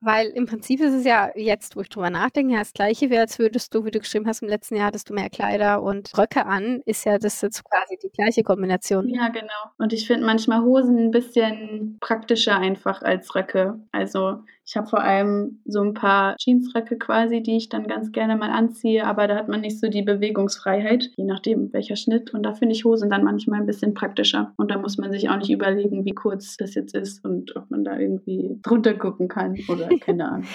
Weil 0.00 0.28
im 0.28 0.46
Prinzip 0.46 0.80
ist 0.80 0.92
es 0.92 1.04
ja 1.04 1.30
jetzt, 1.34 1.74
wo 1.74 1.80
ich 1.80 1.88
drüber 1.88 2.10
nachdenke, 2.10 2.52
ja 2.52 2.60
das 2.60 2.74
gleiche 2.74 3.08
wäre, 3.10 3.22
als 3.22 3.38
würdest 3.38 3.74
du, 3.74 3.84
wie 3.84 3.90
du 3.90 3.98
geschrieben 3.98 4.26
hast, 4.26 4.42
im 4.42 4.48
letzten 4.48 4.76
Jahr 4.76 4.86
hattest 4.86 5.08
du 5.08 5.14
mehr 5.14 5.30
Kleider 5.30 5.82
und 5.82 6.16
Röcke 6.16 6.44
an, 6.44 6.82
ist 6.84 7.04
ja 7.06 7.18
das 7.18 7.40
jetzt 7.40 7.64
quasi 7.64 7.98
die 8.02 8.10
gleiche 8.10 8.42
Kombination. 8.42 9.08
Ja, 9.08 9.28
genau. 9.28 9.46
Und 9.78 9.92
ich 9.92 10.06
finde 10.06 10.26
manchmal 10.26 10.62
Hosen 10.62 10.98
ein 10.98 11.10
bisschen 11.10 11.96
praktischer 12.00 12.58
einfach 12.58 13.02
als 13.02 13.34
Röcke. 13.34 13.80
Also 13.90 14.42
ich 14.66 14.76
habe 14.76 14.88
vor 14.88 15.00
allem 15.00 15.60
so 15.64 15.80
ein 15.80 15.94
paar 15.94 16.34
Jeansröcke 16.40 16.98
quasi, 16.98 17.40
die 17.40 17.56
ich 17.56 17.68
dann 17.68 17.86
ganz 17.86 18.10
gerne 18.10 18.36
mal 18.36 18.50
anziehe, 18.50 19.06
aber 19.06 19.28
da 19.28 19.36
hat 19.36 19.48
man 19.48 19.60
nicht 19.60 19.78
so 19.78 19.88
die 19.88 20.02
Bewegungsfreiheit, 20.02 21.10
je 21.16 21.24
nachdem 21.24 21.72
welcher 21.72 21.94
Schnitt. 21.94 22.34
Und 22.34 22.42
da 22.42 22.52
finde 22.52 22.74
ich 22.74 22.84
Hosen 22.84 23.08
dann 23.08 23.22
manchmal 23.22 23.60
ein 23.60 23.66
bisschen 23.66 23.94
praktischer. 23.94 24.52
Und 24.56 24.72
da 24.72 24.78
muss 24.78 24.98
man 24.98 25.12
sich 25.12 25.30
auch 25.30 25.36
nicht 25.36 25.50
überlegen, 25.50 26.04
wie 26.04 26.14
kurz 26.14 26.56
das 26.56 26.74
jetzt 26.74 26.96
ist 26.96 27.24
und 27.24 27.54
ob 27.54 27.70
man 27.70 27.84
da 27.84 27.96
irgendwie 27.96 28.58
drunter 28.62 28.94
gucken 28.94 29.28
kann 29.28 29.56
oder 29.68 29.88
keine 30.00 30.28
Ahnung. 30.28 30.46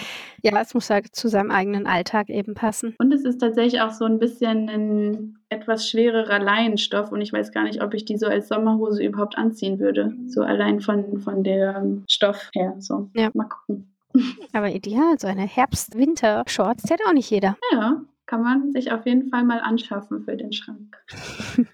ja, 0.44 0.60
es 0.62 0.74
muss 0.74 0.90
halt 0.90 1.16
zu 1.16 1.30
seinem 1.30 1.52
eigenen 1.52 1.88
Alltag 1.88 2.30
eben 2.30 2.54
passen. 2.54 2.96
Und 3.00 3.14
es 3.14 3.24
ist 3.24 3.38
tatsächlich 3.40 3.80
auch 3.80 3.92
so 3.92 4.04
ein 4.04 4.20
bisschen 4.20 4.68
ein 4.68 5.38
etwas 5.48 5.88
schwererer 5.90 6.40
Leinenstoff 6.40 7.12
und 7.12 7.22
ich 7.22 7.32
weiß 7.32 7.52
gar 7.52 7.64
nicht, 7.64 7.82
ob 7.82 7.94
ich 7.94 8.06
die 8.06 8.18
so 8.18 8.28
als 8.28 8.50
Sommerhose 8.50 9.04
überhaupt 9.04 9.38
anziehen 9.38 9.80
würde. 9.80 10.14
So 10.28 10.42
allein 10.42 10.82
von, 10.82 11.20
von 11.22 11.44
der 11.44 11.86
Stoff 12.10 12.50
her. 12.54 12.76
So, 12.80 13.10
ja. 13.14 13.30
mal 13.34 13.48
gucken. 13.48 13.91
Aber 14.54 14.70
ideal, 14.70 15.20
so 15.20 15.28
eine 15.28 15.44
Herbst-Winter-Shorts 15.44 16.84
zählt 16.84 17.02
auch 17.08 17.14
nicht 17.14 17.30
jeder. 17.30 17.58
Ja, 17.72 18.02
kann 18.32 18.44
man 18.44 18.72
sich 18.72 18.94
auf 18.94 19.06
jeden 19.06 19.30
Fall 19.30 19.44
mal 19.44 19.60
anschaffen 19.60 20.24
für 20.24 20.38
den 20.38 20.54
Schrank. 20.54 20.96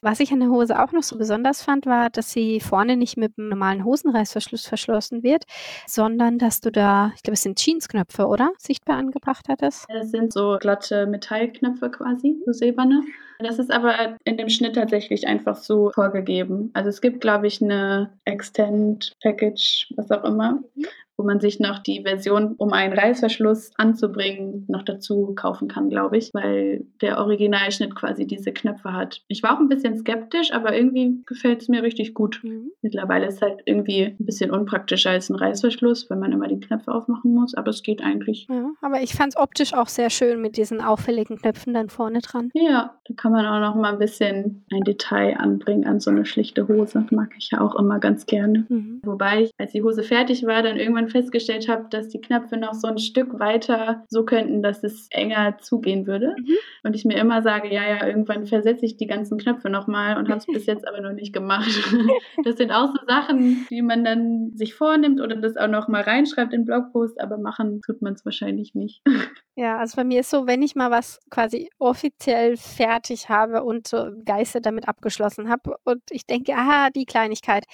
Was 0.00 0.20
ich 0.20 0.32
an 0.32 0.40
der 0.40 0.48
Hose 0.48 0.82
auch 0.82 0.92
noch 0.92 1.02
so 1.02 1.18
besonders 1.18 1.62
fand, 1.62 1.84
war, 1.84 2.08
dass 2.08 2.32
sie 2.32 2.60
vorne 2.60 2.96
nicht 2.96 3.18
mit 3.18 3.36
einem 3.36 3.50
normalen 3.50 3.84
Hosenreißverschluss 3.84 4.66
verschlossen 4.66 5.22
wird, 5.22 5.44
sondern 5.86 6.38
dass 6.38 6.62
du 6.62 6.72
da, 6.72 7.12
ich 7.14 7.22
glaube, 7.22 7.34
es 7.34 7.42
sind 7.42 7.58
Jeansknöpfe, 7.58 8.26
oder? 8.26 8.52
Sichtbar 8.56 8.96
angebracht 8.96 9.48
hattest. 9.50 9.84
Das 9.90 10.10
sind 10.10 10.32
so 10.32 10.56
glatte 10.58 11.06
Metallknöpfe 11.06 11.90
quasi, 11.90 12.40
so 12.46 12.52
silberne. 12.52 13.02
Das 13.40 13.58
ist 13.58 13.70
aber 13.70 14.16
in 14.24 14.38
dem 14.38 14.48
Schnitt 14.48 14.76
tatsächlich 14.76 15.26
einfach 15.26 15.56
so 15.56 15.90
vorgegeben. 15.94 16.70
Also 16.72 16.88
es 16.88 17.02
gibt, 17.02 17.20
glaube 17.20 17.48
ich, 17.48 17.62
eine 17.62 18.10
Extend 18.24 19.12
Package, 19.22 19.92
was 19.94 20.10
auch 20.10 20.24
immer, 20.24 20.62
mhm 20.74 20.86
wo 21.18 21.24
man 21.24 21.40
sich 21.40 21.58
noch 21.58 21.80
die 21.80 22.02
Version, 22.04 22.54
um 22.56 22.72
einen 22.72 22.92
Reißverschluss 22.92 23.72
anzubringen, 23.76 24.64
noch 24.68 24.84
dazu 24.84 25.34
kaufen 25.34 25.66
kann, 25.66 25.90
glaube 25.90 26.16
ich, 26.16 26.30
weil 26.32 26.86
der 27.02 27.18
Originalschnitt 27.18 27.96
quasi 27.96 28.24
diese 28.26 28.52
Knöpfe 28.52 28.92
hat. 28.92 29.22
Ich 29.26 29.42
war 29.42 29.56
auch 29.56 29.60
ein 29.60 29.68
bisschen 29.68 29.98
skeptisch, 29.98 30.52
aber 30.52 30.76
irgendwie 30.76 31.20
gefällt 31.26 31.60
es 31.62 31.68
mir 31.68 31.82
richtig 31.82 32.14
gut. 32.14 32.40
Mhm. 32.44 32.70
Mittlerweile 32.82 33.26
ist 33.26 33.34
es 33.34 33.42
halt 33.42 33.62
irgendwie 33.64 34.04
ein 34.04 34.24
bisschen 34.24 34.52
unpraktischer 34.52 35.10
als 35.10 35.28
ein 35.28 35.34
Reißverschluss, 35.34 36.08
wenn 36.08 36.20
man 36.20 36.30
immer 36.30 36.46
die 36.46 36.60
Knöpfe 36.60 36.92
aufmachen 36.92 37.34
muss, 37.34 37.54
aber 37.54 37.70
es 37.70 37.82
geht 37.82 38.00
eigentlich. 38.00 38.46
Ja, 38.48 38.70
aber 38.80 39.02
ich 39.02 39.14
fand 39.14 39.34
es 39.34 39.36
optisch 39.36 39.74
auch 39.74 39.88
sehr 39.88 40.10
schön 40.10 40.40
mit 40.40 40.56
diesen 40.56 40.80
auffälligen 40.80 41.38
Knöpfen 41.38 41.74
dann 41.74 41.88
vorne 41.88 42.20
dran. 42.20 42.50
Ja, 42.54 42.94
da 43.06 43.14
kann 43.14 43.32
man 43.32 43.44
auch 43.44 43.60
noch 43.60 43.74
mal 43.74 43.92
ein 43.92 43.98
bisschen 43.98 44.64
ein 44.72 44.82
Detail 44.82 45.36
anbringen 45.36 45.84
an 45.84 45.98
so 45.98 46.10
eine 46.10 46.24
schlichte 46.24 46.68
Hose. 46.68 47.04
Mag 47.10 47.30
ich 47.36 47.50
ja 47.50 47.60
auch 47.60 47.74
immer 47.74 47.98
ganz 47.98 48.26
gerne. 48.26 48.66
Mhm. 48.68 49.00
Wobei 49.02 49.42
ich, 49.42 49.50
als 49.58 49.72
die 49.72 49.82
Hose 49.82 50.04
fertig 50.04 50.46
war, 50.46 50.62
dann 50.62 50.76
irgendwann 50.76 51.07
festgestellt 51.08 51.68
habe, 51.68 51.86
dass 51.90 52.08
die 52.08 52.20
Knöpfe 52.20 52.56
noch 52.56 52.74
so 52.74 52.88
ein 52.88 52.98
Stück 52.98 53.38
weiter 53.38 54.04
so 54.08 54.24
könnten, 54.24 54.62
dass 54.62 54.82
es 54.82 55.08
enger 55.10 55.58
zugehen 55.58 56.06
würde. 56.06 56.34
Mhm. 56.38 56.56
Und 56.84 56.94
ich 56.94 57.04
mir 57.04 57.18
immer 57.18 57.42
sage, 57.42 57.72
ja, 57.72 57.82
ja, 57.88 58.06
irgendwann 58.06 58.46
versetze 58.46 58.86
ich 58.86 58.96
die 58.96 59.06
ganzen 59.06 59.38
Knöpfe 59.38 59.70
nochmal 59.70 60.16
und 60.16 60.28
habe 60.28 60.38
es 60.38 60.46
bis 60.46 60.66
jetzt 60.66 60.86
aber 60.86 61.00
noch 61.00 61.12
nicht 61.12 61.32
gemacht. 61.32 61.68
das 62.44 62.56
sind 62.56 62.72
auch 62.72 62.88
so 62.88 63.06
Sachen, 63.06 63.66
die 63.70 63.82
man 63.82 64.04
dann 64.04 64.52
sich 64.54 64.74
vornimmt 64.74 65.20
oder 65.20 65.36
das 65.36 65.56
auch 65.56 65.68
noch 65.68 65.88
mal 65.88 66.02
reinschreibt 66.02 66.52
in 66.52 66.64
Blogpost, 66.64 67.20
aber 67.20 67.38
machen 67.38 67.80
tut 67.84 68.02
man 68.02 68.14
es 68.14 68.24
wahrscheinlich 68.24 68.74
nicht. 68.74 69.02
Ja, 69.58 69.78
also 69.78 69.96
bei 69.96 70.04
mir 70.04 70.20
ist 70.20 70.30
so, 70.30 70.46
wenn 70.46 70.62
ich 70.62 70.76
mal 70.76 70.92
was 70.92 71.18
quasi 71.30 71.68
offiziell 71.80 72.56
fertig 72.56 73.28
habe 73.28 73.64
und 73.64 73.88
so 73.88 74.12
Geister 74.24 74.60
damit 74.60 74.86
abgeschlossen 74.86 75.50
habe 75.50 75.74
und 75.82 76.00
ich 76.10 76.26
denke, 76.26 76.54
aha, 76.54 76.90
die 76.90 77.06
Kleinigkeit, 77.06 77.64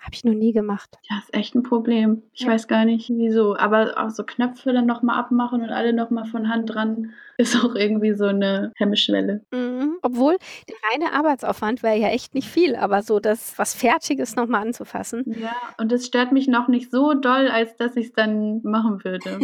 habe 0.00 0.12
ich 0.12 0.22
noch 0.22 0.34
nie 0.34 0.52
gemacht. 0.52 0.98
Ja, 1.08 1.16
ist 1.16 1.32
echt 1.32 1.54
ein 1.54 1.62
Problem. 1.62 2.24
Ich 2.34 2.42
ja. 2.42 2.48
weiß 2.48 2.68
gar 2.68 2.84
nicht, 2.84 3.08
wieso. 3.08 3.56
Aber 3.56 3.94
auch 3.96 4.10
so 4.10 4.22
Knöpfe 4.22 4.74
dann 4.74 4.84
nochmal 4.84 5.18
abmachen 5.18 5.62
und 5.62 5.70
alle 5.70 5.94
nochmal 5.94 6.26
von 6.26 6.50
Hand 6.50 6.74
dran 6.74 7.14
ist 7.38 7.56
auch 7.64 7.74
irgendwie 7.74 8.12
so 8.12 8.26
eine 8.26 8.72
Hemmschwelle. 8.76 9.40
Mhm. 9.50 9.96
Obwohl 10.02 10.36
der 10.68 10.76
reine 10.92 11.14
Arbeitsaufwand 11.14 11.82
wäre 11.82 11.96
ja 11.96 12.08
echt 12.08 12.34
nicht 12.34 12.48
viel, 12.48 12.76
aber 12.76 13.00
so 13.00 13.18
das 13.18 13.58
was 13.58 13.72
Fertiges 13.72 14.36
nochmal 14.36 14.66
anzufassen. 14.66 15.24
Ja, 15.40 15.56
und 15.78 15.90
das 15.90 16.04
stört 16.04 16.32
mich 16.32 16.48
noch 16.48 16.68
nicht 16.68 16.90
so 16.90 17.14
doll, 17.14 17.48
als 17.48 17.76
dass 17.76 17.96
ich 17.96 18.08
es 18.08 18.12
dann 18.12 18.60
machen 18.62 19.02
würde. 19.04 19.38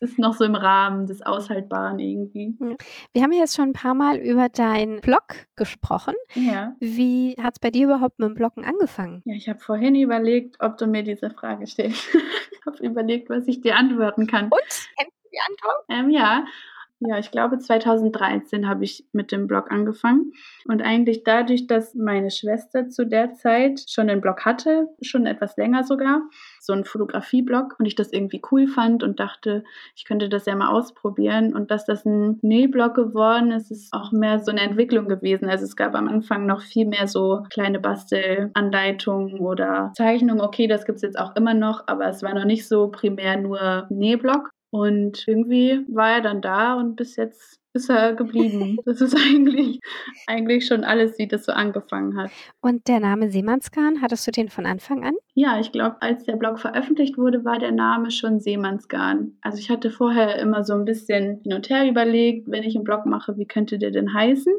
das 0.00 0.10
ist 0.10 0.18
noch 0.18 0.34
so 0.34 0.42
im 0.42 0.56
Rahmen 0.56 1.06
des 1.06 1.22
Aushaltbaren 1.28 1.98
irgendwie. 1.98 2.56
Wir 3.12 3.22
haben 3.22 3.32
ja 3.32 3.40
jetzt 3.40 3.56
schon 3.56 3.70
ein 3.70 3.72
paar 3.72 3.94
Mal 3.94 4.18
über 4.18 4.48
deinen 4.48 5.00
Blog 5.00 5.46
gesprochen. 5.56 6.14
Ja. 6.34 6.74
Wie 6.80 7.36
hat 7.40 7.54
es 7.54 7.60
bei 7.60 7.70
dir 7.70 7.86
überhaupt 7.86 8.18
mit 8.18 8.28
dem 8.28 8.34
Bloggen 8.34 8.64
angefangen? 8.64 9.22
Ja, 9.24 9.34
ich 9.34 9.48
habe 9.48 9.58
vorhin 9.58 9.94
überlegt, 9.94 10.56
ob 10.60 10.76
du 10.78 10.86
mir 10.86 11.02
diese 11.02 11.30
Frage 11.30 11.66
stellst. 11.66 12.08
ich 12.52 12.66
habe 12.66 12.84
überlegt, 12.84 13.30
was 13.30 13.46
ich 13.46 13.60
dir 13.60 13.76
antworten 13.76 14.26
kann. 14.26 14.44
Und? 14.44 14.60
Kennst 14.60 15.16
du 15.24 15.28
die 15.32 15.40
Antwort? 15.48 15.84
Ähm, 15.88 16.10
ja. 16.10 16.44
Ja, 17.00 17.16
ich 17.16 17.30
glaube 17.30 17.58
2013 17.58 18.68
habe 18.68 18.82
ich 18.82 19.06
mit 19.12 19.30
dem 19.30 19.46
Blog 19.46 19.70
angefangen. 19.70 20.32
Und 20.66 20.82
eigentlich 20.82 21.22
dadurch, 21.22 21.68
dass 21.68 21.94
meine 21.94 22.32
Schwester 22.32 22.88
zu 22.88 23.06
der 23.06 23.34
Zeit 23.34 23.84
schon 23.88 24.10
einen 24.10 24.20
Blog 24.20 24.44
hatte, 24.44 24.88
schon 25.00 25.24
etwas 25.24 25.56
länger 25.56 25.84
sogar, 25.84 26.22
so 26.60 26.72
einen 26.72 26.84
Fotografie-Blog 26.84 27.76
und 27.78 27.86
ich 27.86 27.94
das 27.94 28.12
irgendwie 28.12 28.42
cool 28.50 28.66
fand 28.66 29.04
und 29.04 29.20
dachte, 29.20 29.62
ich 29.94 30.06
könnte 30.06 30.28
das 30.28 30.46
ja 30.46 30.56
mal 30.56 30.70
ausprobieren. 30.70 31.54
Und 31.54 31.70
dass 31.70 31.84
das 31.84 32.04
ein 32.04 32.40
Nähblog 32.42 32.94
geworden 32.94 33.52
ist, 33.52 33.70
ist 33.70 33.92
auch 33.92 34.10
mehr 34.10 34.40
so 34.40 34.50
eine 34.50 34.62
Entwicklung 34.62 35.06
gewesen. 35.06 35.48
Also 35.48 35.66
es 35.66 35.76
gab 35.76 35.94
am 35.94 36.08
Anfang 36.08 36.46
noch 36.46 36.62
viel 36.62 36.86
mehr 36.86 37.06
so 37.06 37.44
kleine 37.48 37.78
Bastelanleitungen 37.78 39.38
oder 39.38 39.92
Zeichnungen. 39.96 40.40
Okay, 40.40 40.66
das 40.66 40.84
gibt 40.84 40.96
es 40.96 41.02
jetzt 41.02 41.18
auch 41.18 41.36
immer 41.36 41.54
noch, 41.54 41.84
aber 41.86 42.08
es 42.08 42.24
war 42.24 42.34
noch 42.34 42.44
nicht 42.44 42.66
so 42.66 42.88
primär 42.90 43.36
nur 43.36 43.86
Nähblog. 43.88 44.50
Und 44.70 45.24
irgendwie 45.26 45.84
war 45.88 46.12
er 46.12 46.20
dann 46.20 46.42
da 46.42 46.74
und 46.74 46.96
bis 46.96 47.16
jetzt 47.16 47.58
ist 47.72 47.90
er 47.90 48.14
geblieben. 48.14 48.78
Das 48.84 49.00
ist 49.00 49.14
eigentlich, 49.14 49.80
eigentlich 50.26 50.66
schon 50.66 50.84
alles, 50.84 51.18
wie 51.18 51.28
das 51.28 51.44
so 51.44 51.52
angefangen 51.52 52.16
hat. 52.16 52.30
Und 52.60 52.88
der 52.88 53.00
Name 53.00 53.30
Seemannsgarn, 53.30 54.00
hattest 54.00 54.26
du 54.26 54.30
den 54.30 54.48
von 54.48 54.66
Anfang 54.66 55.04
an? 55.04 55.14
Ja, 55.34 55.60
ich 55.60 55.72
glaube, 55.72 55.96
als 56.00 56.24
der 56.24 56.36
Blog 56.36 56.58
veröffentlicht 56.58 57.18
wurde, 57.18 57.44
war 57.44 57.58
der 57.58 57.72
Name 57.72 58.10
schon 58.10 58.40
Seemannsgarn. 58.40 59.36
Also 59.42 59.58
ich 59.58 59.70
hatte 59.70 59.90
vorher 59.90 60.38
immer 60.38 60.64
so 60.64 60.74
ein 60.74 60.84
bisschen 60.84 61.40
hin 61.42 61.52
und 61.52 61.68
her 61.68 61.88
überlegt, 61.88 62.50
wenn 62.50 62.62
ich 62.62 62.74
einen 62.74 62.84
Blog 62.84 63.04
mache, 63.06 63.36
wie 63.36 63.46
könnte 63.46 63.78
der 63.78 63.90
denn 63.90 64.12
heißen? 64.12 64.52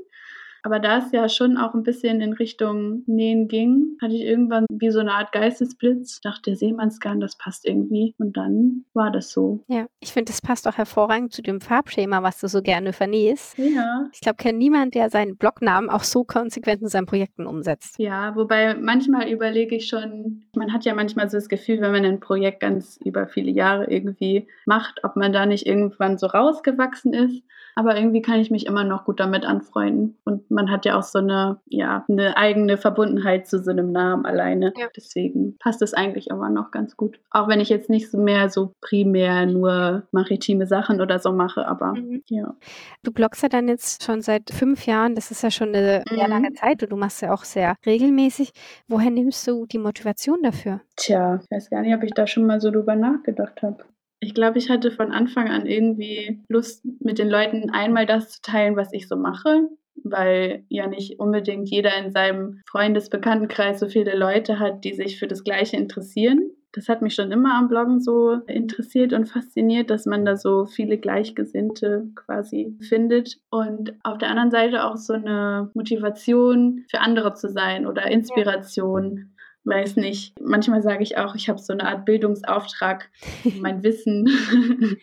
Aber 0.63 0.79
da 0.79 0.97
es 0.99 1.11
ja 1.11 1.29
schon 1.29 1.57
auch 1.57 1.73
ein 1.73 1.83
bisschen 1.83 2.21
in 2.21 2.33
Richtung 2.33 3.03
Nähen 3.07 3.47
ging, 3.47 3.97
hatte 4.01 4.13
ich 4.13 4.21
irgendwann 4.21 4.65
wie 4.69 4.91
so 4.91 4.99
eine 4.99 5.13
Art 5.13 5.31
Geistesblitz, 5.31 6.21
dachte 6.21 6.55
Seemannsgarn, 6.55 7.19
das 7.19 7.37
passt 7.37 7.65
irgendwie. 7.65 8.15
Und 8.17 8.37
dann 8.37 8.85
war 8.93 9.11
das 9.11 9.31
so. 9.31 9.63
Ja, 9.67 9.87
ich 9.99 10.11
finde, 10.11 10.31
das 10.31 10.41
passt 10.41 10.67
auch 10.67 10.77
hervorragend 10.77 11.33
zu 11.33 11.41
dem 11.41 11.61
Farbschema, 11.61 12.23
was 12.23 12.39
du 12.39 12.47
so 12.47 12.61
gerne 12.61 12.93
vernähst. 12.93 13.57
Ja. 13.57 14.07
Ich 14.13 14.21
glaube, 14.21 14.37
kennt 14.37 14.57
niemand, 14.57 14.95
der 14.95 15.09
seinen 15.09 15.37
Blognamen 15.37 15.89
auch 15.89 16.03
so 16.03 16.23
konsequent 16.23 16.81
in 16.81 16.87
seinen 16.87 17.05
Projekten 17.05 17.45
umsetzt. 17.45 17.97
Ja, 17.97 18.35
wobei 18.35 18.75
manchmal 18.75 19.29
überlege 19.29 19.75
ich 19.75 19.87
schon, 19.87 20.43
man 20.55 20.73
hat 20.73 20.85
ja 20.85 20.93
manchmal 20.93 21.29
so 21.29 21.37
das 21.37 21.49
Gefühl, 21.49 21.81
wenn 21.81 21.91
man 21.91 22.05
ein 22.05 22.19
Projekt 22.19 22.59
ganz 22.59 22.99
über 23.03 23.27
viele 23.27 23.51
Jahre 23.51 23.89
irgendwie 23.89 24.47
macht, 24.65 25.03
ob 25.03 25.15
man 25.15 25.33
da 25.33 25.45
nicht 25.45 25.65
irgendwann 25.65 26.17
so 26.17 26.27
rausgewachsen 26.27 27.13
ist. 27.13 27.43
Aber 27.79 27.95
irgendwie 27.95 28.21
kann 28.21 28.41
ich 28.41 28.51
mich 28.51 28.65
immer 28.65 28.83
noch 28.83 29.05
gut 29.05 29.21
damit 29.21 29.45
anfreunden. 29.45 30.17
Und 30.25 30.51
man 30.51 30.69
hat 30.69 30.83
ja 30.83 30.99
auch 30.99 31.03
so 31.03 31.19
eine, 31.19 31.61
ja, 31.65 32.03
eine 32.09 32.35
eigene 32.35 32.75
Verbundenheit 32.75 33.47
zu 33.47 33.63
so 33.63 33.71
einem 33.71 33.93
Namen 33.93 34.25
alleine. 34.25 34.73
Ja. 34.75 34.87
Deswegen 34.97 35.57
passt 35.59 35.81
es 35.81 35.93
eigentlich 35.93 36.27
immer 36.27 36.49
noch 36.49 36.71
ganz 36.71 36.97
gut. 36.97 37.21
Auch 37.31 37.47
wenn 37.47 37.61
ich 37.61 37.69
jetzt 37.69 37.89
nicht 37.89 38.11
so 38.11 38.17
mehr 38.17 38.49
so 38.49 38.73
primär 38.81 39.45
nur 39.45 40.03
maritime 40.11 40.67
Sachen 40.67 40.99
oder 40.99 41.19
so 41.19 41.31
mache, 41.31 41.65
aber 41.69 41.93
mhm. 41.93 42.21
ja. 42.27 42.53
Du 43.01 43.13
bloggst 43.13 43.43
ja 43.43 43.47
dann 43.47 43.69
jetzt 43.69 44.03
schon 44.03 44.19
seit 44.19 44.49
fünf 44.49 44.85
Jahren. 44.85 45.15
Das 45.15 45.31
ist 45.31 45.41
ja 45.41 45.49
schon 45.49 45.69
eine 45.69 46.03
mhm. 46.11 46.15
sehr 46.17 46.27
lange 46.27 46.51
Zeit 46.51 46.83
und 46.83 46.91
du 46.91 46.97
machst 46.97 47.21
ja 47.21 47.33
auch 47.33 47.45
sehr 47.45 47.77
regelmäßig. 47.85 48.51
Woher 48.89 49.09
nimmst 49.09 49.47
du 49.47 49.65
die 49.65 49.79
Motivation 49.79 50.43
dafür? 50.43 50.81
Tja, 50.97 51.39
ich 51.41 51.49
weiß 51.49 51.69
gar 51.69 51.79
nicht, 51.79 51.95
ob 51.95 52.03
ich 52.03 52.11
da 52.11 52.27
schon 52.27 52.45
mal 52.45 52.59
so 52.59 52.71
drüber 52.71 52.97
nachgedacht 52.97 53.61
habe. 53.61 53.85
Ich 54.19 54.33
glaube, 54.33 54.57
ich 54.57 54.69
hatte 54.69 54.91
von 54.91 55.11
Anfang 55.11 55.49
an 55.49 55.65
irgendwie 55.65 56.41
Lust, 56.49 56.85
mit 56.99 57.19
den 57.19 57.29
Leuten 57.29 57.69
einmal 57.69 58.05
das 58.05 58.29
zu 58.31 58.41
teilen, 58.41 58.75
was 58.75 58.91
ich 58.91 59.07
so 59.07 59.15
mache, 59.15 59.69
weil 60.03 60.65
ja 60.69 60.87
nicht 60.87 61.19
unbedingt 61.19 61.69
jeder 61.69 61.97
in 61.97 62.11
seinem 62.11 62.61
Freundesbekanntenkreis 62.69 63.79
so 63.79 63.87
viele 63.87 64.17
Leute 64.17 64.59
hat, 64.59 64.83
die 64.83 64.93
sich 64.93 65.19
für 65.19 65.27
das 65.27 65.43
Gleiche 65.43 65.77
interessieren. 65.77 66.51
Das 66.71 66.87
hat 66.87 67.01
mich 67.01 67.15
schon 67.15 67.31
immer 67.31 67.55
am 67.55 67.67
Bloggen 67.67 67.99
so 67.99 68.33
interessiert 68.45 69.13
und 69.13 69.25
fasziniert, 69.25 69.89
dass 69.89 70.05
man 70.05 70.23
da 70.23 70.35
so 70.35 70.65
viele 70.65 70.99
Gleichgesinnte 70.99 72.09
quasi 72.15 72.77
findet. 72.81 73.37
Und 73.49 73.93
auf 74.03 74.19
der 74.19 74.29
anderen 74.29 74.51
Seite 74.51 74.83
auch 74.83 74.97
so 74.97 75.13
eine 75.13 75.71
Motivation 75.73 76.85
für 76.89 76.99
andere 76.99 77.33
zu 77.33 77.49
sein 77.49 77.87
oder 77.87 78.05
Inspiration 78.11 79.31
weiß 79.69 79.95
nicht. 79.97 80.33
Manchmal 80.41 80.81
sage 80.81 81.03
ich 81.03 81.17
auch, 81.17 81.35
ich 81.35 81.47
habe 81.49 81.59
so 81.59 81.73
eine 81.73 81.85
Art 81.85 82.05
Bildungsauftrag, 82.05 83.09
mein 83.59 83.83
Wissen 83.83 84.27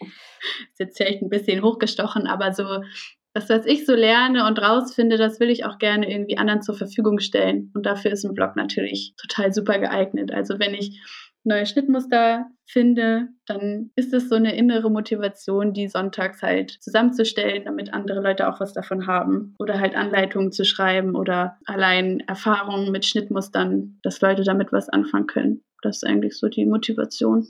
ist 0.73 0.79
jetzt 0.79 0.97
vielleicht 0.97 1.23
ein 1.23 1.31
bisschen 1.31 1.63
hochgestochen, 1.63 2.27
aber 2.27 2.53
so 2.53 2.83
das, 3.37 3.51
was 3.51 3.67
ich 3.67 3.85
so 3.85 3.95
lerne 3.95 4.47
und 4.47 4.59
rausfinde, 4.59 5.19
das 5.19 5.41
will 5.41 5.51
ich 5.51 5.67
auch 5.67 5.79
gerne 5.79 6.11
irgendwie 6.11 6.39
anderen 6.39 6.63
zur 6.63 6.75
Verfügung 6.75 7.19
stellen. 7.19 7.71
Und 7.75 7.85
dafür 7.85 8.11
ist 8.11 8.25
ein 8.25 8.33
Blog 8.33 8.57
natürlich 8.57 9.13
total 9.19 9.53
super 9.53 9.79
geeignet. 9.79 10.33
Also 10.33 10.59
wenn 10.59 10.73
ich 10.73 11.03
neue 11.47 11.67
Schnittmuster 11.67 12.47
finde, 12.67 13.29
dann 13.47 13.91
ist 13.97 14.13
es 14.13 14.29
so 14.29 14.35
eine 14.35 14.57
innere 14.57 14.91
Motivation, 14.91 15.73
die 15.73 15.89
sonntags 15.89 16.43
halt 16.43 16.77
zusammenzustellen, 16.81 17.65
damit 17.65 17.95
andere 17.95 18.21
Leute 18.21 18.49
auch 18.49 18.61
was 18.61 18.73
davon 18.73 19.07
haben. 19.07 19.55
Oder 19.59 19.79
halt 19.81 19.95
Anleitungen 19.95 20.53
zu 20.53 20.65
schreiben 20.65 21.15
oder 21.15 21.57
allein 21.65 22.21
Erfahrungen 22.27 22.91
mit 22.91 23.07
Schnittmustern, 23.07 23.99
dass 24.03 24.21
Leute 24.21 24.43
damit 24.43 24.73
was 24.73 24.89
anfangen 24.89 25.27
können. 25.27 25.63
Das 25.83 25.97
ist 25.97 26.05
eigentlich 26.05 26.37
so 26.37 26.49
die 26.49 26.67
Motivation. 26.67 27.47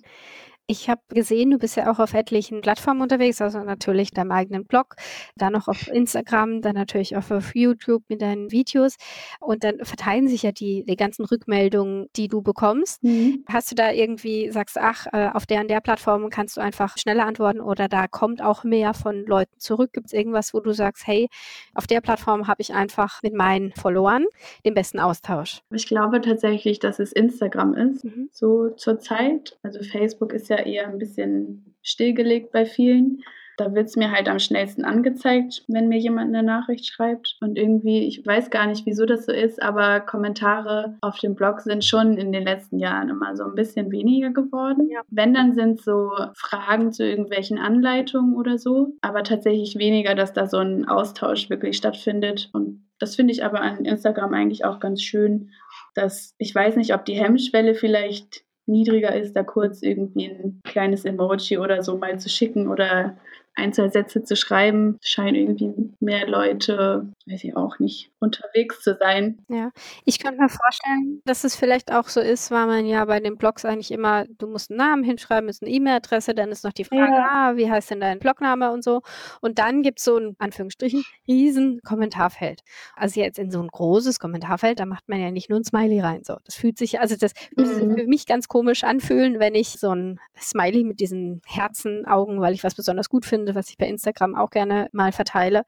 Ich 0.69 0.89
habe 0.89 1.01
gesehen, 1.11 1.53
du 1.53 1.59
bist 1.59 1.77
ja 1.77 1.91
auch 1.91 2.01
auf 2.01 2.13
etlichen 2.13 2.61
Plattformen 2.61 3.01
unterwegs, 3.01 3.41
also 3.41 3.61
natürlich 3.61 4.11
deinem 4.11 4.33
eigenen 4.33 4.65
Blog, 4.65 4.97
dann 5.37 5.53
noch 5.53 5.69
auf 5.69 5.87
Instagram, 5.87 6.61
dann 6.61 6.75
natürlich 6.75 7.17
auch 7.17 7.31
auf 7.31 7.55
YouTube 7.55 8.03
mit 8.09 8.21
deinen 8.21 8.51
Videos. 8.51 8.97
Und 9.39 9.63
dann 9.63 9.79
verteilen 9.85 10.27
sich 10.27 10.43
ja 10.43 10.51
die, 10.51 10.85
die 10.85 10.97
ganzen 10.97 11.25
Rückmeldungen, 11.25 12.09
die 12.17 12.27
du 12.27 12.43
bekommst. 12.43 13.05
Mhm. 13.05 13.45
Hast 13.49 13.71
du 13.71 13.77
da 13.77 13.93
irgendwie, 13.93 14.51
sagst, 14.51 14.77
ach, 14.77 15.07
äh, 15.13 15.29
auf 15.33 15.47
der 15.47 15.61
und 15.61 15.71
der 15.71 15.81
Plattform 15.81 16.31
kannst 16.31 16.57
du 16.57 16.61
einfach 16.61 16.99
schneller 16.99 17.27
antworten 17.27 17.61
oder 17.61 17.87
da 17.87 18.09
kommt 18.09 18.43
auch 18.43 18.65
mehr 18.65 18.93
von 18.93 19.25
Leuten 19.25 19.59
zurück? 19.59 19.93
Gibt 19.93 20.07
es 20.07 20.13
irgendwas, 20.13 20.53
wo 20.53 20.59
du 20.59 20.73
sagst, 20.73 21.07
hey, 21.07 21.29
auf 21.75 21.87
der 21.87 22.01
Plattform 22.01 22.49
habe 22.49 22.61
ich 22.61 22.75
einfach 22.75 23.23
mit 23.23 23.35
meinen 23.35 23.73
Followern 23.73 24.25
den 24.65 24.75
besten 24.75 24.99
Austausch? 24.99 25.61
Ich 25.71 25.87
glaube 25.87 26.21
tatsächlich, 26.21 26.81
dass 26.81 26.99
es 26.99 27.13
Instagram 27.13 27.75
ist, 27.75 28.05
mhm. 28.05 28.31
so 28.33 28.71
zur 28.71 28.99
Zeit. 28.99 29.59
Also 29.63 29.83
Facebook 29.85 30.33
ist 30.33 30.49
ja 30.49 30.56
ja 30.57 30.65
eher 30.65 30.89
ein 30.89 30.99
bisschen 30.99 31.75
stillgelegt 31.83 32.53
bei 32.53 32.67
vielen. 32.67 33.23
Da 33.57 33.75
wird 33.75 33.87
es 33.87 33.97
mir 33.97 34.13
halt 34.13 34.29
am 34.29 34.39
schnellsten 34.39 34.85
angezeigt, 34.85 35.65
wenn 35.69 35.89
mir 35.89 35.99
jemand 35.99 36.29
eine 36.29 36.43
Nachricht 36.43 36.87
schreibt. 36.87 37.39
Und 37.41 37.57
irgendwie, 37.57 38.07
ich 38.07 38.25
weiß 38.25 38.51
gar 38.51 38.67
nicht, 38.67 38.85
wieso 38.85 39.07
das 39.07 39.25
so 39.25 39.33
ist, 39.33 39.63
aber 39.63 40.01
Kommentare 40.01 40.99
auf 41.01 41.19
dem 41.19 41.35
Blog 41.35 41.61
sind 41.61 41.83
schon 41.83 42.19
in 42.19 42.33
den 42.33 42.45
letzten 42.45 42.79
Jahren 42.79 43.09
immer 43.09 43.35
so 43.35 43.45
ein 43.45 43.55
bisschen 43.55 43.91
weniger 43.91 44.31
geworden. 44.31 44.91
Ja. 44.91 45.01
Wenn, 45.09 45.33
dann 45.33 45.55
sind 45.55 45.81
so 45.81 46.11
Fragen 46.37 46.93
zu 46.93 47.09
irgendwelchen 47.09 47.59
Anleitungen 47.59 48.37
oder 48.37 48.59
so, 48.59 48.93
aber 49.01 49.23
tatsächlich 49.23 49.79
weniger, 49.79 50.15
dass 50.15 50.35
da 50.35 50.47
so 50.47 50.59
ein 50.59 50.87
Austausch 50.87 51.49
wirklich 51.49 51.79
stattfindet. 51.79 52.51
Und 52.53 52.87
das 52.99 53.17
finde 53.17 53.33
ich 53.33 53.45
aber 53.45 53.63
an 53.63 53.87
Instagram 53.87 54.35
eigentlich 54.35 54.67
auch 54.67 54.81
ganz 54.81 55.03
schön, 55.03 55.51
dass 55.95 56.35
ich 56.37 56.55
weiß 56.55 56.77
nicht, 56.77 56.95
ob 56.95 57.07
die 57.07 57.19
Hemmschwelle 57.19 57.75
vielleicht 57.75 58.46
niedriger 58.67 59.15
ist, 59.15 59.35
da 59.35 59.43
kurz 59.43 59.83
irgendwie 59.83 60.27
ein 60.27 60.61
kleines 60.65 61.05
Emoji 61.05 61.59
oder 61.59 61.83
so 61.83 61.97
mal 61.99 62.19
zu 62.19 62.29
schicken 62.29 62.69
oder 62.69 63.17
ein, 63.57 63.73
zwei 63.73 63.89
Sätze 63.89 64.23
zu 64.23 64.37
schreiben, 64.37 64.99
scheinen 65.03 65.35
irgendwie 65.35 65.73
mehr 66.01 66.27
Leute, 66.27 67.09
weiß 67.27 67.43
ich 67.43 67.57
auch 67.57 67.79
nicht, 67.79 68.11
unterwegs 68.19 68.83
zu 68.83 68.97
sein. 68.99 69.39
Ja, 69.49 69.71
ich 70.05 70.19
könnte 70.19 70.41
mir 70.41 70.49
vorstellen, 70.49 71.21
dass 71.25 71.45
es 71.45 71.57
vielleicht 71.57 71.93
auch 71.93 72.09
so 72.09 72.21
ist, 72.21 72.51
weil 72.51 72.67
man 72.67 72.87
ja 72.87 73.05
bei 73.07 73.19
den 73.19 73.37
Blogs 73.37 73.65
eigentlich 73.65 73.91
immer, 73.91 74.27
du 74.39 74.47
musst 74.47 74.71
einen 74.71 74.79
Namen 74.79 75.05
hinschreiben, 75.05 75.49
ist 75.49 75.63
eine 75.63 75.73
E-Mail-Adresse, 75.73 76.35
dann 76.35 76.51
ist 76.51 76.65
noch 76.65 76.73
die 76.73 76.85
Frage, 76.85 77.13
ja. 77.13 77.29
ah, 77.31 77.57
wie 77.57 77.71
heißt 77.71 77.91
denn 77.91 78.01
dein 78.01 78.19
Blogname 78.19 78.71
und 78.73 78.85
so. 78.85 79.01
Und 79.41 79.59
dann 79.59 79.83
gibt 79.83 79.99
es 79.99 80.05
so 80.05 80.19
ein, 80.19 80.37
Anführungsstrichen, 80.39 81.03
riesen 81.27 81.81
Kommentarfeld. 81.83 82.61
Also 82.95 83.21
jetzt 83.21 83.39
in 83.39 83.51
so 83.51 83.61
ein 83.61 83.69
großes 83.69 84.21
Kommentarfeld, 84.21 84.81
da 84.81 84.87
macht 84.87 85.09
man 85.09 85.21
ja 85.21 85.31
nicht 85.31 85.49
nur 85.49 85.59
ein 85.59 85.65
Smiley 85.65 86.01
rein. 86.01 86.25
So, 86.25 86.37
das 86.45 86.57
fühlt 86.57 86.77
sich, 86.77 87.01
also 87.01 87.17
das 87.17 87.33
mhm. 87.57 87.97
für 87.97 88.07
mich 88.07 88.27
ganz 88.27 88.49
komisch 88.49 88.85
anfühlen, 88.85 89.41
wenn 89.41 89.55
ich 89.55 89.79
so 89.79 89.95
ein 89.95 90.21
Smiley 90.39 90.85
mit 90.85 91.01
diesen 91.01 91.41
Herzenaugen, 91.47 92.41
weil 92.41 92.53
ich 92.53 92.63
was 92.63 92.75
besonders 92.75 93.09
gut 93.09 93.25
finde, 93.25 93.46
was 93.55 93.71
ich 93.71 93.79
bei 93.79 93.87
Instagram 93.87 94.35
auch 94.35 94.51
gerne 94.51 94.89
mal 94.93 95.13
verteile. 95.13 95.65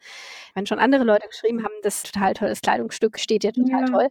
Wenn 0.54 0.66
schon 0.66 0.78
andere 0.78 1.04
Leute 1.04 1.28
geschrieben 1.28 1.62
haben, 1.62 1.74
das 1.82 1.96
ist 1.96 2.12
total 2.12 2.34
tolles 2.34 2.60
Kleidungsstück, 2.60 3.18
steht 3.18 3.42
dir 3.42 3.52
total 3.52 3.80
ja. 3.80 3.86
toll, 3.86 4.08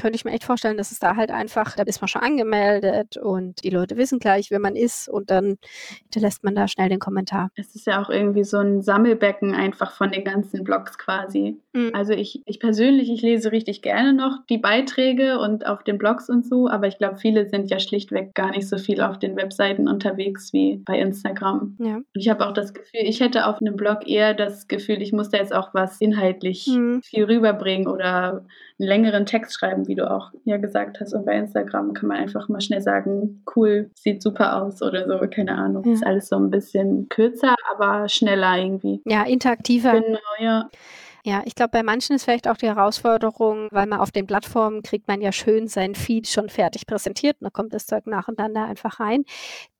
könnte 0.00 0.16
ich 0.16 0.24
mir 0.24 0.32
echt 0.32 0.44
vorstellen, 0.44 0.76
dass 0.76 0.92
es 0.92 0.98
da 0.98 1.16
halt 1.16 1.30
einfach, 1.30 1.76
da 1.76 1.82
ist 1.84 2.00
man 2.00 2.08
schon 2.08 2.22
angemeldet 2.22 3.16
und 3.16 3.62
die 3.64 3.70
Leute 3.70 3.96
wissen 3.96 4.18
gleich, 4.18 4.50
wer 4.50 4.60
man 4.60 4.76
ist 4.76 5.08
und 5.08 5.30
dann 5.30 5.58
hinterlässt 6.02 6.44
man 6.44 6.54
da 6.54 6.68
schnell 6.68 6.88
den 6.88 6.98
Kommentar. 6.98 7.50
Es 7.54 7.74
ist 7.74 7.86
ja 7.86 8.02
auch 8.02 8.10
irgendwie 8.10 8.44
so 8.44 8.58
ein 8.58 8.82
Sammelbecken 8.82 9.54
einfach 9.54 9.92
von 9.92 10.10
den 10.10 10.24
ganzen 10.24 10.64
Blogs 10.64 10.98
quasi. 10.98 11.60
Mhm. 11.86 11.90
Also 11.94 12.12
ich, 12.12 12.42
ich 12.46 12.60
persönlich, 12.60 13.10
ich 13.10 13.22
lese 13.22 13.52
richtig 13.52 13.82
gerne 13.82 14.12
noch 14.12 14.38
die 14.48 14.58
Beiträge 14.58 15.38
und 15.38 15.66
auf 15.66 15.82
den 15.82 15.98
Blogs 15.98 16.28
und 16.28 16.46
so, 16.46 16.68
aber 16.68 16.86
ich 16.86 16.98
glaube, 16.98 17.16
viele 17.16 17.48
sind 17.48 17.70
ja 17.70 17.78
schlichtweg 17.78 18.34
gar 18.34 18.50
nicht 18.50 18.68
so 18.68 18.78
viel 18.78 19.00
auf 19.00 19.18
den 19.18 19.36
Webseiten 19.36 19.88
unterwegs 19.88 20.52
wie 20.52 20.82
bei 20.84 20.98
Instagram. 20.98 21.76
Ja. 21.80 21.96
Und 21.96 22.06
ich 22.14 22.28
habe 22.28 22.46
auch 22.46 22.52
das 22.52 22.74
Gefühl, 22.74 23.00
ich 23.02 23.20
hätte 23.20 23.46
auf 23.46 23.60
einem 23.60 23.76
Blog 23.76 24.06
eher 24.06 24.34
das 24.34 24.68
Gefühl, 24.68 25.02
ich 25.02 25.12
muss 25.12 25.30
da 25.30 25.38
jetzt 25.38 25.54
auch 25.54 25.74
was 25.74 26.00
inhaltlich 26.00 26.66
mhm 26.66 26.98
viel 27.08 27.24
rüberbringen 27.24 27.88
oder 27.88 28.44
einen 28.78 28.88
längeren 28.88 29.26
Text 29.26 29.54
schreiben, 29.54 29.88
wie 29.88 29.94
du 29.94 30.10
auch 30.10 30.30
ja 30.44 30.56
gesagt 30.56 31.00
hast. 31.00 31.14
Und 31.14 31.26
bei 31.26 31.36
Instagram 31.36 31.94
kann 31.94 32.08
man 32.08 32.18
einfach 32.18 32.48
mal 32.48 32.60
schnell 32.60 32.80
sagen, 32.80 33.42
cool, 33.56 33.90
sieht 33.94 34.22
super 34.22 34.62
aus 34.62 34.82
oder 34.82 35.06
so, 35.06 35.18
keine 35.28 35.54
Ahnung. 35.54 35.84
Ja. 35.84 35.92
Ist 35.92 36.06
alles 36.06 36.28
so 36.28 36.36
ein 36.36 36.50
bisschen 36.50 37.08
kürzer, 37.08 37.54
aber 37.74 38.08
schneller 38.08 38.56
irgendwie. 38.56 39.00
Ja, 39.04 39.24
interaktiver. 39.24 40.00
Genau, 40.00 40.18
ja. 40.38 40.68
Ja, 41.28 41.42
ich 41.44 41.54
glaube, 41.54 41.72
bei 41.72 41.82
manchen 41.82 42.16
ist 42.16 42.24
vielleicht 42.24 42.48
auch 42.48 42.56
die 42.56 42.68
Herausforderung, 42.68 43.68
weil 43.70 43.86
man 43.86 44.00
auf 44.00 44.10
den 44.10 44.26
Plattformen 44.26 44.80
kriegt 44.80 45.08
man 45.08 45.20
ja 45.20 45.30
schön 45.30 45.68
sein 45.68 45.94
Feed 45.94 46.26
schon 46.26 46.48
fertig 46.48 46.86
präsentiert 46.86 47.36
und 47.38 47.44
dann 47.44 47.52
kommt 47.52 47.74
das 47.74 47.84
Zeug 47.84 48.06
nacheinander 48.06 48.64
einfach 48.64 48.98
rein. 48.98 49.24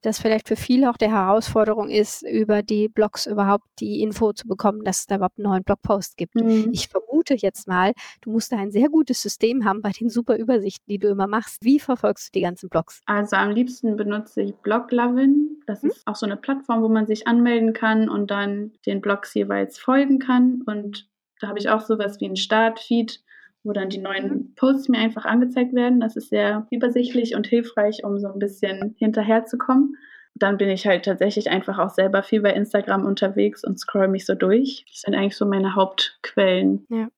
Dass 0.02 0.20
vielleicht 0.20 0.46
für 0.46 0.56
viele 0.56 0.90
auch 0.90 0.98
der 0.98 1.10
Herausforderung 1.10 1.88
ist, 1.88 2.22
über 2.22 2.62
die 2.62 2.88
Blogs 2.88 3.24
überhaupt 3.24 3.64
die 3.80 4.02
Info 4.02 4.34
zu 4.34 4.46
bekommen, 4.46 4.84
dass 4.84 4.98
es 4.98 5.06
da 5.06 5.16
überhaupt 5.16 5.38
einen 5.38 5.48
neuen 5.48 5.64
Blogpost 5.64 6.18
gibt. 6.18 6.34
Mhm. 6.34 6.68
Ich 6.72 6.88
vermute 6.88 7.34
jetzt 7.34 7.66
mal, 7.66 7.94
du 8.20 8.30
musst 8.30 8.52
da 8.52 8.58
ein 8.58 8.70
sehr 8.70 8.90
gutes 8.90 9.22
System 9.22 9.64
haben 9.64 9.80
bei 9.80 9.90
den 9.90 10.10
super 10.10 10.36
Übersichten, 10.36 10.84
die 10.90 10.98
du 10.98 11.08
immer 11.08 11.26
machst. 11.26 11.64
Wie 11.64 11.80
verfolgst 11.80 12.28
du 12.28 12.38
die 12.38 12.42
ganzen 12.42 12.68
Blogs? 12.68 13.00
Also 13.06 13.36
am 13.36 13.52
liebsten 13.52 13.96
benutze 13.96 14.42
ich 14.42 14.54
Bloglovin. 14.56 15.62
Das 15.66 15.82
mhm. 15.82 15.90
ist 15.90 16.06
auch 16.06 16.14
so 16.14 16.26
eine 16.26 16.36
Plattform, 16.36 16.82
wo 16.82 16.88
man 16.88 17.06
sich 17.06 17.26
anmelden 17.26 17.72
kann 17.72 18.10
und 18.10 18.30
dann 18.30 18.72
den 18.84 19.00
Blogs 19.00 19.32
jeweils 19.32 19.78
folgen 19.78 20.18
kann 20.18 20.62
und 20.66 21.07
da 21.40 21.48
habe 21.48 21.58
ich 21.58 21.68
auch 21.68 21.80
sowas 21.80 22.20
wie 22.20 22.26
einen 22.26 22.36
Startfeed, 22.36 23.20
wo 23.64 23.72
dann 23.72 23.90
die 23.90 23.98
neuen 23.98 24.28
mhm. 24.28 24.54
Posts 24.56 24.88
mir 24.88 24.98
einfach 24.98 25.24
angezeigt 25.24 25.74
werden. 25.74 26.00
Das 26.00 26.16
ist 26.16 26.30
sehr 26.30 26.66
übersichtlich 26.70 27.34
und 27.34 27.46
hilfreich, 27.46 28.04
um 28.04 28.18
so 28.18 28.28
ein 28.28 28.38
bisschen 28.38 28.94
hinterherzukommen. 28.98 29.96
Dann 30.34 30.56
bin 30.56 30.68
ich 30.68 30.86
halt 30.86 31.04
tatsächlich 31.04 31.50
einfach 31.50 31.78
auch 31.78 31.90
selber 31.90 32.22
viel 32.22 32.40
bei 32.42 32.52
Instagram 32.52 33.04
unterwegs 33.04 33.64
und 33.64 33.78
scroll 33.78 34.06
mich 34.06 34.24
so 34.24 34.34
durch. 34.34 34.84
Das 34.88 35.00
sind 35.00 35.14
eigentlich 35.14 35.36
so 35.36 35.46
meine 35.46 35.74
Hauptquellen. 35.74 36.86
Ja. 36.90 37.08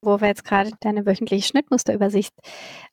Wo 0.00 0.20
wir 0.20 0.28
jetzt 0.28 0.44
gerade 0.44 0.70
deine 0.80 1.04
wöchentliche 1.04 1.46
Schnittmusterübersicht 1.46 2.34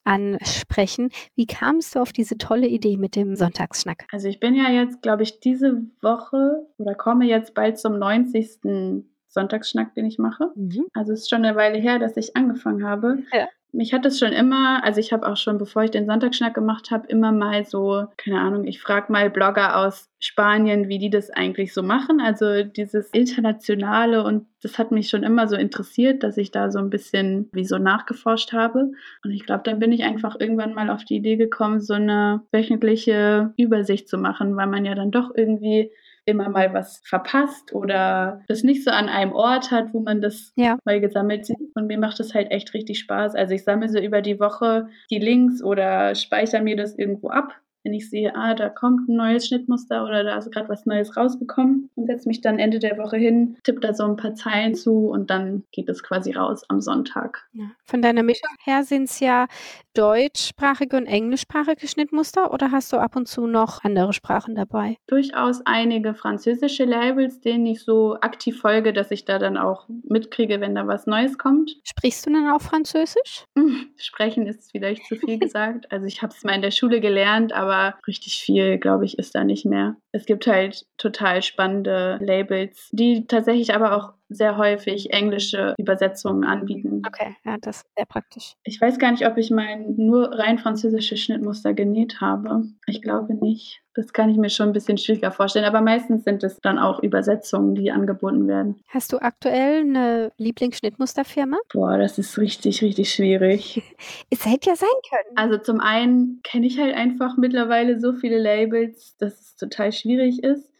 ansprechen. 0.04 1.10
Wie 1.34 1.46
kamst 1.46 1.94
du 1.94 2.00
auf 2.00 2.12
diese 2.12 2.36
tolle 2.36 2.66
Idee 2.66 2.98
mit 2.98 3.16
dem 3.16 3.36
Sonntagsschnack? 3.36 4.04
Also 4.12 4.28
ich 4.28 4.38
bin 4.38 4.54
ja 4.54 4.70
jetzt, 4.70 5.00
glaube 5.00 5.22
ich, 5.22 5.40
diese 5.40 5.82
Woche 6.02 6.66
oder 6.76 6.94
komme 6.94 7.24
jetzt 7.24 7.54
bald 7.54 7.78
zum 7.78 7.98
90. 7.98 9.04
Sonntagsschnack, 9.34 9.94
den 9.94 10.06
ich 10.06 10.18
mache. 10.18 10.50
Mhm. 10.54 10.86
Also 10.94 11.12
es 11.12 11.20
ist 11.20 11.30
schon 11.30 11.44
eine 11.44 11.56
Weile 11.56 11.78
her, 11.78 11.98
dass 11.98 12.16
ich 12.16 12.36
angefangen 12.36 12.86
habe. 12.86 13.18
Ja. 13.32 13.48
Mich 13.74 13.92
hat 13.92 14.06
es 14.06 14.20
schon 14.20 14.32
immer, 14.32 14.84
also 14.84 15.00
ich 15.00 15.12
habe 15.12 15.26
auch 15.26 15.36
schon, 15.36 15.58
bevor 15.58 15.82
ich 15.82 15.90
den 15.90 16.06
Sonntagsschnack 16.06 16.54
gemacht 16.54 16.92
habe, 16.92 17.08
immer 17.08 17.32
mal 17.32 17.64
so, 17.64 18.06
keine 18.16 18.40
Ahnung, 18.40 18.68
ich 18.68 18.80
frage 18.80 19.10
mal 19.10 19.30
Blogger 19.30 19.76
aus 19.76 20.08
Spanien, 20.20 20.88
wie 20.88 20.98
die 20.98 21.10
das 21.10 21.30
eigentlich 21.30 21.74
so 21.74 21.82
machen. 21.82 22.20
Also 22.20 22.62
dieses 22.62 23.10
Internationale 23.10 24.22
und 24.22 24.46
das 24.62 24.78
hat 24.78 24.92
mich 24.92 25.08
schon 25.08 25.24
immer 25.24 25.48
so 25.48 25.56
interessiert, 25.56 26.22
dass 26.22 26.36
ich 26.36 26.52
da 26.52 26.70
so 26.70 26.78
ein 26.78 26.88
bisschen 26.88 27.48
wie 27.52 27.64
so 27.64 27.78
nachgeforscht 27.78 28.52
habe. 28.52 28.92
Und 29.24 29.32
ich 29.32 29.44
glaube, 29.44 29.64
dann 29.64 29.80
bin 29.80 29.90
ich 29.90 30.04
einfach 30.04 30.36
irgendwann 30.38 30.74
mal 30.74 30.88
auf 30.88 31.04
die 31.04 31.16
Idee 31.16 31.36
gekommen, 31.36 31.80
so 31.80 31.94
eine 31.94 32.42
wöchentliche 32.52 33.52
Übersicht 33.56 34.08
zu 34.08 34.18
machen, 34.18 34.56
weil 34.56 34.68
man 34.68 34.84
ja 34.84 34.94
dann 34.94 35.10
doch 35.10 35.32
irgendwie 35.34 35.90
immer 36.26 36.48
mal 36.48 36.72
was 36.72 37.00
verpasst 37.04 37.72
oder 37.72 38.42
das 38.48 38.62
nicht 38.62 38.84
so 38.84 38.90
an 38.90 39.08
einem 39.08 39.32
Ort 39.32 39.70
hat, 39.70 39.92
wo 39.92 40.00
man 40.00 40.20
das 40.20 40.52
ja. 40.56 40.78
mal 40.84 41.00
gesammelt 41.00 41.46
sieht. 41.46 41.74
Und 41.74 41.86
mir 41.86 41.98
macht 41.98 42.20
das 42.20 42.34
halt 42.34 42.50
echt 42.50 42.74
richtig 42.74 42.98
Spaß. 42.98 43.34
Also 43.34 43.54
ich 43.54 43.64
sammle 43.64 43.88
so 43.88 43.98
über 43.98 44.22
die 44.22 44.40
Woche 44.40 44.88
die 45.10 45.18
Links 45.18 45.62
oder 45.62 46.14
speichere 46.14 46.62
mir 46.62 46.76
das 46.76 46.96
irgendwo 46.96 47.28
ab 47.28 47.60
wenn 47.84 47.92
ich 47.92 48.08
sehe, 48.08 48.34
ah, 48.34 48.54
da 48.54 48.70
kommt 48.70 49.08
ein 49.08 49.16
neues 49.16 49.46
Schnittmuster 49.46 50.04
oder 50.04 50.24
da 50.24 50.38
ist 50.38 50.50
gerade 50.50 50.70
was 50.70 50.86
Neues 50.86 51.16
rausgekommen 51.16 51.90
und 51.94 52.06
setze 52.06 52.26
mich 52.26 52.40
dann 52.40 52.58
Ende 52.58 52.78
der 52.78 52.96
Woche 52.96 53.18
hin, 53.18 53.56
tippe 53.62 53.80
da 53.80 53.92
so 53.92 54.04
ein 54.04 54.16
paar 54.16 54.34
Zeilen 54.34 54.74
zu 54.74 55.08
und 55.08 55.30
dann 55.30 55.64
geht 55.70 55.88
es 55.90 56.02
quasi 56.02 56.32
raus 56.32 56.62
am 56.68 56.80
Sonntag. 56.80 57.46
Ja. 57.52 57.66
Von 57.84 58.00
deiner 58.00 58.22
Mischung 58.22 58.50
her 58.64 58.84
sind 58.84 59.04
es 59.04 59.20
ja 59.20 59.46
deutschsprachige 59.92 60.96
und 60.96 61.06
englischsprachige 61.06 61.86
Schnittmuster 61.86 62.52
oder 62.52 62.72
hast 62.72 62.92
du 62.92 62.96
ab 62.96 63.16
und 63.16 63.28
zu 63.28 63.46
noch 63.46 63.84
andere 63.84 64.14
Sprachen 64.14 64.54
dabei? 64.54 64.96
Durchaus 65.06 65.60
einige 65.66 66.14
französische 66.14 66.84
Labels, 66.84 67.40
denen 67.40 67.66
ich 67.66 67.84
so 67.84 68.16
aktiv 68.20 68.58
folge, 68.58 68.94
dass 68.94 69.10
ich 69.10 69.26
da 69.26 69.38
dann 69.38 69.58
auch 69.58 69.86
mitkriege, 70.08 70.60
wenn 70.60 70.74
da 70.74 70.86
was 70.86 71.06
Neues 71.06 71.36
kommt. 71.36 71.76
Sprichst 71.84 72.26
du 72.26 72.32
dann 72.32 72.50
auch 72.50 72.62
Französisch? 72.62 73.44
Sprechen 73.96 74.46
ist 74.46 74.72
vielleicht 74.72 75.04
zu 75.06 75.16
viel 75.16 75.38
gesagt. 75.38 75.92
Also 75.92 76.06
ich 76.06 76.22
habe 76.22 76.32
es 76.34 76.42
mal 76.44 76.54
in 76.54 76.62
der 76.62 76.70
Schule 76.70 77.00
gelernt, 77.00 77.52
aber 77.52 77.73
aber 77.74 77.98
richtig 78.06 78.36
viel, 78.36 78.78
glaube 78.78 79.04
ich, 79.04 79.18
ist 79.18 79.34
da 79.34 79.44
nicht 79.44 79.64
mehr. 79.64 79.96
Es 80.12 80.26
gibt 80.26 80.46
halt 80.46 80.86
total 80.96 81.42
spannende 81.42 82.18
Labels, 82.20 82.88
die 82.92 83.26
tatsächlich 83.26 83.74
aber 83.74 83.96
auch 83.96 84.12
sehr 84.34 84.56
häufig 84.56 85.12
englische 85.12 85.74
Übersetzungen 85.78 86.44
anbieten. 86.44 87.02
Okay, 87.06 87.36
ja, 87.44 87.56
das 87.60 87.78
ist 87.78 87.86
sehr 87.96 88.06
praktisch. 88.06 88.54
Ich 88.64 88.80
weiß 88.80 88.98
gar 88.98 89.10
nicht, 89.12 89.26
ob 89.26 89.36
ich 89.36 89.50
mein 89.50 89.94
nur 89.96 90.38
rein 90.38 90.58
französische 90.58 91.16
Schnittmuster 91.16 91.74
genäht 91.74 92.20
habe. 92.20 92.64
Ich 92.86 93.02
glaube 93.02 93.34
nicht. 93.34 93.80
Das 93.94 94.12
kann 94.12 94.28
ich 94.28 94.36
mir 94.36 94.50
schon 94.50 94.70
ein 94.70 94.72
bisschen 94.72 94.98
schwieriger 94.98 95.30
vorstellen, 95.30 95.64
aber 95.64 95.80
meistens 95.80 96.24
sind 96.24 96.42
es 96.42 96.58
dann 96.60 96.80
auch 96.80 97.00
Übersetzungen, 97.00 97.76
die 97.76 97.92
angeboten 97.92 98.48
werden. 98.48 98.82
Hast 98.88 99.12
du 99.12 99.18
aktuell 99.18 99.82
eine 99.82 100.32
Lieblingsschnittmusterfirma? 100.36 101.58
Boah, 101.72 101.96
das 101.96 102.18
ist 102.18 102.36
richtig, 102.38 102.82
richtig 102.82 103.12
schwierig. 103.12 103.82
es 104.30 104.44
hätte 104.44 104.70
ja 104.70 104.76
sein 104.76 104.88
können. 105.08 105.36
Also 105.36 105.58
zum 105.58 105.78
einen 105.78 106.40
kenne 106.42 106.66
ich 106.66 106.80
halt 106.80 106.94
einfach 106.94 107.36
mittlerweile 107.36 108.00
so 108.00 108.14
viele 108.14 108.38
Labels, 108.38 109.16
dass 109.18 109.40
es 109.40 109.56
total 109.56 109.92
schwierig 109.92 110.42
ist. 110.42 110.73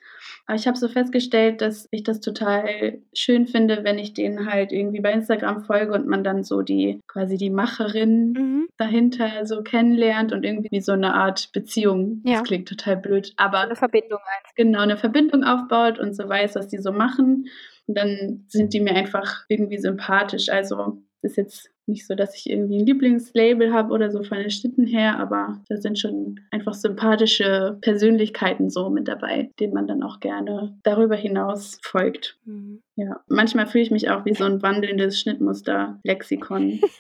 Aber 0.46 0.56
ich 0.56 0.66
habe 0.66 0.76
so 0.76 0.88
festgestellt, 0.88 1.62
dass 1.62 1.88
ich 1.90 2.02
das 2.02 2.20
total 2.20 2.98
schön 3.14 3.46
finde, 3.46 3.82
wenn 3.82 3.98
ich 3.98 4.12
denen 4.12 4.50
halt 4.50 4.72
irgendwie 4.72 5.00
bei 5.00 5.12
Instagram 5.12 5.62
folge 5.62 5.92
und 5.94 6.06
man 6.06 6.22
dann 6.22 6.44
so 6.44 6.60
die 6.60 7.00
quasi 7.06 7.38
die 7.38 7.50
Macherin 7.50 8.32
mhm. 8.32 8.68
dahinter 8.76 9.46
so 9.46 9.62
kennenlernt 9.62 10.32
und 10.32 10.44
irgendwie 10.44 10.80
so 10.80 10.92
eine 10.92 11.14
Art 11.14 11.50
Beziehung. 11.52 12.20
Ja. 12.24 12.34
Das 12.34 12.44
klingt 12.44 12.68
total 12.68 12.98
blöd, 12.98 13.32
aber 13.36 13.60
eine 13.60 13.76
Verbindung 13.76 14.18
einfach. 14.18 14.54
Genau, 14.54 14.80
eine 14.80 14.98
Verbindung 14.98 15.44
aufbaut 15.44 15.98
und 15.98 16.14
so 16.14 16.28
weiß, 16.28 16.56
was 16.56 16.68
die 16.68 16.78
so 16.78 16.92
machen. 16.92 17.46
Und 17.86 17.98
dann 17.98 18.44
sind 18.48 18.74
die 18.74 18.80
mir 18.80 18.94
einfach 18.94 19.44
irgendwie 19.48 19.78
sympathisch. 19.78 20.50
Also 20.50 21.02
ist 21.24 21.36
jetzt 21.36 21.70
nicht 21.86 22.06
so, 22.06 22.14
dass 22.14 22.34
ich 22.34 22.48
irgendwie 22.48 22.78
ein 22.78 22.86
Lieblingslabel 22.86 23.72
habe 23.72 23.92
oder 23.92 24.10
so 24.10 24.22
von 24.22 24.38
den 24.38 24.50
Schnitten 24.50 24.86
her, 24.86 25.18
aber 25.18 25.60
da 25.68 25.76
sind 25.76 25.98
schon 25.98 26.40
einfach 26.50 26.74
sympathische 26.74 27.78
Persönlichkeiten 27.80 28.70
so 28.70 28.88
mit 28.90 29.08
dabei, 29.08 29.50
denen 29.60 29.74
man 29.74 29.86
dann 29.86 30.02
auch 30.02 30.20
gerne 30.20 30.78
darüber 30.82 31.16
hinaus 31.16 31.78
folgt. 31.82 32.38
Mhm. 32.44 32.82
Ja, 32.96 33.20
manchmal 33.28 33.66
fühle 33.66 33.84
ich 33.84 33.90
mich 33.90 34.08
auch 34.10 34.24
wie 34.24 34.34
so 34.34 34.44
ein 34.44 34.62
wandelndes 34.62 35.20
Schnittmuster-Lexikon. 35.20 36.80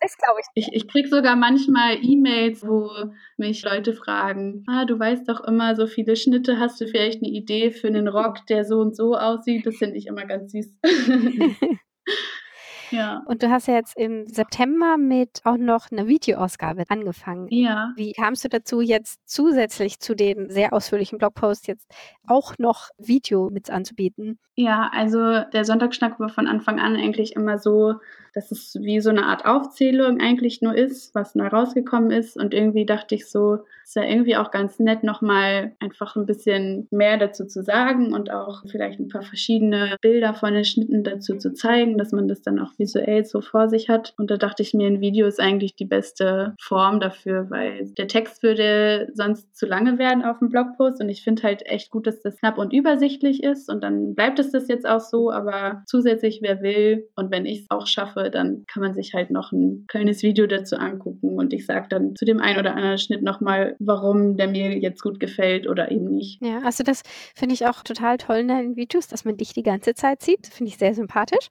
Das 0.00 0.16
glaube 0.16 0.38
ich. 0.40 0.46
Ich, 0.54 0.72
ich 0.72 0.86
kriege 0.86 1.08
sogar 1.08 1.34
manchmal 1.34 1.98
E-Mails, 2.00 2.64
wo 2.64 2.88
mich 3.36 3.64
Leute 3.64 3.94
fragen, 3.94 4.62
ah, 4.68 4.84
du 4.84 4.96
weißt 4.96 5.28
doch 5.28 5.42
immer 5.42 5.74
so 5.74 5.88
viele 5.88 6.14
Schnitte, 6.14 6.60
hast 6.60 6.80
du 6.80 6.86
vielleicht 6.86 7.20
eine 7.20 7.32
Idee 7.32 7.72
für 7.72 7.88
einen 7.88 8.06
Rock, 8.06 8.46
der 8.46 8.64
so 8.64 8.78
und 8.78 8.94
so 8.94 9.16
aussieht? 9.16 9.66
Das 9.66 9.76
finde 9.76 9.96
ich 9.96 10.06
immer 10.06 10.24
ganz 10.24 10.52
süß. 10.52 10.72
Ja. 12.90 13.22
Und 13.26 13.42
du 13.42 13.50
hast 13.50 13.68
ja 13.68 13.74
jetzt 13.74 13.96
im 13.96 14.26
September 14.26 14.96
mit 14.96 15.40
auch 15.44 15.56
noch 15.56 15.90
einer 15.90 16.06
Videoausgabe 16.06 16.84
angefangen. 16.88 17.48
Ja. 17.50 17.92
Wie 17.96 18.12
kamst 18.12 18.44
du 18.44 18.48
dazu, 18.48 18.80
jetzt 18.80 19.20
zusätzlich 19.26 20.00
zu 20.00 20.14
den 20.14 20.50
sehr 20.50 20.72
ausführlichen 20.72 21.18
Blogposts 21.18 21.66
jetzt 21.66 21.90
auch 22.26 22.54
noch 22.58 22.88
Video 22.98 23.50
mit 23.50 23.70
anzubieten? 23.70 24.38
Ja, 24.54 24.90
also 24.92 25.42
der 25.52 25.64
Sonntagsschnack 25.64 26.18
war 26.18 26.28
von 26.28 26.46
Anfang 26.46 26.80
an 26.80 26.96
eigentlich 26.96 27.36
immer 27.36 27.58
so, 27.58 27.94
dass 28.34 28.50
es 28.50 28.76
wie 28.80 29.00
so 29.00 29.10
eine 29.10 29.26
Art 29.26 29.44
Aufzählung 29.44 30.20
eigentlich 30.20 30.62
nur 30.62 30.74
ist, 30.74 31.14
was 31.14 31.34
neu 31.34 31.48
rausgekommen 31.48 32.10
ist. 32.10 32.36
Und 32.36 32.54
irgendwie 32.54 32.86
dachte 32.86 33.14
ich 33.14 33.28
so, 33.28 33.58
ist 33.88 33.96
ja 33.96 34.04
irgendwie 34.04 34.36
auch 34.36 34.50
ganz 34.50 34.78
nett, 34.78 35.02
nochmal 35.02 35.72
einfach 35.80 36.14
ein 36.14 36.26
bisschen 36.26 36.86
mehr 36.90 37.16
dazu 37.16 37.46
zu 37.46 37.62
sagen 37.62 38.12
und 38.12 38.30
auch 38.30 38.62
vielleicht 38.70 39.00
ein 39.00 39.08
paar 39.08 39.22
verschiedene 39.22 39.96
Bilder 40.02 40.34
von 40.34 40.52
den 40.52 40.66
Schnitten 40.66 41.04
dazu 41.04 41.38
zu 41.38 41.54
zeigen, 41.54 41.96
dass 41.96 42.12
man 42.12 42.28
das 42.28 42.42
dann 42.42 42.58
auch 42.58 42.72
visuell 42.76 43.24
so 43.24 43.40
vor 43.40 43.70
sich 43.70 43.88
hat. 43.88 44.12
Und 44.18 44.30
da 44.30 44.36
dachte 44.36 44.62
ich 44.62 44.74
mir, 44.74 44.86
ein 44.88 45.00
Video 45.00 45.26
ist 45.26 45.40
eigentlich 45.40 45.74
die 45.74 45.86
beste 45.86 46.54
Form 46.60 47.00
dafür, 47.00 47.48
weil 47.48 47.86
der 47.96 48.08
Text 48.08 48.42
würde 48.42 49.08
sonst 49.14 49.56
zu 49.56 49.64
lange 49.64 49.98
werden 49.98 50.22
auf 50.22 50.38
dem 50.40 50.50
Blogpost. 50.50 51.00
Und 51.00 51.08
ich 51.08 51.24
finde 51.24 51.44
halt 51.44 51.64
echt 51.64 51.90
gut, 51.90 52.06
dass 52.06 52.20
das 52.20 52.36
knapp 52.36 52.58
und 52.58 52.74
übersichtlich 52.74 53.42
ist. 53.42 53.70
Und 53.70 53.82
dann 53.82 54.14
bleibt 54.14 54.38
es 54.38 54.52
das 54.52 54.68
jetzt 54.68 54.86
auch 54.86 55.00
so. 55.00 55.30
Aber 55.30 55.82
zusätzlich, 55.86 56.40
wer 56.42 56.60
will 56.60 57.08
und 57.16 57.30
wenn 57.30 57.46
ich 57.46 57.60
es 57.60 57.66
auch 57.70 57.86
schaffe, 57.86 58.17
dann 58.24 58.64
kann 58.66 58.82
man 58.82 58.94
sich 58.94 59.14
halt 59.14 59.30
noch 59.30 59.52
ein 59.52 59.84
kleines 59.88 60.22
Video 60.22 60.46
dazu 60.46 60.76
angucken. 60.76 61.36
Und 61.38 61.52
ich 61.52 61.66
sage 61.66 61.86
dann 61.88 62.14
zu 62.16 62.24
dem 62.24 62.40
einen 62.40 62.58
oder 62.58 62.74
anderen 62.74 62.98
Schnitt 62.98 63.22
nochmal, 63.22 63.76
warum 63.78 64.36
der 64.36 64.48
mir 64.48 64.78
jetzt 64.78 65.02
gut 65.02 65.20
gefällt 65.20 65.68
oder 65.68 65.90
eben 65.90 66.06
nicht. 66.06 66.42
Ja, 66.42 66.60
also 66.64 66.84
das 66.84 67.02
finde 67.34 67.54
ich 67.54 67.66
auch 67.66 67.82
total 67.82 68.18
toll 68.18 68.38
in 68.38 68.48
deinen 68.48 68.76
Videos, 68.76 69.08
dass 69.08 69.24
man 69.24 69.36
dich 69.36 69.52
die 69.52 69.62
ganze 69.62 69.94
Zeit 69.94 70.22
sieht. 70.22 70.46
Finde 70.46 70.70
ich 70.70 70.78
sehr 70.78 70.94
sympathisch. 70.94 71.48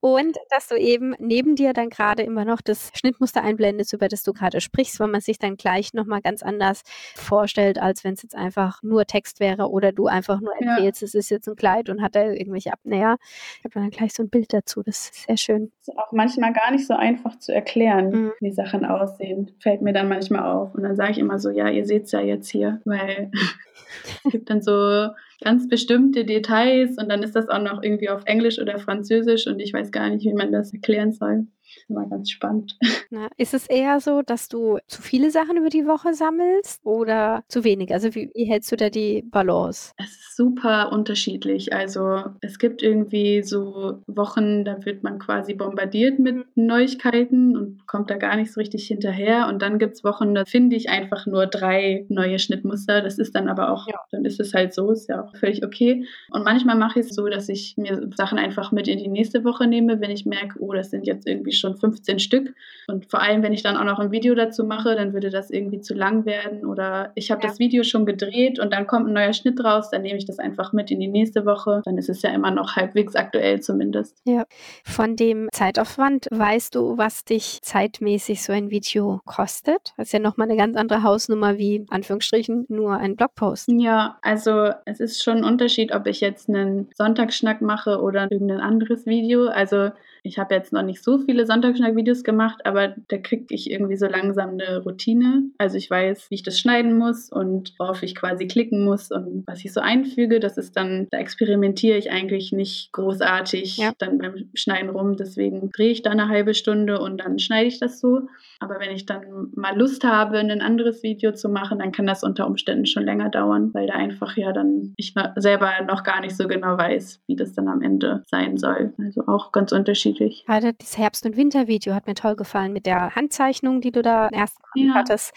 Und 0.00 0.36
dass 0.50 0.68
du 0.68 0.76
eben 0.76 1.14
neben 1.18 1.56
dir 1.56 1.72
dann 1.72 1.90
gerade 1.90 2.22
immer 2.22 2.44
noch 2.44 2.60
das 2.60 2.90
Schnittmuster 2.94 3.42
einblendest, 3.42 3.92
über 3.92 4.08
das 4.08 4.22
du 4.22 4.32
gerade 4.32 4.60
sprichst, 4.60 5.00
weil 5.00 5.08
man 5.08 5.20
sich 5.20 5.38
dann 5.38 5.56
gleich 5.56 5.94
nochmal 5.94 6.20
ganz 6.20 6.42
anders 6.42 6.82
vorstellt, 7.14 7.80
als 7.80 8.04
wenn 8.04 8.14
es 8.14 8.22
jetzt 8.22 8.34
einfach 8.34 8.82
nur 8.82 9.06
Text 9.06 9.40
wäre 9.40 9.70
oder 9.70 9.92
du 9.92 10.06
einfach 10.06 10.40
nur 10.40 10.52
erzählst, 10.54 11.02
ja. 11.02 11.06
es 11.06 11.14
ist 11.14 11.30
jetzt 11.30 11.48
ein 11.48 11.56
Kleid 11.56 11.88
und 11.88 12.02
hat 12.02 12.14
da 12.14 12.24
irgendwelche 12.24 12.72
Abnäher. 12.72 13.16
Ich 13.58 13.64
habe 13.64 13.74
dann 13.74 13.90
gleich 13.90 14.12
so 14.12 14.22
ein 14.22 14.30
Bild 14.30 14.52
dazu. 14.52 14.82
Das 14.82 15.10
ist 15.10 15.26
sehr 15.26 15.36
schön. 15.36 15.72
Das 15.80 15.94
ist 15.94 15.98
auch 15.98 16.09
manchmal 16.12 16.52
gar 16.52 16.70
nicht 16.70 16.86
so 16.86 16.94
einfach 16.94 17.38
zu 17.38 17.54
erklären, 17.54 18.10
mhm. 18.10 18.32
wie 18.40 18.52
Sachen 18.52 18.84
aussehen. 18.84 19.50
Fällt 19.60 19.82
mir 19.82 19.92
dann 19.92 20.08
manchmal 20.08 20.44
auf. 20.44 20.74
Und 20.74 20.82
dann 20.82 20.96
sage 20.96 21.12
ich 21.12 21.18
immer 21.18 21.38
so, 21.38 21.50
ja, 21.50 21.68
ihr 21.68 21.84
seht 21.84 22.04
es 22.04 22.12
ja 22.12 22.20
jetzt 22.20 22.50
hier, 22.50 22.80
weil 22.84 23.30
es 24.24 24.30
gibt 24.30 24.50
dann 24.50 24.62
so 24.62 25.08
ganz 25.42 25.68
bestimmte 25.68 26.24
Details 26.24 26.98
und 26.98 27.08
dann 27.08 27.22
ist 27.22 27.34
das 27.34 27.48
auch 27.48 27.62
noch 27.62 27.82
irgendwie 27.82 28.10
auf 28.10 28.22
Englisch 28.26 28.58
oder 28.58 28.78
Französisch 28.78 29.46
und 29.46 29.60
ich 29.60 29.72
weiß 29.72 29.90
gar 29.90 30.10
nicht, 30.10 30.24
wie 30.24 30.34
man 30.34 30.52
das 30.52 30.72
erklären 30.72 31.12
soll 31.12 31.46
immer 31.90 32.06
ganz 32.06 32.30
spannend. 32.30 32.78
Na, 33.10 33.28
ist 33.36 33.54
es 33.54 33.66
eher 33.66 34.00
so, 34.00 34.22
dass 34.22 34.48
du 34.48 34.78
zu 34.86 35.02
viele 35.02 35.30
Sachen 35.30 35.56
über 35.56 35.68
die 35.68 35.86
Woche 35.86 36.14
sammelst 36.14 36.84
oder 36.84 37.42
zu 37.48 37.64
wenig? 37.64 37.92
Also 37.92 38.14
wie, 38.14 38.30
wie 38.34 38.44
hältst 38.44 38.70
du 38.72 38.76
da 38.76 38.88
die 38.88 39.22
Balance? 39.22 39.92
Es 39.96 40.10
ist 40.10 40.36
super 40.36 40.92
unterschiedlich. 40.92 41.72
Also 41.72 42.24
es 42.40 42.58
gibt 42.58 42.82
irgendwie 42.82 43.42
so 43.42 44.00
Wochen, 44.06 44.64
da 44.64 44.84
wird 44.84 45.02
man 45.02 45.18
quasi 45.18 45.54
bombardiert 45.54 46.18
mit 46.18 46.46
Neuigkeiten 46.56 47.56
und 47.56 47.86
kommt 47.86 48.10
da 48.10 48.16
gar 48.16 48.36
nicht 48.36 48.52
so 48.52 48.60
richtig 48.60 48.86
hinterher. 48.86 49.48
Und 49.48 49.60
dann 49.62 49.78
gibt 49.78 49.94
es 49.94 50.04
Wochen, 50.04 50.34
da 50.34 50.44
finde 50.44 50.76
ich 50.76 50.88
einfach 50.88 51.26
nur 51.26 51.46
drei 51.46 52.06
neue 52.08 52.38
Schnittmuster. 52.38 53.02
Das 53.02 53.18
ist 53.18 53.34
dann 53.34 53.48
aber 53.48 53.70
auch, 53.72 53.86
ja. 53.88 53.98
dann 54.12 54.24
ist 54.24 54.40
es 54.40 54.54
halt 54.54 54.72
so, 54.72 54.90
ist 54.92 55.08
ja 55.08 55.24
auch 55.24 55.36
völlig 55.36 55.64
okay. 55.64 56.06
Und 56.30 56.44
manchmal 56.44 56.76
mache 56.76 57.00
ich 57.00 57.06
es 57.06 57.14
so, 57.14 57.26
dass 57.26 57.48
ich 57.48 57.74
mir 57.76 58.08
Sachen 58.16 58.38
einfach 58.38 58.72
mit 58.72 58.88
in 58.88 58.98
die 58.98 59.08
nächste 59.08 59.44
Woche 59.44 59.66
nehme, 59.66 60.00
wenn 60.00 60.10
ich 60.10 60.26
merke, 60.26 60.60
oh, 60.60 60.72
das 60.72 60.90
sind 60.90 61.06
jetzt 61.06 61.26
irgendwie 61.26 61.52
schon 61.52 61.76
15 61.80 62.18
Stück. 62.18 62.54
Und 62.86 63.10
vor 63.10 63.20
allem, 63.20 63.42
wenn 63.42 63.52
ich 63.52 63.62
dann 63.62 63.76
auch 63.76 63.84
noch 63.84 63.98
ein 63.98 64.10
Video 64.10 64.34
dazu 64.34 64.64
mache, 64.64 64.94
dann 64.94 65.12
würde 65.12 65.30
das 65.30 65.50
irgendwie 65.50 65.80
zu 65.80 65.94
lang 65.94 66.24
werden. 66.26 66.64
Oder 66.64 67.12
ich 67.14 67.30
habe 67.30 67.42
ja. 67.42 67.48
das 67.48 67.58
Video 67.58 67.82
schon 67.82 68.06
gedreht 68.06 68.58
und 68.58 68.72
dann 68.72 68.86
kommt 68.86 69.08
ein 69.08 69.12
neuer 69.12 69.32
Schnitt 69.32 69.62
raus, 69.62 69.90
dann 69.90 70.02
nehme 70.02 70.18
ich 70.18 70.26
das 70.26 70.38
einfach 70.38 70.72
mit 70.72 70.90
in 70.90 71.00
die 71.00 71.08
nächste 71.08 71.46
Woche. 71.46 71.82
Dann 71.84 71.98
ist 71.98 72.08
es 72.08 72.22
ja 72.22 72.30
immer 72.30 72.50
noch 72.50 72.76
halbwegs 72.76 73.14
aktuell 73.16 73.60
zumindest. 73.60 74.18
Ja. 74.24 74.44
Von 74.84 75.16
dem 75.16 75.48
Zeitaufwand 75.52 76.26
weißt 76.30 76.74
du, 76.74 76.98
was 76.98 77.24
dich 77.24 77.60
zeitmäßig 77.62 78.42
so 78.42 78.52
ein 78.52 78.70
Video 78.70 79.20
kostet? 79.24 79.94
Das 79.96 80.08
ist 80.08 80.12
ja 80.12 80.18
nochmal 80.18 80.48
eine 80.48 80.56
ganz 80.56 80.76
andere 80.76 81.02
Hausnummer 81.02 81.58
wie, 81.58 81.86
Anführungsstrichen, 81.90 82.66
nur 82.68 82.96
ein 82.96 83.16
Blogpost. 83.16 83.68
Ja, 83.68 84.18
also 84.22 84.70
es 84.84 85.00
ist 85.00 85.22
schon 85.22 85.38
ein 85.38 85.44
Unterschied, 85.44 85.92
ob 85.94 86.06
ich 86.06 86.20
jetzt 86.20 86.48
einen 86.48 86.88
Sonntagsschnack 86.94 87.60
mache 87.60 88.00
oder 88.00 88.30
irgendein 88.30 88.60
anderes 88.60 89.06
Video. 89.06 89.48
Also 89.48 89.90
ich 90.22 90.38
habe 90.38 90.54
jetzt 90.54 90.72
noch 90.72 90.82
nicht 90.82 91.02
so 91.02 91.18
viele 91.18 91.46
Sonntagsschnack-Videos 91.46 92.24
gemacht, 92.24 92.60
aber 92.64 92.94
da 93.08 93.18
kriege 93.18 93.46
ich 93.50 93.70
irgendwie 93.70 93.96
so 93.96 94.06
langsam 94.06 94.50
eine 94.50 94.82
Routine. 94.82 95.44
Also 95.58 95.76
ich 95.76 95.90
weiß, 95.90 96.30
wie 96.30 96.34
ich 96.34 96.42
das 96.42 96.58
schneiden 96.58 96.98
muss 96.98 97.30
und 97.30 97.74
worauf 97.78 98.02
ich 98.02 98.14
quasi 98.14 98.46
klicken 98.46 98.84
muss 98.84 99.10
und 99.10 99.44
was 99.46 99.64
ich 99.64 99.72
so 99.72 99.80
einfüge. 99.80 100.40
Das 100.40 100.58
ist 100.58 100.76
dann, 100.76 101.08
da 101.10 101.18
experimentiere 101.18 101.96
ich 101.96 102.10
eigentlich 102.10 102.52
nicht 102.52 102.92
großartig 102.92 103.78
ja. 103.78 103.92
dann 103.98 104.18
beim 104.18 104.50
Schneiden 104.54 104.90
rum. 104.90 105.16
Deswegen 105.16 105.70
drehe 105.70 105.90
ich 105.90 106.02
da 106.02 106.10
eine 106.10 106.28
halbe 106.28 106.54
Stunde 106.54 107.00
und 107.00 107.18
dann 107.18 107.38
schneide 107.38 107.68
ich 107.68 107.80
das 107.80 108.00
so. 108.00 108.22
Aber 108.58 108.78
wenn 108.78 108.90
ich 108.90 109.06
dann 109.06 109.50
mal 109.54 109.76
Lust 109.76 110.04
habe, 110.04 110.38
ein 110.38 110.60
anderes 110.60 111.02
Video 111.02 111.32
zu 111.32 111.48
machen, 111.48 111.78
dann 111.78 111.92
kann 111.92 112.06
das 112.06 112.22
unter 112.22 112.46
Umständen 112.46 112.84
schon 112.84 113.04
länger 113.04 113.30
dauern, 113.30 113.70
weil 113.72 113.86
da 113.86 113.94
einfach 113.94 114.36
ja 114.36 114.52
dann 114.52 114.92
ich 114.96 115.14
selber 115.36 115.70
noch 115.86 116.04
gar 116.04 116.20
nicht 116.20 116.36
so 116.36 116.46
genau 116.46 116.76
weiß, 116.76 117.22
wie 117.26 117.36
das 117.36 117.54
dann 117.54 117.68
am 117.68 117.80
Ende 117.80 118.22
sein 118.26 118.58
soll. 118.58 118.92
Also 118.98 119.26
auch 119.26 119.52
ganz 119.52 119.72
unterschiedlich. 119.72 120.09
Gerade 120.46 120.74
das 120.74 120.98
Herbst- 120.98 121.26
und 121.26 121.36
Wintervideo 121.36 121.94
hat 121.94 122.06
mir 122.06 122.14
toll 122.14 122.36
gefallen 122.36 122.72
mit 122.72 122.86
der 122.86 123.14
Handzeichnung, 123.14 123.80
die 123.80 123.92
du 123.92 124.02
da 124.02 124.28
erst 124.28 124.58
ja. 124.74 124.94
hattest. 124.94 125.32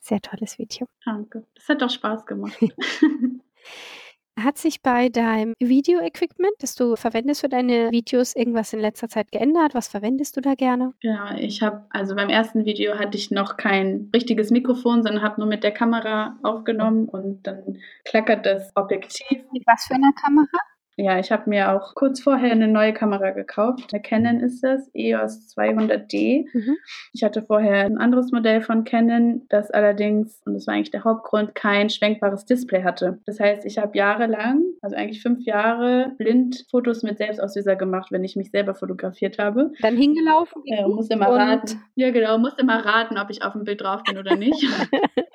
Sehr 0.00 0.20
tolles 0.20 0.58
Video. 0.58 0.86
Danke. 1.04 1.46
Das 1.54 1.68
hat 1.68 1.82
doch 1.82 1.90
Spaß 1.90 2.26
gemacht. 2.26 2.58
Hat 4.36 4.58
sich 4.58 4.82
bei 4.82 5.10
deinem 5.10 5.54
Video-Equipment, 5.60 6.54
das 6.58 6.74
du 6.74 6.96
verwendest 6.96 7.42
für 7.42 7.48
deine 7.48 7.92
Videos, 7.92 8.34
irgendwas 8.34 8.72
in 8.72 8.80
letzter 8.80 9.08
Zeit 9.08 9.30
geändert? 9.30 9.74
Was 9.74 9.86
verwendest 9.86 10.36
du 10.36 10.40
da 10.40 10.54
gerne? 10.54 10.92
Ja, 11.02 11.36
ich 11.36 11.62
habe, 11.62 11.86
also 11.90 12.16
beim 12.16 12.30
ersten 12.30 12.64
Video 12.64 12.98
hatte 12.98 13.16
ich 13.16 13.30
noch 13.30 13.56
kein 13.56 14.10
richtiges 14.12 14.50
Mikrofon, 14.50 15.04
sondern 15.04 15.22
habe 15.22 15.40
nur 15.40 15.48
mit 15.48 15.62
der 15.62 15.70
Kamera 15.70 16.36
aufgenommen 16.42 17.08
und 17.08 17.46
dann 17.46 17.78
klackert 18.04 18.44
das 18.44 18.72
Objektiv. 18.74 19.44
Mit 19.52 19.62
was 19.66 19.84
für 19.86 19.94
einer 19.94 20.12
Kamera? 20.12 20.58
Ja, 20.96 21.18
ich 21.18 21.32
habe 21.32 21.50
mir 21.50 21.72
auch 21.72 21.94
kurz 21.94 22.20
vorher 22.20 22.52
eine 22.52 22.68
neue 22.68 22.92
Kamera 22.92 23.30
gekauft. 23.30 23.92
Eine 23.92 24.00
Canon 24.00 24.40
ist 24.40 24.62
das, 24.62 24.88
EOS 24.94 25.54
200D. 25.56 26.46
Mhm. 26.52 26.76
Ich 27.12 27.24
hatte 27.24 27.42
vorher 27.42 27.84
ein 27.84 27.98
anderes 27.98 28.30
Modell 28.30 28.60
von 28.60 28.84
Canon, 28.84 29.42
das 29.48 29.72
allerdings, 29.72 30.40
und 30.44 30.54
das 30.54 30.66
war 30.66 30.74
eigentlich 30.74 30.92
der 30.92 31.02
Hauptgrund, 31.02 31.54
kein 31.56 31.90
schwenkbares 31.90 32.44
Display 32.44 32.84
hatte. 32.84 33.18
Das 33.26 33.40
heißt, 33.40 33.64
ich 33.64 33.78
habe 33.78 33.96
jahrelang, 33.98 34.62
also 34.82 34.94
eigentlich 34.94 35.20
fünf 35.20 35.44
Jahre, 35.44 36.12
blind 36.16 36.64
Fotos 36.70 37.02
mit 37.02 37.18
Selbstauslöser 37.18 37.74
gemacht, 37.74 38.12
wenn 38.12 38.22
ich 38.22 38.36
mich 38.36 38.50
selber 38.50 38.74
fotografiert 38.74 39.38
habe. 39.38 39.72
Dann 39.80 39.96
hingelaufen? 39.96 40.62
Ja, 40.64 40.86
musste 40.86 41.14
immer 41.14 41.28
raten. 41.28 41.82
Ja, 41.96 42.10
genau, 42.12 42.38
musste 42.38 42.62
immer 42.62 42.84
raten, 42.84 43.18
ob 43.18 43.30
ich 43.30 43.42
auf 43.42 43.52
dem 43.52 43.64
Bild 43.64 43.80
drauf 43.80 44.02
bin 44.04 44.16
oder 44.16 44.36
nicht. 44.36 44.64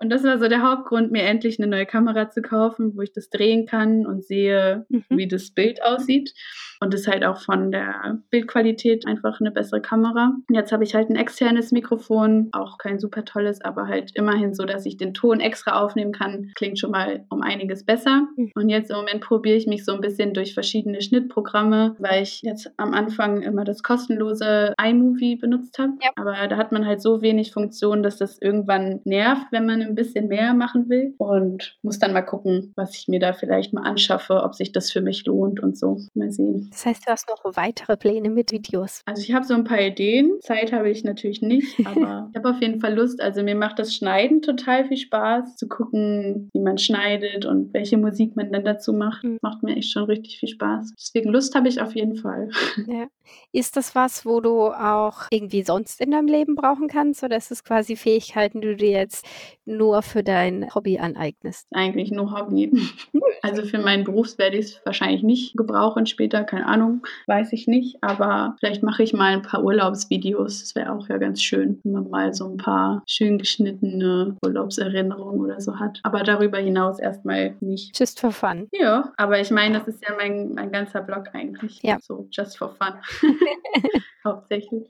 Und 0.00 0.10
das 0.10 0.24
war 0.24 0.38
so 0.38 0.48
der 0.48 0.62
Hauptgrund, 0.62 1.12
mir 1.12 1.22
endlich 1.22 1.58
eine 1.58 1.70
neue 1.70 1.86
Kamera 1.86 2.30
zu 2.30 2.42
kaufen, 2.42 2.96
wo 2.96 3.02
ich 3.02 3.12
das 3.12 3.30
drehen 3.30 3.66
kann 3.66 4.06
und 4.06 4.24
sehe, 4.24 4.86
mhm. 4.88 5.04
wie 5.10 5.28
das 5.28 5.50
Bild 5.50 5.82
aussieht. 5.82 6.34
Und 6.82 6.94
ist 6.94 7.08
halt 7.08 7.24
auch 7.24 7.40
von 7.40 7.70
der 7.70 8.18
Bildqualität 8.30 9.06
einfach 9.06 9.38
eine 9.40 9.50
bessere 9.50 9.82
Kamera. 9.82 10.32
Und 10.48 10.54
jetzt 10.54 10.72
habe 10.72 10.82
ich 10.82 10.94
halt 10.94 11.10
ein 11.10 11.16
externes 11.16 11.72
Mikrofon, 11.72 12.48
auch 12.52 12.78
kein 12.78 12.98
super 12.98 13.24
tolles, 13.26 13.60
aber 13.60 13.86
halt 13.86 14.12
immerhin 14.14 14.54
so, 14.54 14.64
dass 14.64 14.86
ich 14.86 14.96
den 14.96 15.12
Ton 15.12 15.40
extra 15.40 15.78
aufnehmen 15.78 16.12
kann. 16.12 16.50
Klingt 16.54 16.78
schon 16.78 16.90
mal 16.90 17.26
um 17.28 17.42
einiges 17.42 17.84
besser. 17.84 18.28
Mhm. 18.36 18.52
Und 18.54 18.68
jetzt 18.70 18.90
im 18.90 18.96
Moment 18.96 19.20
probiere 19.20 19.56
ich 19.56 19.66
mich 19.66 19.84
so 19.84 19.92
ein 19.92 20.00
bisschen 20.00 20.32
durch 20.32 20.54
verschiedene 20.54 21.02
Schnittprogramme, 21.02 21.96
weil 21.98 22.22
ich 22.22 22.40
jetzt 22.42 22.72
am 22.78 22.94
Anfang 22.94 23.42
immer 23.42 23.64
das 23.64 23.82
kostenlose 23.82 24.74
iMovie 24.82 25.36
benutzt 25.36 25.78
habe. 25.78 25.92
Ja. 26.02 26.10
Aber 26.16 26.34
da 26.48 26.56
hat 26.56 26.72
man 26.72 26.86
halt 26.86 27.02
so 27.02 27.20
wenig 27.20 27.52
Funktionen, 27.52 28.02
dass 28.02 28.16
das 28.16 28.40
irgendwann 28.40 29.00
nervt, 29.04 29.48
wenn 29.50 29.66
man 29.66 29.82
ein 29.82 29.94
bisschen 29.94 30.28
mehr 30.28 30.54
machen 30.54 30.88
will. 30.88 31.14
Und 31.18 31.76
muss 31.82 31.98
dann 31.98 32.14
mal 32.14 32.22
gucken, 32.22 32.72
was 32.74 32.96
ich 32.96 33.06
mir 33.08 33.20
da 33.20 33.34
vielleicht 33.34 33.74
mal 33.74 33.82
anschaffe, 33.82 34.42
ob 34.42 34.54
sich 34.54 34.72
das 34.72 34.90
für 34.90 35.02
mich 35.02 35.26
lohnt 35.26 35.60
und 35.60 35.76
so. 35.76 35.98
Mal 36.14 36.30
sehen. 36.30 36.69
Das 36.70 36.86
heißt, 36.86 37.06
du 37.06 37.10
hast 37.10 37.28
noch 37.28 37.56
weitere 37.56 37.96
Pläne 37.96 38.30
mit 38.30 38.52
Videos? 38.52 39.02
Also 39.04 39.22
ich 39.22 39.32
habe 39.32 39.44
so 39.44 39.54
ein 39.54 39.64
paar 39.64 39.80
Ideen. 39.80 40.38
Zeit 40.40 40.72
habe 40.72 40.90
ich 40.90 41.04
natürlich 41.04 41.42
nicht, 41.42 41.78
aber 41.86 42.28
ich 42.30 42.36
habe 42.36 42.50
auf 42.50 42.60
jeden 42.60 42.80
Fall 42.80 42.94
Lust. 42.94 43.20
Also 43.20 43.42
mir 43.42 43.56
macht 43.56 43.78
das 43.78 43.94
Schneiden 43.94 44.42
total 44.42 44.86
viel 44.86 44.96
Spaß, 44.96 45.56
zu 45.56 45.68
gucken, 45.68 46.48
wie 46.52 46.60
man 46.60 46.78
schneidet 46.78 47.44
und 47.44 47.74
welche 47.74 47.98
Musik 47.98 48.36
man 48.36 48.52
dann 48.52 48.64
dazu 48.64 48.92
macht. 48.92 49.24
Mhm. 49.24 49.38
Macht 49.42 49.62
mir 49.62 49.76
echt 49.76 49.92
schon 49.92 50.04
richtig 50.04 50.38
viel 50.38 50.48
Spaß. 50.48 50.92
Deswegen 50.96 51.30
Lust 51.30 51.54
habe 51.54 51.68
ich 51.68 51.80
auf 51.80 51.94
jeden 51.94 52.16
Fall. 52.16 52.50
Ja. 52.86 53.06
Ist 53.52 53.76
das 53.76 53.94
was, 53.94 54.24
wo 54.24 54.40
du 54.40 54.68
auch 54.68 55.28
irgendwie 55.30 55.62
sonst 55.62 56.00
in 56.00 56.10
deinem 56.10 56.26
Leben 56.26 56.54
brauchen 56.54 56.88
kannst 56.88 57.22
oder 57.22 57.36
ist 57.36 57.50
es 57.50 57.62
quasi 57.62 57.94
Fähigkeiten, 57.94 58.60
die 58.60 58.68
du 58.68 58.76
dir 58.76 58.90
jetzt 58.90 59.24
nur 59.64 60.02
für 60.02 60.22
dein 60.22 60.72
Hobby 60.74 60.98
aneignest? 60.98 61.66
Eigentlich 61.72 62.10
nur 62.10 62.32
Hobby. 62.32 62.72
Also 63.42 63.62
für 63.62 63.78
meinen 63.78 64.04
Beruf 64.04 64.36
werde 64.36 64.58
ich 64.58 64.66
es 64.66 64.80
wahrscheinlich 64.84 65.22
nicht 65.22 65.56
gebrauchen 65.56 66.04
später, 66.04 66.44
keine 66.60 66.66
Ahnung, 66.66 67.06
weiß 67.26 67.52
ich 67.52 67.66
nicht. 67.66 68.02
Aber 68.02 68.56
vielleicht 68.60 68.82
mache 68.82 69.02
ich 69.02 69.12
mal 69.12 69.32
ein 69.32 69.42
paar 69.42 69.62
Urlaubsvideos. 69.62 70.60
Das 70.60 70.74
wäre 70.74 70.92
auch 70.92 71.08
ja 71.08 71.18
ganz 71.18 71.42
schön, 71.42 71.80
wenn 71.84 71.92
man 71.92 72.10
mal 72.10 72.34
so 72.34 72.48
ein 72.48 72.56
paar 72.56 73.02
schön 73.06 73.38
geschnittene 73.38 74.36
Urlaubserinnerungen 74.44 75.40
oder 75.40 75.60
so 75.60 75.78
hat. 75.78 76.00
Aber 76.02 76.22
darüber 76.22 76.58
hinaus 76.58 76.98
erstmal 76.98 77.56
nicht. 77.60 77.98
Just 77.98 78.20
for 78.20 78.30
fun. 78.30 78.68
Ja, 78.72 79.12
aber 79.16 79.40
ich 79.40 79.50
meine, 79.50 79.78
das 79.78 79.88
ist 79.88 80.04
ja 80.06 80.14
mein, 80.16 80.54
mein 80.54 80.70
ganzer 80.70 81.00
Blog 81.00 81.28
eigentlich. 81.32 81.82
Ja. 81.82 81.98
So, 82.00 82.28
just 82.30 82.58
for 82.58 82.70
fun. 82.70 82.94
Hauptsächlich. 84.24 84.84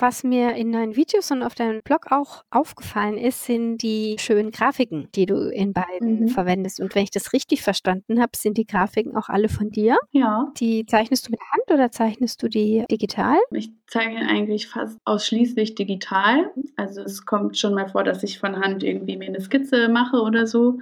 Was 0.00 0.22
mir 0.22 0.54
in 0.54 0.70
deinen 0.70 0.94
Videos 0.94 1.32
und 1.32 1.42
auf 1.42 1.56
deinem 1.56 1.82
Blog 1.82 2.12
auch 2.12 2.44
aufgefallen 2.50 3.18
ist, 3.18 3.44
sind 3.44 3.78
die 3.78 4.16
schönen 4.20 4.52
Grafiken, 4.52 5.08
die 5.16 5.26
du 5.26 5.50
in 5.50 5.72
beiden 5.72 6.20
mhm. 6.20 6.28
verwendest. 6.28 6.80
Und 6.80 6.94
wenn 6.94 7.02
ich 7.02 7.10
das 7.10 7.32
richtig 7.32 7.62
verstanden 7.62 8.20
habe, 8.20 8.30
sind 8.36 8.56
die 8.58 8.66
Grafiken 8.66 9.16
auch 9.16 9.28
alle 9.28 9.48
von 9.48 9.70
dir. 9.70 9.98
Ja. 10.12 10.52
Die 10.58 10.86
zeichnest 10.88 11.26
du 11.26 11.30
mit 11.30 11.40
Hand 11.52 11.70
oder 11.70 11.90
zeichnest 11.90 12.42
du 12.42 12.48
die 12.48 12.84
digital? 12.90 13.38
Ich 13.52 13.70
zeichne 13.86 14.28
eigentlich 14.28 14.68
fast 14.68 14.98
ausschließlich 15.04 15.74
digital. 15.74 16.50
Also 16.76 17.02
es 17.02 17.24
kommt 17.26 17.56
schon 17.58 17.74
mal 17.74 17.88
vor, 17.88 18.04
dass 18.04 18.22
ich 18.22 18.38
von 18.38 18.56
Hand 18.60 18.82
irgendwie 18.82 19.16
mir 19.16 19.28
eine 19.28 19.40
Skizze 19.40 19.88
mache 19.88 20.20
oder 20.20 20.46
so 20.46 20.78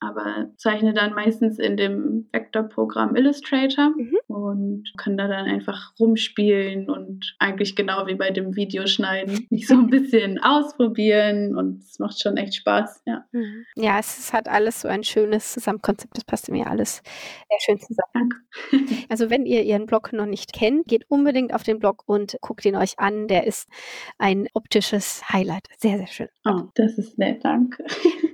aber 0.00 0.50
zeichne 0.56 0.92
dann 0.94 1.14
meistens 1.14 1.58
in 1.58 1.76
dem 1.76 2.28
Vektorprogramm 2.32 3.16
Illustrator. 3.16 3.90
Mhm. 3.96 4.18
und 4.26 4.92
kann 4.96 5.16
da 5.16 5.26
dann 5.26 5.46
einfach 5.46 5.92
rumspielen 5.98 6.90
und 6.90 7.34
eigentlich 7.38 7.76
genau 7.76 8.06
wie 8.06 8.14
bei 8.14 8.30
dem 8.30 8.56
Videoschneiden 8.56 9.46
mich 9.50 9.66
so 9.66 9.74
ein 9.74 9.88
bisschen 9.88 10.38
ausprobieren 10.42 11.56
und 11.56 11.82
es 11.82 11.98
macht 11.98 12.20
schon 12.20 12.36
echt 12.36 12.54
Spaß, 12.56 13.02
ja. 13.06 13.24
Mhm. 13.32 13.64
Ja, 13.76 13.98
es 13.98 14.18
ist 14.18 14.32
halt 14.32 14.48
alles 14.48 14.82
so 14.82 14.88
ein 14.88 15.04
schönes 15.04 15.52
Zusammenkonzept, 15.52 16.16
das 16.16 16.24
passt 16.24 16.50
mir 16.50 16.66
alles 16.66 17.02
sehr 17.48 17.58
schön 17.60 17.78
zusammen. 17.78 18.08
Danke. 18.12 18.36
Also 19.08 19.30
wenn 19.30 19.46
ihr 19.46 19.62
ihren 19.62 19.86
Blog 19.86 20.12
noch 20.12 20.26
nicht 20.26 20.52
kennt, 20.52 20.86
geht 20.86 21.04
unbedingt 21.08 21.54
auf 21.54 21.62
den 21.62 21.78
Blog 21.78 22.02
und 22.06 22.36
guckt 22.40 22.64
ihn 22.64 22.76
euch 22.76 22.98
an, 22.98 23.28
der 23.28 23.46
ist 23.46 23.68
ein 24.18 24.48
optisches 24.52 25.22
Highlight. 25.32 25.66
Sehr, 25.78 25.96
sehr 25.98 26.06
schön. 26.06 26.28
Oh, 26.44 26.62
das 26.74 26.98
ist 26.98 27.18
nett, 27.18 27.44
danke. 27.44 27.84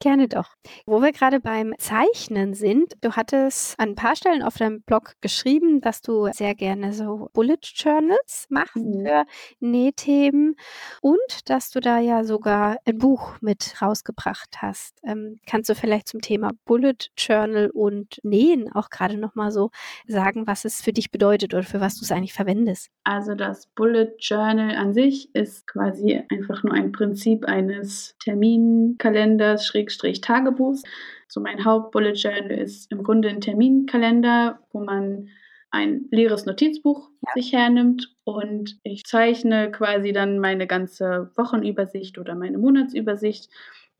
Gerne 0.00 0.28
doch. 0.28 0.54
Wo 0.86 1.02
wir 1.02 1.10
gerade 1.10 1.40
beim 1.40 1.74
Zeichnen 1.78 2.54
sind, 2.54 2.94
du 3.00 3.16
hattest 3.16 3.78
an 3.80 3.90
ein 3.90 3.94
paar 3.96 4.14
Stellen 4.14 4.44
auf 4.44 4.56
deinem 4.56 4.82
Blog 4.82 5.14
geschrieben, 5.20 5.80
dass 5.80 6.02
du 6.02 6.28
sehr 6.32 6.54
gerne 6.54 6.92
so 6.92 7.30
Bullet 7.32 7.58
Journals 7.62 8.46
machst 8.48 8.76
mhm. 8.76 9.04
für 9.04 9.24
Nähthemen 9.58 10.54
und 11.02 11.50
dass 11.50 11.70
du 11.70 11.80
da 11.80 11.98
ja 11.98 12.22
sogar 12.22 12.76
ein 12.84 12.98
Buch 12.98 13.38
mit 13.40 13.82
rausgebracht 13.82 14.58
hast. 14.62 15.00
Ähm, 15.02 15.40
kannst 15.48 15.68
du 15.68 15.74
vielleicht 15.74 16.06
zum 16.06 16.20
Thema 16.20 16.52
Bullet 16.64 17.10
Journal 17.16 17.68
und 17.74 18.20
Nähen 18.22 18.70
auch 18.72 18.90
gerade 18.90 19.16
nochmal 19.16 19.50
so 19.50 19.70
sagen, 20.06 20.46
was 20.46 20.64
es 20.64 20.80
für 20.80 20.92
dich 20.92 21.10
bedeutet 21.10 21.54
oder 21.54 21.64
für 21.64 21.80
was 21.80 21.98
du 21.98 22.04
es 22.04 22.12
eigentlich 22.12 22.34
verwendest? 22.34 22.88
Also 23.02 23.34
das 23.34 23.66
Bullet 23.74 24.14
Journal 24.20 24.76
an 24.76 24.94
sich 24.94 25.34
ist 25.34 25.66
quasi 25.66 26.22
einfach 26.30 26.62
nur 26.62 26.74
ein 26.74 26.92
Prinzip 26.92 27.46
eines 27.46 28.14
Terminkalenders, 28.22 29.47
Schrägstrich 29.56 30.20
Tagebuchs. 30.20 30.82
So 31.28 31.40
mein 31.40 31.64
Hauptbullet 31.64 32.18
Journal 32.18 32.50
ist 32.50 32.92
im 32.92 33.02
Grunde 33.02 33.28
ein 33.28 33.40
Terminkalender, 33.40 34.58
wo 34.72 34.80
man 34.80 35.28
ein 35.70 36.08
leeres 36.10 36.46
Notizbuch 36.46 37.10
ja. 37.26 37.32
sich 37.34 37.52
hernimmt 37.52 38.14
und 38.24 38.78
ich 38.82 39.04
zeichne 39.04 39.70
quasi 39.70 40.12
dann 40.12 40.38
meine 40.38 40.66
ganze 40.66 41.30
Wochenübersicht 41.36 42.18
oder 42.18 42.34
meine 42.34 42.58
Monatsübersicht 42.58 43.50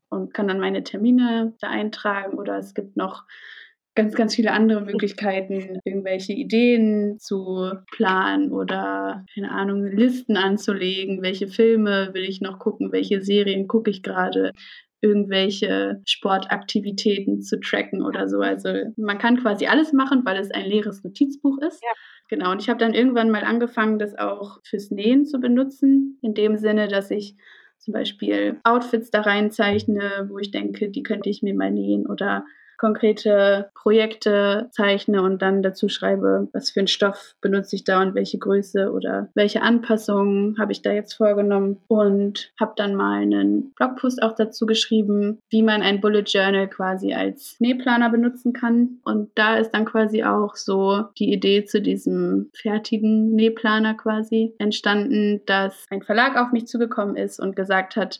und 0.09 0.33
kann 0.33 0.47
dann 0.47 0.59
meine 0.59 0.83
Termine 0.83 1.53
da 1.61 1.69
eintragen 1.69 2.37
oder 2.37 2.57
es 2.57 2.73
gibt 2.73 2.97
noch 2.97 3.25
ganz, 3.95 4.15
ganz 4.15 4.35
viele 4.35 4.51
andere 4.51 4.81
Möglichkeiten, 4.81 5.79
irgendwelche 5.83 6.33
Ideen 6.33 7.19
zu 7.19 7.73
planen 7.91 8.51
oder, 8.51 9.25
keine 9.33 9.51
Ahnung, 9.51 9.85
Listen 9.85 10.37
anzulegen. 10.37 11.21
Welche 11.21 11.47
Filme 11.47 12.11
will 12.13 12.23
ich 12.23 12.39
noch 12.39 12.59
gucken? 12.59 12.91
Welche 12.91 13.21
Serien 13.21 13.67
gucke 13.67 13.91
ich 13.91 14.01
gerade? 14.01 14.53
Irgendwelche 15.01 16.01
Sportaktivitäten 16.05 17.41
zu 17.41 17.59
tracken 17.59 18.03
oder 18.03 18.27
so. 18.27 18.39
Also 18.39 18.69
man 18.97 19.17
kann 19.17 19.37
quasi 19.37 19.67
alles 19.67 19.93
machen, 19.93 20.23
weil 20.25 20.37
es 20.37 20.51
ein 20.51 20.65
leeres 20.65 21.03
Notizbuch 21.03 21.57
ist. 21.61 21.81
Ja. 21.81 21.89
Genau, 22.29 22.51
und 22.51 22.61
ich 22.61 22.69
habe 22.69 22.79
dann 22.79 22.93
irgendwann 22.93 23.31
mal 23.31 23.43
angefangen, 23.43 23.97
das 23.97 24.17
auch 24.17 24.59
fürs 24.63 24.91
Nähen 24.91 25.25
zu 25.25 25.39
benutzen, 25.39 26.19
in 26.21 26.33
dem 26.33 26.57
Sinne, 26.57 26.87
dass 26.87 27.09
ich 27.09 27.35
zum 27.79 27.93
Beispiel 27.93 28.59
Outfits 28.63 29.09
da 29.09 29.21
reinzeichne, 29.21 30.27
wo 30.29 30.37
ich 30.37 30.51
denke, 30.51 30.89
die 30.89 31.01
könnte 31.01 31.29
ich 31.29 31.41
mir 31.41 31.55
mal 31.55 31.71
nähen 31.71 32.05
oder 32.05 32.45
konkrete 32.79 33.69
Projekte 33.75 34.69
zeichne 34.71 35.21
und 35.21 35.41
dann 35.41 35.61
dazu 35.61 35.89
schreibe, 35.89 36.47
was 36.53 36.71
für 36.71 36.79
einen 36.79 36.87
Stoff 36.87 37.35
benutze 37.41 37.75
ich 37.75 37.83
da 37.83 38.01
und 38.01 38.15
welche 38.15 38.39
Größe 38.39 38.91
oder 38.91 39.29
welche 39.35 39.61
Anpassungen 39.61 40.57
habe 40.57 40.71
ich 40.71 40.81
da 40.81 40.91
jetzt 40.91 41.13
vorgenommen. 41.13 41.77
Und 41.87 42.51
habe 42.59 42.73
dann 42.75 42.95
mal 42.95 43.21
einen 43.21 43.73
Blogpost 43.73 44.23
auch 44.23 44.33
dazu 44.33 44.65
geschrieben, 44.65 45.39
wie 45.49 45.61
man 45.61 45.81
ein 45.81 46.01
Bullet 46.01 46.23
Journal 46.25 46.67
quasi 46.69 47.13
als 47.13 47.57
Nähplaner 47.59 48.09
benutzen 48.09 48.53
kann. 48.53 48.99
Und 49.03 49.29
da 49.35 49.57
ist 49.57 49.71
dann 49.71 49.85
quasi 49.85 50.23
auch 50.23 50.55
so 50.55 51.05
die 51.17 51.33
Idee 51.33 51.65
zu 51.65 51.81
diesem 51.81 52.49
fertigen 52.53 53.35
Nähplaner 53.35 53.95
quasi 53.95 54.53
entstanden, 54.57 55.41
dass 55.45 55.85
ein 55.89 56.01
Verlag 56.01 56.37
auf 56.37 56.51
mich 56.51 56.67
zugekommen 56.67 57.17
ist 57.17 57.39
und 57.39 57.55
gesagt 57.55 57.97
hat, 57.97 58.19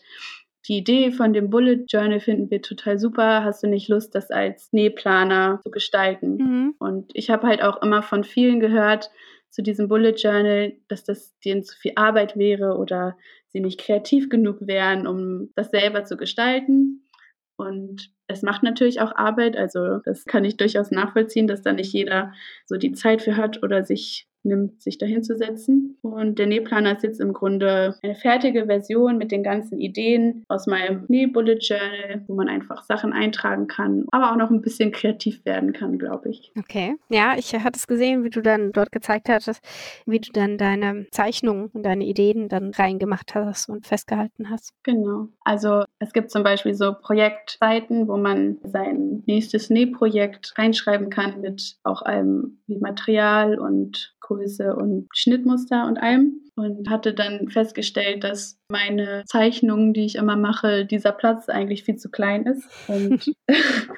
die 0.68 0.78
Idee 0.78 1.12
von 1.12 1.34
dem 1.34 1.50
Bullet 1.50 1.86
Journal 1.88 2.20
finden 2.20 2.52
wir 2.52 2.62
total 2.62 3.00
super. 3.00 3.44
Hast 3.44 3.64
du 3.64 3.68
nicht 3.68 3.88
Lust, 3.88 4.14
das 4.14 4.30
als 4.30 4.72
Nähplaner 4.72 5.62
zu 5.64 5.72
gestalten? 5.72 6.36
Mhm. 6.38 6.76
Und 6.80 7.12
ich 7.14 7.30
habe 7.30 7.48
halt 7.48 7.64
auch 7.64 7.82
immer 7.82 8.04
von 8.04 8.24
vielen 8.24 8.60
gehört 8.60 9.10
zu 9.50 9.64
diesem 9.64 9.88
Bullet 9.88 10.14
Journal, 10.16 10.74
dass 10.88 11.04
das 11.04 11.38
denen 11.40 11.64
zu 11.64 11.76
viel 11.78 11.94
Arbeit 11.96 12.38
wäre 12.38 12.78
oder 12.78 13.18
sie 13.48 13.62
nicht 13.62 13.80
kreativ 13.80 14.30
genug 14.30 14.58
wären, 14.62 15.08
um 15.08 15.50
das 15.56 15.72
selber 15.72 16.04
zu 16.06 16.18
gestalten. 16.18 17.10
Und 17.58 18.12
es 18.28 18.42
macht 18.42 18.64
natürlich 18.64 19.02
auch 19.02 19.14
Arbeit, 19.16 19.58
also 19.58 19.98
das 20.06 20.26
kann 20.26 20.46
ich 20.46 20.56
durchaus 20.56 20.92
nachvollziehen, 20.92 21.48
dass 21.48 21.62
da 21.62 21.74
nicht 21.74 21.92
jeder 21.92 22.32
so 22.66 22.78
die 22.78 22.94
Zeit 22.94 23.22
für 23.22 23.36
hat 23.36 23.64
oder 23.64 23.84
sich 23.84 24.29
nimmt, 24.44 24.82
sich 24.82 24.98
dahin 24.98 25.24
zu 25.24 25.38
setzen. 25.38 25.98
Und 26.02 26.40
der 26.40 26.48
Nähplaner 26.48 26.96
ist 26.96 27.04
jetzt 27.04 27.20
im 27.20 27.34
Grunde 27.34 27.96
eine 28.02 28.16
fertige 28.16 28.66
Version 28.66 29.18
mit 29.18 29.32
den 29.32 29.44
ganzen 29.44 29.80
Ideen 29.80 30.44
aus 30.48 30.68
meinem 30.68 31.06
Näh-Bullet 31.08 31.60
Journal, 31.60 32.24
wo 32.28 32.36
man 32.36 32.50
einfach 32.50 32.84
Sachen 32.84 33.14
eintragen 33.14 33.68
kann, 33.68 34.06
aber 34.12 34.32
auch 34.32 34.38
noch 34.38 34.50
ein 34.50 34.62
bisschen 34.62 34.92
kreativ 34.92 35.46
werden 35.46 35.74
kann, 35.74 35.98
glaube 35.98 36.30
ich. 36.30 36.52
Okay. 36.58 36.96
Ja, 37.10 37.36
ich 37.38 37.54
hatte 37.54 37.78
es 37.78 37.88
gesehen, 37.88 38.24
wie 38.24 38.30
du 38.30 38.42
dann 38.42 38.72
dort 38.72 38.92
gezeigt 38.92 39.30
hattest, 39.30 39.62
wie 40.06 40.20
du 40.20 40.32
dann 40.32 40.58
deine 40.58 41.08
Zeichnungen 41.12 41.70
und 41.74 41.84
deine 41.84 42.06
Ideen 42.06 42.50
dann 42.50 42.72
reingemacht 42.72 43.36
hast 43.36 43.70
und 43.70 43.86
festgehalten 43.86 44.50
hast. 44.50 44.74
Genau. 44.84 45.28
Also 45.44 45.84
es 46.00 46.14
gibt 46.14 46.32
zum 46.32 46.44
Beispiel 46.44 46.74
so 46.74 46.94
Projektseiten, 46.94 48.08
wo 48.08 48.18
man 48.18 48.58
sein 48.64 49.24
nächstes 49.26 49.70
Nähprojekt 49.70 50.54
reinschreiben 50.58 51.10
kann 51.10 51.42
mit 51.42 51.78
auch 51.84 52.02
einem 52.02 52.60
wie 52.68 52.78
Material 52.78 53.60
und 53.60 54.16
Größe 54.30 54.76
und 54.76 55.08
Schnittmuster 55.14 55.88
und 55.88 55.98
allem 55.98 56.42
und 56.56 56.90
hatte 56.90 57.14
dann 57.14 57.50
festgestellt, 57.50 58.24
dass 58.24 58.60
meine 58.70 59.24
Zeichnungen, 59.26 59.94
die 59.94 60.06
ich 60.06 60.16
immer 60.16 60.36
mache, 60.36 60.86
dieser 60.86 61.12
Platz 61.12 61.50
eigentlich 61.50 61.84
viel 61.84 61.96
zu 61.96 62.12
klein 62.12 62.46
ist. 62.46 62.64
Und 62.88 63.34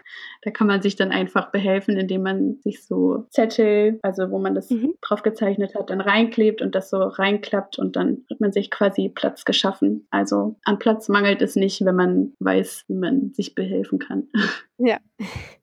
da 0.44 0.52
kann 0.52 0.68
man 0.68 0.82
sich 0.82 0.96
dann 0.96 1.12
einfach 1.12 1.52
behelfen, 1.52 1.98
indem 1.98 2.24
man 2.24 2.60
sich 2.64 2.86
so 2.86 3.26
Zettel, 3.30 4.00
also 4.04 4.32
wo 4.32 4.40
man 4.40 4.56
das 4.56 4.70
mhm. 4.70 4.94
drauf 5.02 5.22
gezeichnet 5.22 5.76
hat, 5.76 5.90
dann 5.90 6.02
reinklebt 6.02 6.62
und 6.62 6.76
das 6.76 6.90
so 6.90 6.98
reinklappt 6.98 7.78
und 7.78 7.98
dann 7.98 8.24
hat 8.30 8.40
man 8.40 8.54
sich 8.54 8.72
quasi 8.72 9.10
Platz 9.10 9.44
geschaffen. 9.44 10.08
Also 10.12 10.56
an 10.64 10.80
Platz 10.80 11.10
mangelt 11.10 11.42
es 11.42 11.58
nicht, 11.58 11.84
wenn 11.84 11.96
man 11.96 12.34
weiß, 12.40 12.86
wie 12.88 12.96
man 12.96 13.34
sich 13.34 13.54
behelfen 13.54 14.00
kann. 14.00 14.30
Ja. 14.78 14.98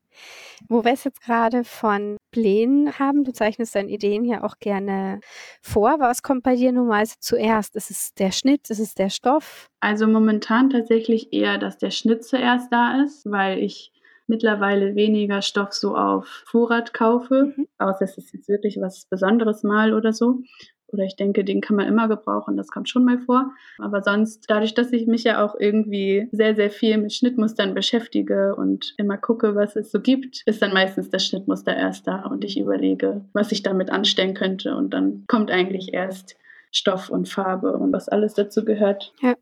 Wo 0.68 0.84
wir 0.84 0.92
es 0.92 1.04
jetzt 1.04 1.22
gerade 1.22 1.64
von 1.64 2.16
Plänen 2.30 2.98
haben, 2.98 3.24
du 3.24 3.32
zeichnest 3.32 3.74
deine 3.74 3.90
Ideen 3.90 4.24
ja 4.24 4.42
auch 4.44 4.58
gerne 4.58 5.20
vor. 5.62 6.00
Was 6.00 6.22
kommt 6.22 6.42
bei 6.42 6.56
dir 6.56 6.72
nun 6.72 6.88
mal 6.88 7.06
zuerst? 7.20 7.76
Ist 7.76 7.90
es 7.90 8.14
der 8.14 8.32
Schnitt? 8.32 8.70
Ist 8.70 8.80
es 8.80 8.94
der 8.94 9.10
Stoff? 9.10 9.68
Also 9.80 10.06
momentan 10.06 10.70
tatsächlich 10.70 11.32
eher, 11.32 11.58
dass 11.58 11.78
der 11.78 11.90
Schnitt 11.90 12.24
zuerst 12.24 12.72
da 12.72 13.02
ist, 13.02 13.24
weil 13.30 13.58
ich 13.58 13.92
mittlerweile 14.26 14.94
weniger 14.94 15.42
Stoff 15.42 15.72
so 15.72 15.96
auf 15.96 16.44
Vorrat 16.46 16.92
kaufe, 16.92 17.54
mhm. 17.56 17.68
außer 17.78 18.02
es 18.02 18.18
ist 18.18 18.34
jetzt 18.34 18.48
wirklich 18.48 18.78
was 18.80 19.06
Besonderes 19.06 19.62
mal 19.62 19.94
oder 19.94 20.12
so 20.12 20.40
oder 20.88 21.04
ich 21.04 21.16
denke, 21.16 21.44
den 21.44 21.60
kann 21.60 21.76
man 21.76 21.86
immer 21.86 22.08
gebrauchen, 22.08 22.56
das 22.56 22.68
kommt 22.68 22.88
schon 22.88 23.04
mal 23.04 23.18
vor. 23.18 23.52
Aber 23.78 24.02
sonst, 24.02 24.44
dadurch, 24.48 24.74
dass 24.74 24.92
ich 24.92 25.06
mich 25.06 25.24
ja 25.24 25.44
auch 25.44 25.54
irgendwie 25.58 26.28
sehr, 26.32 26.54
sehr 26.54 26.70
viel 26.70 26.98
mit 26.98 27.12
Schnittmustern 27.12 27.74
beschäftige 27.74 28.54
und 28.56 28.94
immer 28.96 29.18
gucke, 29.18 29.54
was 29.54 29.76
es 29.76 29.90
so 29.90 30.00
gibt, 30.00 30.42
ist 30.46 30.62
dann 30.62 30.72
meistens 30.72 31.10
das 31.10 31.26
Schnittmuster 31.26 31.76
erst 31.76 32.06
da 32.06 32.22
und 32.26 32.44
ich 32.44 32.58
überlege, 32.58 33.24
was 33.32 33.52
ich 33.52 33.62
damit 33.62 33.90
anstellen 33.90 34.34
könnte 34.34 34.76
und 34.76 34.90
dann 34.90 35.24
kommt 35.26 35.50
eigentlich 35.50 35.92
erst 35.92 36.36
Stoff 36.70 37.10
und 37.10 37.28
Farbe 37.28 37.72
und 37.72 37.92
was 37.92 38.08
alles 38.08 38.34
dazu 38.34 38.64
gehört. 38.64 39.12
Ja. 39.20 39.34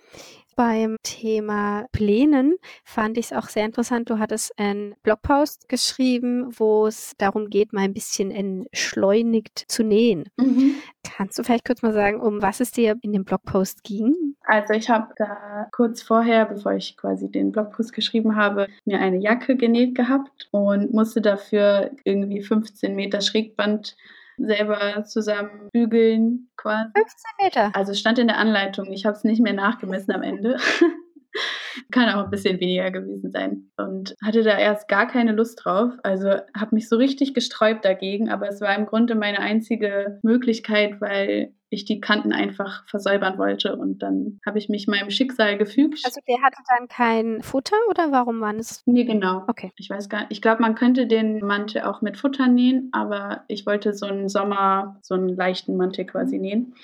Beim 0.56 0.96
Thema 1.02 1.86
Plänen 1.92 2.56
fand 2.82 3.18
ich 3.18 3.26
es 3.26 3.32
auch 3.34 3.48
sehr 3.48 3.66
interessant. 3.66 4.08
Du 4.08 4.18
hattest 4.18 4.58
einen 4.58 4.94
Blogpost 5.02 5.68
geschrieben, 5.68 6.48
wo 6.58 6.86
es 6.86 7.12
darum 7.18 7.50
geht, 7.50 7.74
mal 7.74 7.82
ein 7.82 7.92
bisschen 7.92 8.30
entschleunigt 8.30 9.66
zu 9.68 9.84
nähen. 9.84 10.30
Mhm. 10.38 10.76
Kannst 11.04 11.38
du 11.38 11.42
vielleicht 11.42 11.66
kurz 11.66 11.82
mal 11.82 11.92
sagen, 11.92 12.22
um 12.22 12.40
was 12.40 12.60
es 12.60 12.70
dir 12.70 12.96
in 13.02 13.12
dem 13.12 13.24
Blogpost 13.24 13.84
ging? 13.84 14.14
Also 14.46 14.72
ich 14.72 14.88
habe 14.88 15.12
da 15.16 15.66
kurz 15.72 16.00
vorher, 16.00 16.46
bevor 16.46 16.72
ich 16.72 16.96
quasi 16.96 17.30
den 17.30 17.52
Blogpost 17.52 17.92
geschrieben 17.92 18.36
habe, 18.36 18.68
mir 18.86 18.98
eine 18.98 19.18
Jacke 19.18 19.56
genäht 19.56 19.94
gehabt 19.94 20.48
und 20.52 20.94
musste 20.94 21.20
dafür 21.20 21.90
irgendwie 22.04 22.40
15 22.40 22.94
Meter 22.94 23.20
Schrägband 23.20 23.94
selber 24.38 25.04
zusammen 25.04 25.68
bügeln 25.72 26.48
quasi. 26.56 26.90
15 26.94 27.04
Meter. 27.42 27.70
Also 27.74 27.94
stand 27.94 28.18
in 28.18 28.28
der 28.28 28.38
Anleitung. 28.38 28.92
Ich 28.92 29.06
habe 29.06 29.16
es 29.16 29.24
nicht 29.24 29.40
mehr 29.40 29.54
nachgemessen 29.54 30.12
am 30.12 30.22
Ende. 30.22 30.58
Kann 31.90 32.08
auch 32.10 32.24
ein 32.24 32.30
bisschen 32.30 32.60
weniger 32.60 32.90
gewesen 32.90 33.30
sein. 33.30 33.70
Und 33.76 34.14
hatte 34.24 34.42
da 34.42 34.58
erst 34.58 34.88
gar 34.88 35.06
keine 35.06 35.32
Lust 35.32 35.64
drauf. 35.64 35.92
Also 36.02 36.30
habe 36.56 36.74
mich 36.74 36.88
so 36.88 36.96
richtig 36.96 37.34
gesträubt 37.34 37.84
dagegen, 37.84 38.28
aber 38.28 38.48
es 38.48 38.60
war 38.60 38.74
im 38.74 38.86
Grunde 38.86 39.14
meine 39.14 39.40
einzige 39.40 40.18
Möglichkeit, 40.22 41.00
weil 41.00 41.52
ich 41.68 41.84
die 41.84 42.00
Kanten 42.00 42.32
einfach 42.32 42.86
versäubern 42.88 43.38
wollte. 43.38 43.76
Und 43.76 44.02
dann 44.02 44.40
habe 44.46 44.58
ich 44.58 44.68
mich 44.68 44.86
meinem 44.86 45.10
Schicksal 45.10 45.58
gefügt. 45.58 46.00
Also 46.04 46.20
der 46.26 46.40
hatte 46.42 46.62
dann 46.68 46.88
kein 46.88 47.42
Futter 47.42 47.76
oder 47.90 48.12
warum 48.12 48.40
war 48.40 48.54
es? 48.54 48.82
Nee, 48.86 49.04
genau. 49.04 49.44
Okay. 49.48 49.72
Ich 49.76 49.90
weiß 49.90 50.08
gar 50.08 50.20
nicht. 50.20 50.32
Ich 50.32 50.42
glaube, 50.42 50.62
man 50.62 50.74
könnte 50.74 51.06
den 51.06 51.40
Mantel 51.40 51.82
auch 51.82 52.02
mit 52.02 52.16
Futter 52.16 52.46
nähen, 52.46 52.88
aber 52.92 53.44
ich 53.48 53.66
wollte 53.66 53.92
so 53.94 54.06
einen 54.06 54.28
Sommer, 54.28 54.98
so 55.02 55.14
einen 55.14 55.28
leichten 55.28 55.76
Mantel 55.76 56.06
quasi 56.06 56.38
nähen 56.38 56.74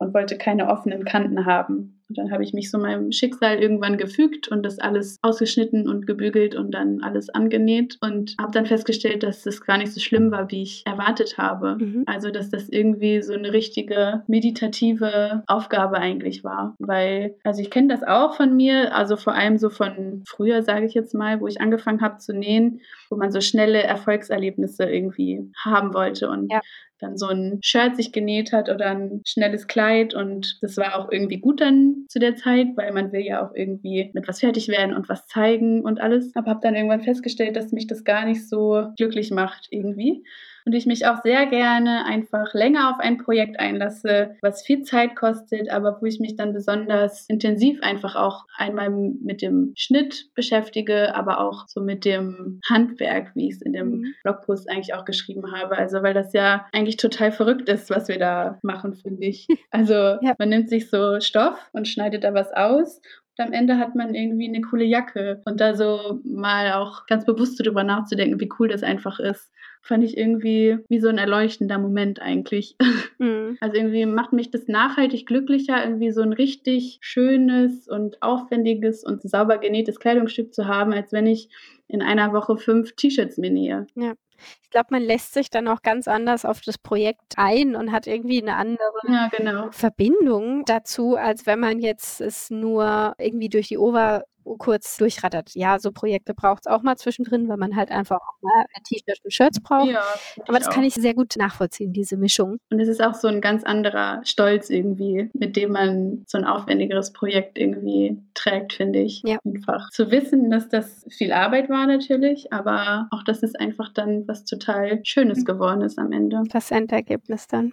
und 0.00 0.14
wollte 0.14 0.38
keine 0.38 0.68
offenen 0.68 1.04
Kanten 1.04 1.44
haben. 1.44 2.00
Und 2.08 2.18
dann 2.18 2.32
habe 2.32 2.42
ich 2.42 2.52
mich 2.52 2.72
so 2.72 2.78
meinem 2.78 3.12
Schicksal 3.12 3.58
irgendwann 3.58 3.96
gefügt 3.96 4.48
und 4.48 4.64
das 4.64 4.80
alles 4.80 5.18
ausgeschnitten 5.22 5.88
und 5.88 6.08
gebügelt 6.08 6.56
und 6.56 6.72
dann 6.72 7.02
alles 7.02 7.30
angenäht 7.30 7.98
und 8.00 8.34
habe 8.40 8.50
dann 8.50 8.66
festgestellt, 8.66 9.22
dass 9.22 9.44
das 9.44 9.60
gar 9.60 9.78
nicht 9.78 9.92
so 9.92 10.00
schlimm 10.00 10.32
war, 10.32 10.50
wie 10.50 10.62
ich 10.62 10.82
erwartet 10.86 11.38
habe. 11.38 11.76
Mhm. 11.78 12.02
Also, 12.06 12.30
dass 12.30 12.50
das 12.50 12.68
irgendwie 12.68 13.22
so 13.22 13.34
eine 13.34 13.52
richtige 13.52 14.24
meditative 14.26 15.44
Aufgabe 15.46 15.98
eigentlich 15.98 16.42
war. 16.42 16.74
Weil, 16.80 17.36
also 17.44 17.60
ich 17.60 17.70
kenne 17.70 17.88
das 17.88 18.02
auch 18.02 18.34
von 18.34 18.56
mir, 18.56 18.96
also 18.96 19.16
vor 19.16 19.34
allem 19.34 19.58
so 19.58 19.70
von 19.70 20.24
früher, 20.26 20.62
sage 20.62 20.86
ich 20.86 20.94
jetzt 20.94 21.14
mal, 21.14 21.40
wo 21.40 21.46
ich 21.46 21.60
angefangen 21.60 22.00
habe 22.00 22.18
zu 22.18 22.32
nähen, 22.32 22.80
wo 23.08 23.16
man 23.16 23.30
so 23.30 23.40
schnelle 23.40 23.82
Erfolgserlebnisse 23.82 24.84
irgendwie 24.84 25.48
haben 25.62 25.94
wollte. 25.94 26.28
Und 26.28 26.50
ja 26.50 26.60
dann 27.00 27.16
so 27.16 27.26
ein 27.26 27.58
Shirt 27.62 27.96
sich 27.96 28.12
genäht 28.12 28.52
hat 28.52 28.68
oder 28.68 28.86
ein 28.86 29.22
schnelles 29.26 29.66
Kleid 29.66 30.14
und 30.14 30.58
das 30.62 30.76
war 30.76 30.98
auch 30.98 31.10
irgendwie 31.10 31.38
gut 31.38 31.60
dann 31.60 32.06
zu 32.08 32.18
der 32.18 32.36
Zeit, 32.36 32.68
weil 32.76 32.92
man 32.92 33.12
will 33.12 33.22
ja 33.22 33.44
auch 33.46 33.54
irgendwie 33.54 34.10
mit 34.14 34.28
was 34.28 34.40
fertig 34.40 34.68
werden 34.68 34.94
und 34.94 35.08
was 35.08 35.26
zeigen 35.26 35.82
und 35.82 36.00
alles. 36.00 36.34
Aber 36.34 36.50
habe 36.50 36.60
dann 36.62 36.74
irgendwann 36.74 37.02
festgestellt, 37.02 37.56
dass 37.56 37.72
mich 37.72 37.86
das 37.86 38.04
gar 38.04 38.24
nicht 38.24 38.48
so 38.48 38.86
glücklich 38.96 39.30
macht 39.30 39.68
irgendwie 39.70 40.24
und 40.64 40.74
ich 40.74 40.86
mich 40.86 41.06
auch 41.06 41.22
sehr 41.22 41.46
gerne 41.46 42.04
einfach 42.04 42.54
länger 42.54 42.90
auf 42.90 43.00
ein 43.00 43.18
Projekt 43.18 43.58
einlasse, 43.58 44.36
was 44.42 44.62
viel 44.62 44.82
Zeit 44.82 45.16
kostet, 45.16 45.70
aber 45.70 45.98
wo 46.00 46.06
ich 46.06 46.20
mich 46.20 46.36
dann 46.36 46.52
besonders 46.52 47.26
intensiv 47.28 47.80
einfach 47.82 48.16
auch 48.16 48.44
einmal 48.56 48.90
mit 48.90 49.42
dem 49.42 49.72
Schnitt 49.76 50.28
beschäftige, 50.34 51.14
aber 51.14 51.40
auch 51.40 51.66
so 51.68 51.80
mit 51.80 52.04
dem 52.04 52.60
Handwerk, 52.68 53.32
wie 53.34 53.48
ich 53.48 53.54
es 53.54 53.62
in 53.62 53.72
dem 53.72 53.90
mhm. 53.90 54.14
Blogpost 54.22 54.68
eigentlich 54.68 54.94
auch 54.94 55.04
geschrieben 55.04 55.52
habe. 55.52 55.76
Also 55.76 56.02
weil 56.02 56.14
das 56.14 56.32
ja 56.32 56.66
eigentlich 56.72 56.96
total 56.96 57.32
verrückt 57.32 57.68
ist, 57.68 57.90
was 57.90 58.08
wir 58.08 58.18
da 58.18 58.58
machen, 58.62 58.94
finde 58.94 59.26
ich. 59.26 59.46
Also 59.72 59.94
ja. 59.94 60.34
man 60.38 60.48
nimmt 60.48 60.68
sich 60.68 60.90
so 60.90 61.20
Stoff 61.20 61.70
und 61.72 61.86
schneidet 61.86 62.24
da 62.24 62.34
was 62.34 62.52
aus 62.52 63.00
am 63.40 63.52
Ende 63.52 63.78
hat 63.78 63.94
man 63.94 64.14
irgendwie 64.14 64.48
eine 64.48 64.60
coole 64.60 64.84
Jacke. 64.84 65.40
Und 65.44 65.60
da 65.60 65.74
so 65.74 66.20
mal 66.24 66.72
auch 66.72 67.06
ganz 67.06 67.24
bewusst 67.24 67.60
darüber 67.60 67.84
nachzudenken, 67.84 68.40
wie 68.40 68.50
cool 68.58 68.68
das 68.68 68.82
einfach 68.82 69.20
ist 69.20 69.50
fand 69.82 70.04
ich 70.04 70.16
irgendwie 70.16 70.78
wie 70.88 71.00
so 71.00 71.08
ein 71.08 71.18
erleuchtender 71.18 71.78
Moment 71.78 72.20
eigentlich. 72.20 72.76
Mhm. 73.18 73.58
Also 73.60 73.76
irgendwie 73.76 74.06
macht 74.06 74.32
mich 74.32 74.50
das 74.50 74.66
nachhaltig 74.66 75.26
glücklicher, 75.26 75.84
irgendwie 75.84 76.10
so 76.10 76.22
ein 76.22 76.32
richtig 76.32 77.00
schönes 77.02 77.86
und 77.86 78.22
aufwendiges 78.22 79.04
und 79.04 79.20
sauber 79.20 79.58
genähtes 79.58 80.00
Kleidungsstück 80.00 80.54
zu 80.54 80.66
haben, 80.66 80.94
als 80.94 81.12
wenn 81.12 81.26
ich 81.26 81.50
in 81.86 82.00
einer 82.00 82.32
Woche 82.32 82.56
fünf 82.56 82.96
T-Shirts 82.96 83.36
mir 83.36 83.50
nähe. 83.50 83.86
Ja. 83.94 84.14
Ich 84.62 84.70
glaube, 84.70 84.88
man 84.90 85.02
lässt 85.02 85.34
sich 85.34 85.50
dann 85.50 85.68
auch 85.68 85.82
ganz 85.82 86.08
anders 86.08 86.44
auf 86.44 86.60
das 86.60 86.78
Projekt 86.78 87.34
ein 87.36 87.76
und 87.76 87.92
hat 87.92 88.06
irgendwie 88.06 88.42
eine 88.42 88.56
andere 88.56 88.78
ja, 89.08 89.28
genau. 89.28 89.70
Verbindung 89.70 90.64
dazu, 90.64 91.16
als 91.16 91.46
wenn 91.46 91.60
man 91.60 91.80
jetzt 91.80 92.20
es 92.20 92.50
nur 92.50 93.14
irgendwie 93.18 93.48
durch 93.48 93.68
die 93.68 93.78
Ober 93.78 94.24
kurz 94.56 94.96
durchrattert. 94.96 95.54
Ja, 95.54 95.78
so 95.78 95.92
Projekte 95.92 96.34
braucht 96.34 96.66
es 96.66 96.72
auch 96.72 96.82
mal 96.82 96.96
zwischendrin, 96.96 97.48
weil 97.48 97.56
man 97.56 97.76
halt 97.76 97.90
einfach 97.90 98.18
auch 98.18 98.42
mal 98.42 98.64
T-Shirts 98.84 99.24
und 99.24 99.32
Shirts 99.32 99.60
braucht. 99.60 99.90
Ja, 99.90 100.02
Aber 100.46 100.58
das 100.58 100.68
auch. 100.68 100.72
kann 100.72 100.84
ich 100.84 100.94
sehr 100.94 101.14
gut 101.14 101.34
nachvollziehen, 101.36 101.92
diese 101.92 102.16
Mischung. 102.16 102.58
Und 102.70 102.80
es 102.80 102.88
ist 102.88 103.02
auch 103.02 103.14
so 103.14 103.28
ein 103.28 103.40
ganz 103.40 103.64
anderer 103.64 104.20
Stolz 104.24 104.70
irgendwie, 104.70 105.30
mit 105.34 105.56
dem 105.56 105.72
man 105.72 106.24
so 106.26 106.38
ein 106.38 106.44
aufwendigeres 106.44 107.12
Projekt 107.12 107.58
irgendwie 107.58 108.18
trägt, 108.34 108.72
finde 108.74 109.00
ich. 109.00 109.22
Ja. 109.24 109.38
Einfach 109.44 109.90
zu 109.90 110.10
wissen, 110.10 110.50
dass 110.50 110.68
das 110.68 111.06
viel 111.08 111.32
Arbeit 111.32 111.68
war 111.68 111.86
natürlich, 111.86 112.52
aber 112.52 113.08
auch, 113.10 113.22
dass 113.22 113.42
es 113.42 113.54
einfach 113.54 113.92
dann 113.92 114.26
was 114.26 114.44
total 114.44 115.00
Schönes 115.04 115.40
mhm. 115.40 115.44
geworden 115.44 115.82
ist 115.82 115.98
am 115.98 116.12
Ende. 116.12 116.42
Das 116.50 116.70
Endergebnis 116.70 117.46
dann. 117.46 117.72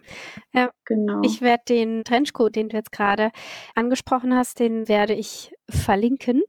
Ja, 0.53 0.69
genau. 0.86 1.21
Ich 1.23 1.41
werde 1.41 1.63
den 1.69 2.03
Trenchcoat, 2.03 2.55
den 2.55 2.69
du 2.69 2.78
jetzt 2.78 2.91
gerade 2.91 3.32
angesprochen 3.75 4.36
hast, 4.36 4.59
den 4.59 4.88
werde 4.88 5.13
ich 5.13 5.53
verlinken. 5.70 6.43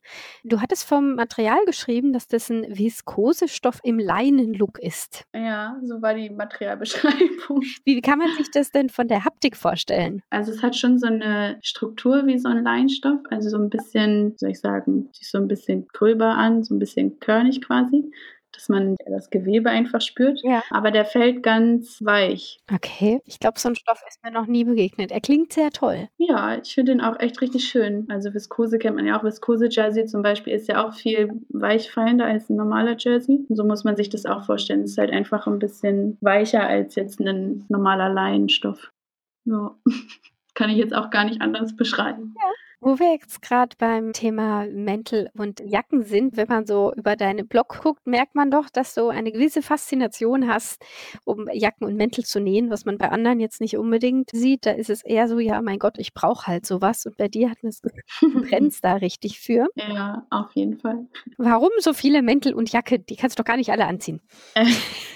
Du 0.44 0.60
hattest 0.60 0.84
vom 0.84 1.14
Material 1.14 1.64
geschrieben, 1.66 2.12
dass 2.12 2.28
das 2.28 2.50
ein 2.50 2.66
Viskosestoff 2.68 3.80
im 3.82 3.98
Leinenlook 3.98 4.78
ist. 4.78 5.24
Ja, 5.34 5.78
so 5.82 6.00
war 6.00 6.14
die 6.14 6.30
Materialbeschreibung. 6.30 7.62
Wie 7.84 8.00
kann 8.00 8.18
man 8.18 8.32
sich 8.36 8.50
das 8.50 8.70
denn 8.70 8.88
von 8.88 9.08
der 9.08 9.24
Haptik 9.24 9.56
vorstellen? 9.56 10.22
Also 10.30 10.52
es 10.52 10.62
hat 10.62 10.76
schon 10.76 10.98
so 10.98 11.06
eine 11.06 11.58
Struktur 11.62 12.26
wie 12.26 12.38
so 12.38 12.48
ein 12.48 12.62
Leinstoff, 12.62 13.20
also 13.30 13.48
so 13.48 13.58
ein 13.58 13.70
bisschen, 13.70 14.34
soll 14.36 14.50
ich 14.50 14.60
sagen, 14.60 15.08
sich 15.12 15.30
so 15.30 15.38
ein 15.38 15.48
bisschen 15.48 15.86
gröber 15.92 16.36
an, 16.36 16.62
so 16.62 16.74
ein 16.74 16.78
bisschen 16.78 17.18
körnig 17.20 17.60
quasi 17.62 18.10
dass 18.52 18.68
man 18.68 18.96
das 19.06 19.30
Gewebe 19.30 19.70
einfach 19.70 20.00
spürt. 20.00 20.40
Ja. 20.42 20.62
Aber 20.70 20.90
der 20.90 21.04
fällt 21.04 21.42
ganz 21.42 22.04
weich. 22.04 22.60
Okay, 22.72 23.20
ich 23.24 23.38
glaube, 23.38 23.58
so 23.58 23.68
ein 23.68 23.76
Stoff 23.76 24.02
ist 24.08 24.22
mir 24.22 24.30
noch 24.30 24.46
nie 24.46 24.64
begegnet. 24.64 25.12
Er 25.12 25.20
klingt 25.20 25.52
sehr 25.52 25.70
toll. 25.70 26.08
Ja, 26.16 26.56
ich 26.56 26.74
finde 26.74 26.92
ihn 26.92 27.00
auch 27.00 27.18
echt 27.20 27.40
richtig 27.40 27.64
schön. 27.68 28.06
Also 28.10 28.34
Viskose 28.34 28.78
kennt 28.78 28.96
man 28.96 29.06
ja 29.06 29.18
auch. 29.18 29.24
Viskose-Jersey 29.24 30.06
zum 30.06 30.22
Beispiel 30.22 30.52
ist 30.52 30.68
ja 30.68 30.86
auch 30.86 30.94
viel 30.94 31.30
weichfallender 31.48 32.26
als 32.26 32.48
ein 32.48 32.56
normaler 32.56 32.96
Jersey. 32.98 33.44
Und 33.48 33.56
so 33.56 33.64
muss 33.64 33.84
man 33.84 33.96
sich 33.96 34.10
das 34.10 34.26
auch 34.26 34.44
vorstellen. 34.44 34.82
Es 34.82 34.92
ist 34.92 34.98
halt 34.98 35.12
einfach 35.12 35.46
ein 35.46 35.58
bisschen 35.58 36.16
weicher 36.20 36.66
als 36.66 36.94
jetzt 36.94 37.20
ein 37.20 37.64
normaler 37.68 38.08
Leinenstoff. 38.08 38.90
Ja, 39.44 39.74
kann 40.54 40.70
ich 40.70 40.76
jetzt 40.76 40.94
auch 40.94 41.10
gar 41.10 41.24
nicht 41.24 41.40
anders 41.40 41.76
beschreiben. 41.76 42.34
Ja. 42.36 42.50
Wo 42.80 43.00
wir 43.00 43.12
jetzt 43.12 43.42
gerade 43.42 43.74
beim 43.76 44.12
Thema 44.12 44.64
Mäntel 44.70 45.30
und 45.36 45.58
Jacken 45.58 46.04
sind, 46.04 46.36
wenn 46.36 46.46
man 46.46 46.64
so 46.64 46.92
über 46.94 47.16
deinen 47.16 47.48
Blog 47.48 47.80
guckt, 47.82 48.06
merkt 48.06 48.36
man 48.36 48.52
doch, 48.52 48.70
dass 48.70 48.94
du 48.94 49.08
eine 49.08 49.32
gewisse 49.32 49.62
Faszination 49.62 50.46
hast, 50.46 50.80
um 51.24 51.48
Jacken 51.52 51.88
und 51.88 51.96
Mäntel 51.96 52.24
zu 52.24 52.38
nähen, 52.38 52.70
was 52.70 52.84
man 52.84 52.96
bei 52.96 53.10
anderen 53.10 53.40
jetzt 53.40 53.60
nicht 53.60 53.76
unbedingt 53.76 54.30
sieht. 54.30 54.64
Da 54.64 54.70
ist 54.70 54.90
es 54.90 55.02
eher 55.02 55.26
so, 55.26 55.40
ja, 55.40 55.60
mein 55.60 55.80
Gott, 55.80 55.98
ich 55.98 56.14
brauche 56.14 56.46
halt 56.46 56.66
sowas. 56.66 57.04
Und 57.04 57.16
bei 57.16 57.26
dir 57.26 57.50
hat 57.50 57.64
man 57.64 57.70
es, 57.70 57.82
brennst 58.20 58.84
da 58.84 58.94
richtig 58.94 59.40
für. 59.40 59.66
Ja, 59.74 60.24
auf 60.30 60.52
jeden 60.54 60.78
Fall. 60.78 61.08
Warum 61.36 61.70
so 61.78 61.92
viele 61.92 62.22
Mäntel 62.22 62.54
und 62.54 62.72
Jacke? 62.72 63.00
Die 63.00 63.16
kannst 63.16 63.36
du 63.36 63.42
doch 63.42 63.46
gar 63.48 63.56
nicht 63.56 63.72
alle 63.72 63.86
anziehen. 63.86 64.20
Äh, 64.54 64.66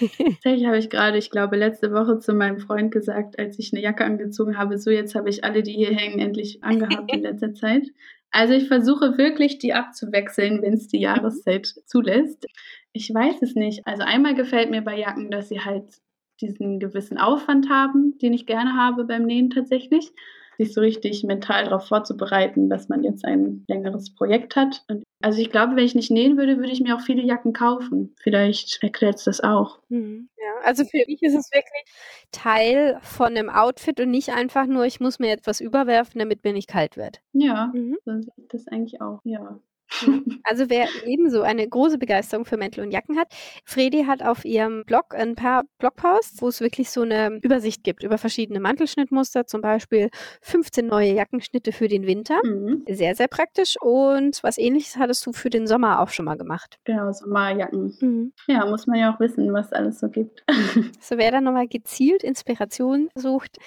tatsächlich 0.33 0.65
habe 0.65 0.77
ich 0.79 0.89
gerade, 0.89 1.17
ich 1.17 1.31
glaube, 1.31 1.55
letzte 1.55 1.93
Woche 1.93 2.19
zu 2.19 2.33
meinem 2.33 2.59
Freund 2.59 2.91
gesagt, 2.91 3.39
als 3.39 3.57
ich 3.57 3.71
eine 3.71 3.81
Jacke 3.81 4.03
angezogen 4.03 4.57
habe, 4.57 4.77
so 4.77 4.91
jetzt 4.91 5.15
habe 5.15 5.29
ich 5.29 5.45
alle, 5.45 5.63
die 5.63 5.71
hier 5.71 5.95
hängen, 5.95 6.19
endlich 6.19 6.61
angehabt 6.61 7.09
in 7.13 7.21
letzter 7.21 7.52
Zeit. 7.53 7.87
Also 8.31 8.53
ich 8.53 8.67
versuche 8.67 9.17
wirklich, 9.17 9.59
die 9.59 9.73
abzuwechseln, 9.73 10.61
wenn 10.61 10.73
es 10.73 10.87
die 10.87 10.97
mhm. 10.97 11.03
Jahreszeit 11.03 11.67
zulässt. 11.85 12.47
Ich 12.91 13.13
weiß 13.13 13.41
es 13.41 13.55
nicht. 13.55 13.85
Also 13.85 14.03
einmal 14.03 14.35
gefällt 14.35 14.71
mir 14.71 14.81
bei 14.81 14.97
Jacken, 14.97 15.31
dass 15.31 15.49
sie 15.49 15.61
halt 15.61 15.85
diesen 16.41 16.79
gewissen 16.79 17.17
Aufwand 17.17 17.69
haben, 17.69 18.17
den 18.17 18.33
ich 18.33 18.45
gerne 18.45 18.75
habe 18.75 19.05
beim 19.05 19.23
Nähen 19.23 19.49
tatsächlich 19.49 20.11
sich 20.57 20.73
so 20.73 20.81
richtig 20.81 21.23
mental 21.23 21.65
darauf 21.65 21.87
vorzubereiten, 21.87 22.69
dass 22.69 22.89
man 22.89 23.03
jetzt 23.03 23.25
ein 23.25 23.63
längeres 23.67 24.13
Projekt 24.13 24.55
hat. 24.55 24.83
Und 24.87 25.03
also 25.21 25.39
ich 25.39 25.49
glaube, 25.49 25.75
wenn 25.75 25.85
ich 25.85 25.95
nicht 25.95 26.11
nähen 26.11 26.37
würde, 26.37 26.57
würde 26.57 26.71
ich 26.71 26.81
mir 26.81 26.95
auch 26.95 27.01
viele 27.01 27.23
Jacken 27.23 27.53
kaufen. 27.53 28.15
Vielleicht 28.21 28.81
erklärt 28.83 29.15
es 29.15 29.23
das 29.23 29.41
auch. 29.41 29.79
Mhm. 29.89 30.29
Ja, 30.37 30.65
also 30.65 30.83
für 30.85 31.03
mich 31.07 31.21
ist 31.21 31.35
es 31.35 31.51
wirklich 31.51 31.85
Teil 32.31 32.99
von 33.01 33.27
einem 33.27 33.49
Outfit 33.49 33.99
und 33.99 34.11
nicht 34.11 34.29
einfach 34.29 34.65
nur, 34.65 34.85
ich 34.85 34.99
muss 34.99 35.19
mir 35.19 35.31
etwas 35.31 35.61
überwerfen, 35.61 36.19
damit 36.19 36.43
mir 36.43 36.53
nicht 36.53 36.67
kalt 36.67 36.97
wird. 36.97 37.21
Ja, 37.33 37.71
mhm. 37.73 37.97
so 38.05 38.19
das 38.49 38.67
eigentlich 38.67 39.01
auch, 39.01 39.19
ja. 39.23 39.59
Also 40.45 40.69
wer 40.69 40.87
ebenso 41.05 41.41
eine 41.41 41.67
große 41.67 41.97
Begeisterung 41.97 42.43
für 42.45 42.57
Mäntel 42.57 42.83
und 42.83 42.91
Jacken 42.91 43.17
hat, 43.17 43.33
Fredi 43.63 44.03
hat 44.03 44.21
auf 44.21 44.43
ihrem 44.43 44.83
Blog 44.85 45.15
ein 45.15 45.35
paar 45.35 45.63
Blogposts, 45.77 46.41
wo 46.41 46.49
es 46.49 46.59
wirklich 46.59 46.89
so 46.89 47.01
eine 47.01 47.39
Übersicht 47.41 47.83
gibt 47.83 48.03
über 48.03 48.17
verschiedene 48.17 48.59
Mantelschnittmuster, 48.59 49.47
zum 49.47 49.61
Beispiel 49.61 50.09
15 50.41 50.85
neue 50.85 51.13
Jackenschnitte 51.13 51.71
für 51.71 51.87
den 51.87 52.05
Winter. 52.05 52.39
Mhm. 52.43 52.83
Sehr, 52.89 53.15
sehr 53.15 53.27
praktisch. 53.27 53.75
Und 53.79 54.43
was 54.43 54.57
ähnliches 54.57 54.97
hattest 54.97 55.25
du 55.25 55.31
für 55.31 55.49
den 55.49 55.65
Sommer 55.65 56.01
auch 56.01 56.09
schon 56.09 56.25
mal 56.25 56.37
gemacht. 56.37 56.77
Genau, 56.83 57.11
Sommerjacken. 57.11 57.97
Mhm. 57.99 58.33
Ja, 58.47 58.65
muss 58.65 58.85
man 58.87 58.99
ja 58.99 59.13
auch 59.13 59.19
wissen, 59.19 59.53
was 59.53 59.71
alles 59.71 59.99
so 59.99 60.09
gibt. 60.09 60.43
so 60.99 61.17
wer 61.17 61.31
dann 61.31 61.45
nochmal 61.45 61.67
gezielt 61.67 62.23
Inspiration 62.23 63.09
sucht, 63.15 63.57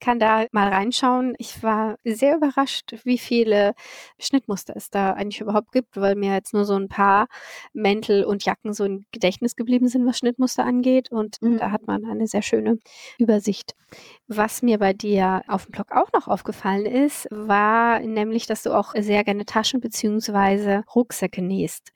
kann 0.00 0.18
da 0.18 0.46
mal 0.52 0.68
reinschauen. 0.68 1.34
Ich 1.38 1.62
war 1.62 1.96
sehr 2.04 2.36
überrascht, 2.36 2.94
wie 3.04 3.18
viele 3.18 3.74
Schnittmuster 4.18 4.74
es 4.76 4.90
da 4.90 5.12
eigentlich 5.12 5.40
überhaupt 5.40 5.69
gibt, 5.70 5.96
weil 5.96 6.14
mir 6.14 6.34
jetzt 6.34 6.54
nur 6.54 6.64
so 6.64 6.74
ein 6.74 6.88
paar 6.88 7.26
Mäntel 7.72 8.24
und 8.24 8.44
Jacken 8.44 8.72
so 8.72 8.84
im 8.84 9.04
Gedächtnis 9.12 9.56
geblieben 9.56 9.88
sind, 9.88 10.06
was 10.06 10.18
Schnittmuster 10.18 10.64
angeht. 10.64 11.10
Und 11.10 11.40
mhm. 11.40 11.58
da 11.58 11.70
hat 11.70 11.86
man 11.86 12.04
eine 12.04 12.26
sehr 12.26 12.42
schöne 12.42 12.78
Übersicht. 13.18 13.74
Was 14.28 14.62
mir 14.62 14.78
bei 14.78 14.92
dir 14.92 15.42
auf 15.48 15.66
dem 15.66 15.72
Blog 15.72 15.90
auch 15.90 16.12
noch 16.12 16.28
aufgefallen 16.28 16.86
ist, 16.86 17.26
war 17.30 17.98
nämlich, 18.00 18.46
dass 18.46 18.62
du 18.62 18.72
auch 18.72 18.94
sehr 18.96 19.24
gerne 19.24 19.44
Taschen 19.44 19.80
bzw. 19.80 20.82
Rucksäcke 20.94 21.42
nähst. 21.42 21.90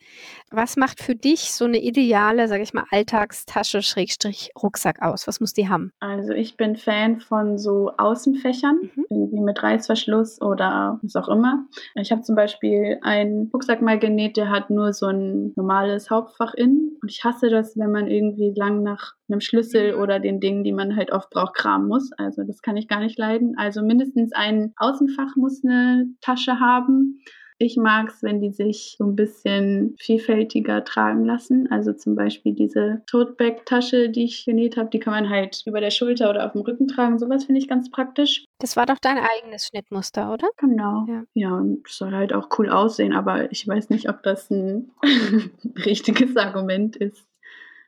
Was 0.51 0.77
macht 0.77 1.01
für 1.01 1.15
dich 1.15 1.53
so 1.53 1.65
eine 1.65 1.79
ideale, 1.79 2.49
sage 2.49 2.63
ich 2.63 2.75
mal, 2.75 2.85
Alltagstasche 2.91 3.83
Schrägstrich 3.83 4.51
Rucksack 4.61 5.01
aus? 5.03 5.29
Was 5.29 5.41
muss 5.41 5.53
die 5.53 5.69
haben? 5.69 5.93
Also 6.01 6.33
ich 6.33 6.57
bin 6.57 6.77
Fan 6.77 7.21
von 7.21 7.59
so 7.59 7.93
Außenfächern, 7.97 8.91
mhm. 8.95 9.07
irgendwie 9.11 9.41
mit 9.41 9.63
Reißverschluss 9.63 10.41
oder 10.41 10.99
was 11.03 11.15
auch 11.17 11.29
immer. 11.29 11.67
Ich 11.95 12.11
habe 12.11 12.23
zum 12.23 12.35
Beispiel 12.35 12.99
einen 13.03 13.51
Rucksack 13.53 13.64
mal 13.81 13.99
genäht, 13.99 14.37
der 14.37 14.51
hat 14.51 14.71
nur 14.71 14.93
so 14.93 15.07
ein 15.07 15.53
normales 15.57 16.11
Hauptfach 16.11 16.55
innen. 16.55 16.97
Und 17.01 17.11
ich 17.11 17.25
hasse 17.25 17.51
das, 17.51 17.77
wenn 17.77 17.91
man 17.91 18.07
irgendwie 18.09 18.53
lang 18.57 18.83
nach 18.83 19.15
einem 19.29 19.41
Schlüssel 19.41 19.95
mhm. 19.95 20.03
oder 20.03 20.21
den 20.21 20.41
Dingen, 20.41 20.65
die 20.65 20.73
man 20.73 20.97
halt 20.97 21.13
oft 21.13 21.31
braucht, 21.31 21.55
kramen 21.55 21.89
muss. 21.89 22.11
Also 22.17 22.43
das 22.45 22.63
kann 22.63 22.77
ich 22.77 22.89
gar 22.89 23.01
nicht 23.01 23.19
leiden. 23.19 23.55
Also 23.57 23.83
mindestens 23.83 24.33
ein 24.33 24.73
Außenfach 24.77 25.37
muss 25.37 25.65
eine 25.65 26.07
Tasche 26.21 26.61
haben. 26.61 27.21
Ich 27.59 27.77
mag 27.77 28.09
es, 28.09 28.23
wenn 28.23 28.41
die 28.41 28.51
sich 28.51 28.97
so 28.99 29.05
ein 29.05 29.15
bisschen 29.15 29.95
vielfältiger 29.99 30.85
tragen 30.85 31.25
lassen. 31.25 31.71
Also 31.71 31.93
zum 31.93 32.17
Beispiel 32.17 32.53
diese 32.53 33.03
Tote-Bag-Tasche, 33.07 34.09
die 34.09 34.25
ich 34.25 34.45
genäht 34.45 34.77
habe, 34.77 34.91
die 34.91 34.99
kann 34.99 35.13
man 35.13 35.31
halt 35.31 35.63
über 35.65 35.81
der 35.81 35.91
Schulter 35.91 36.31
oder 36.31 36.47
auf 36.47 36.53
dem 36.53 36.63
Rücken 36.63 36.89
tragen. 36.89 37.19
Sowas 37.19 37.45
finde 37.45 37.61
ich 37.61 37.69
ganz 37.69 37.91
praktisch. 37.91 38.45
Das 38.59 38.77
war 38.77 38.87
doch 38.87 38.99
dein 38.99 39.19
eigenes 39.19 39.67
Schnittmuster, 39.67 40.33
oder? 40.33 40.49
Genau. 40.57 41.07
Ja, 41.09 41.25
ja 41.35 41.55
und 41.55 41.87
soll 41.89 42.13
halt 42.13 42.33
auch 42.33 42.49
cool 42.59 42.69
aussehen, 42.71 43.13
aber 43.13 43.53
ich 43.53 43.67
weiß 43.67 43.91
nicht, 43.91 44.09
ob 44.09 44.23
das 44.23 44.51
ein 44.51 44.91
richtiges 45.85 46.37
Argument 46.37 46.97
ist. 46.97 47.25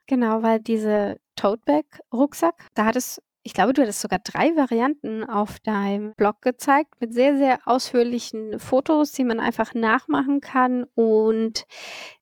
Genau, 0.07 0.43
weil 0.43 0.61
diese 0.61 1.19
Toteback-Rucksack, 1.35 2.69
da 2.75 2.85
hat 2.85 2.97
es 2.97 3.21
ich 3.47 3.53
glaube, 3.53 3.73
du 3.73 3.83
hattest 3.83 4.01
sogar 4.01 4.19
drei 4.19 4.57
Varianten 4.57 5.23
auf 5.23 5.61
deinem 5.61 6.15
Blog 6.17 6.43
gezeigt 6.43 7.01
mit 7.01 7.15
sehr, 7.15 7.37
sehr 7.37 7.61
ausführlichen 7.65 8.59
Fotos, 8.59 9.13
die 9.13 9.23
man 9.23 9.39
einfach 9.39 9.73
nachmachen 9.73 10.41
kann 10.41 10.85
und 10.97 11.65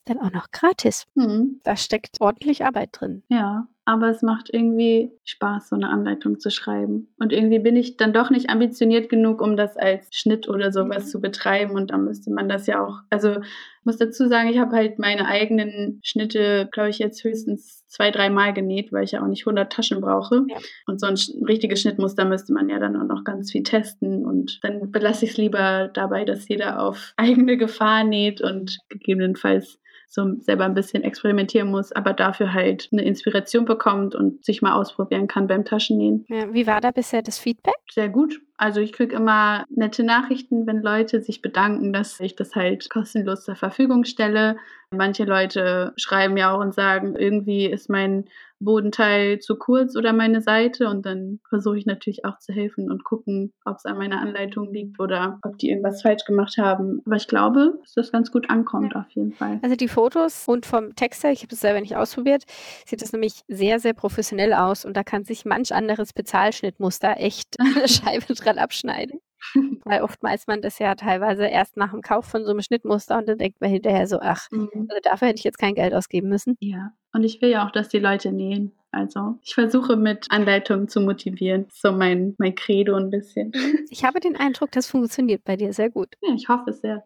dann 0.04 0.20
auch 0.20 0.30
noch 0.30 0.50
gratis. 0.50 1.06
Mhm. 1.14 1.60
Da 1.64 1.76
steckt 1.76 2.20
ordentlich 2.20 2.66
Arbeit 2.66 2.90
drin. 2.92 3.22
Ja, 3.28 3.66
aber 3.86 4.08
es 4.08 4.22
macht 4.22 4.48
irgendwie 4.52 5.12
Spaß, 5.24 5.68
so 5.68 5.76
eine 5.76 5.90
Anleitung 5.90 6.40
zu 6.40 6.50
schreiben. 6.50 7.12
Und 7.18 7.32
irgendwie 7.32 7.58
bin 7.58 7.76
ich 7.76 7.96
dann 7.98 8.14
doch 8.14 8.30
nicht 8.30 8.48
ambitioniert 8.48 9.10
genug, 9.10 9.42
um 9.42 9.56
das 9.56 9.76
als 9.76 10.08
Schnitt 10.12 10.48
oder 10.48 10.72
sowas 10.72 11.04
mhm. 11.04 11.08
zu 11.08 11.20
betreiben. 11.20 11.74
Und 11.74 11.90
dann 11.90 12.04
müsste 12.04 12.30
man 12.32 12.48
das 12.48 12.66
ja 12.66 12.82
auch, 12.82 13.00
also 13.10 13.32
ich 13.32 13.84
muss 13.84 13.98
dazu 13.98 14.26
sagen, 14.26 14.48
ich 14.48 14.58
habe 14.58 14.74
halt 14.74 14.98
meine 14.98 15.26
eigenen 15.26 16.00
Schnitte, 16.02 16.68
glaube 16.72 16.88
ich, 16.88 16.98
jetzt 16.98 17.22
höchstens 17.24 17.86
zwei, 17.86 18.10
dreimal 18.10 18.54
genäht, 18.54 18.90
weil 18.90 19.04
ich 19.04 19.12
ja 19.12 19.22
auch 19.22 19.28
nicht 19.28 19.46
100 19.46 19.70
Taschen 19.70 20.00
brauche. 20.00 20.46
Ja. 20.48 20.56
Und 20.86 20.98
so 20.98 21.06
ein 21.06 21.16
richtiges 21.46 21.82
Schnittmuster 21.82 22.24
müsste 22.24 22.54
man 22.54 22.70
ja 22.70 22.78
dann 22.78 22.96
auch 22.96 23.06
noch 23.06 23.24
ganz 23.24 23.52
viel 23.52 23.64
testen. 23.64 24.24
Und 24.24 24.60
dann 24.62 24.90
belasse 24.90 25.26
ich 25.26 25.32
es 25.32 25.36
lieber 25.36 25.90
dabei, 25.92 26.24
dass 26.24 26.48
jeder 26.48 26.80
auf 26.80 27.12
eigene 27.18 27.58
Gefahr 27.58 28.04
näht 28.04 28.40
und 28.40 28.78
gegebenenfalls 28.88 29.78
so 30.14 30.34
selber 30.38 30.64
ein 30.64 30.74
bisschen 30.74 31.02
experimentieren 31.02 31.70
muss, 31.70 31.90
aber 31.90 32.12
dafür 32.12 32.54
halt 32.54 32.88
eine 32.92 33.02
Inspiration 33.02 33.64
bekommt 33.64 34.14
und 34.14 34.44
sich 34.44 34.62
mal 34.62 34.74
ausprobieren 34.74 35.26
kann 35.26 35.48
beim 35.48 35.64
Taschennähen. 35.64 36.24
Ja, 36.28 36.52
wie 36.54 36.68
war 36.68 36.80
da 36.80 36.92
bisher 36.92 37.20
das 37.20 37.38
Feedback? 37.38 37.74
Sehr 37.90 38.08
gut. 38.08 38.40
Also 38.56 38.80
ich 38.80 38.92
kriege 38.92 39.16
immer 39.16 39.64
nette 39.68 40.04
Nachrichten, 40.04 40.68
wenn 40.68 40.82
Leute 40.82 41.20
sich 41.20 41.42
bedanken, 41.42 41.92
dass 41.92 42.20
ich 42.20 42.36
das 42.36 42.54
halt 42.54 42.88
kostenlos 42.88 43.44
zur 43.44 43.56
Verfügung 43.56 44.04
stelle. 44.04 44.56
Manche 44.92 45.24
Leute 45.24 45.92
schreiben 45.96 46.36
ja 46.36 46.54
auch 46.54 46.60
und 46.60 46.72
sagen, 46.72 47.16
irgendwie 47.16 47.66
ist 47.66 47.90
mein 47.90 48.26
Bodenteil 48.64 49.38
zu 49.38 49.56
kurz 49.56 49.96
oder 49.96 50.12
meine 50.12 50.40
Seite 50.40 50.88
und 50.88 51.06
dann 51.06 51.40
versuche 51.48 51.78
ich 51.78 51.86
natürlich 51.86 52.24
auch 52.24 52.38
zu 52.38 52.52
helfen 52.52 52.90
und 52.90 53.04
gucken, 53.04 53.52
ob 53.64 53.76
es 53.76 53.84
an 53.84 53.98
meiner 53.98 54.20
Anleitung 54.20 54.72
liegt 54.72 55.00
oder 55.00 55.38
ob 55.42 55.58
die 55.58 55.70
irgendwas 55.70 56.02
falsch 56.02 56.24
gemacht 56.24 56.56
haben. 56.58 57.00
Aber 57.06 57.16
ich 57.16 57.28
glaube, 57.28 57.78
dass 57.82 57.92
das 57.94 58.12
ganz 58.12 58.30
gut 58.30 58.50
ankommt 58.50 58.92
ja. 58.94 59.00
auf 59.00 59.10
jeden 59.10 59.32
Fall. 59.32 59.60
Also 59.62 59.76
die 59.76 59.88
Fotos 59.88 60.48
und 60.48 60.66
vom 60.66 60.94
Text 60.96 61.24
her, 61.24 61.32
ich 61.32 61.42
habe 61.42 61.54
es 61.54 61.60
selber 61.60 61.80
nicht 61.80 61.96
ausprobiert, 61.96 62.44
sieht 62.86 63.02
das 63.02 63.12
nämlich 63.12 63.42
sehr, 63.48 63.80
sehr 63.80 63.94
professionell 63.94 64.52
aus 64.52 64.84
und 64.84 64.96
da 64.96 65.02
kann 65.02 65.24
sich 65.24 65.44
manch 65.44 65.74
anderes 65.74 66.12
Bezahlschnittmuster 66.12 67.16
echt 67.18 67.56
eine 67.58 67.88
Scheibe 67.88 68.34
dran 68.34 68.58
abschneiden. 68.58 69.20
Weil 69.84 70.02
oftmals 70.02 70.46
man 70.46 70.62
das 70.62 70.78
ja 70.78 70.94
teilweise 70.94 71.46
erst 71.46 71.76
nach 71.76 71.90
dem 71.90 72.02
Kauf 72.02 72.26
von 72.26 72.44
so 72.44 72.50
einem 72.50 72.62
Schnittmuster 72.62 73.18
und 73.18 73.28
dann 73.28 73.38
denkt 73.38 73.60
man 73.60 73.70
hinterher 73.70 74.06
so, 74.06 74.18
ach, 74.20 74.48
mhm. 74.50 74.68
also 74.88 75.00
dafür 75.02 75.28
hätte 75.28 75.38
ich 75.38 75.44
jetzt 75.44 75.58
kein 75.58 75.74
Geld 75.74 75.94
ausgeben 75.94 76.28
müssen. 76.28 76.56
Ja, 76.60 76.92
und 77.12 77.24
ich 77.24 77.40
will 77.40 77.50
ja 77.50 77.66
auch, 77.66 77.70
dass 77.70 77.88
die 77.88 77.98
Leute 77.98 78.32
nähen. 78.32 78.72
Also 78.90 79.38
ich 79.42 79.54
versuche 79.54 79.96
mit 79.96 80.26
Anleitungen 80.30 80.88
zu 80.88 81.00
motivieren. 81.00 81.66
So 81.72 81.92
mein, 81.92 82.34
mein 82.38 82.54
Credo 82.54 82.94
ein 82.94 83.10
bisschen. 83.10 83.52
Ich 83.90 84.04
habe 84.04 84.18
den 84.18 84.36
Eindruck, 84.36 84.72
das 84.72 84.88
funktioniert 84.88 85.44
bei 85.44 85.56
dir 85.56 85.72
sehr 85.72 85.90
gut. 85.90 86.16
Ja, 86.20 86.34
ich 86.34 86.48
hoffe 86.48 86.70
es 86.70 86.80
sehr. 86.80 87.04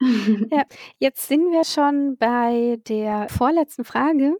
ja, 0.50 0.64
jetzt 0.98 1.28
sind 1.28 1.50
wir 1.50 1.64
schon 1.64 2.16
bei 2.18 2.78
der 2.88 3.28
vorletzten 3.30 3.84
Frage. 3.84 4.36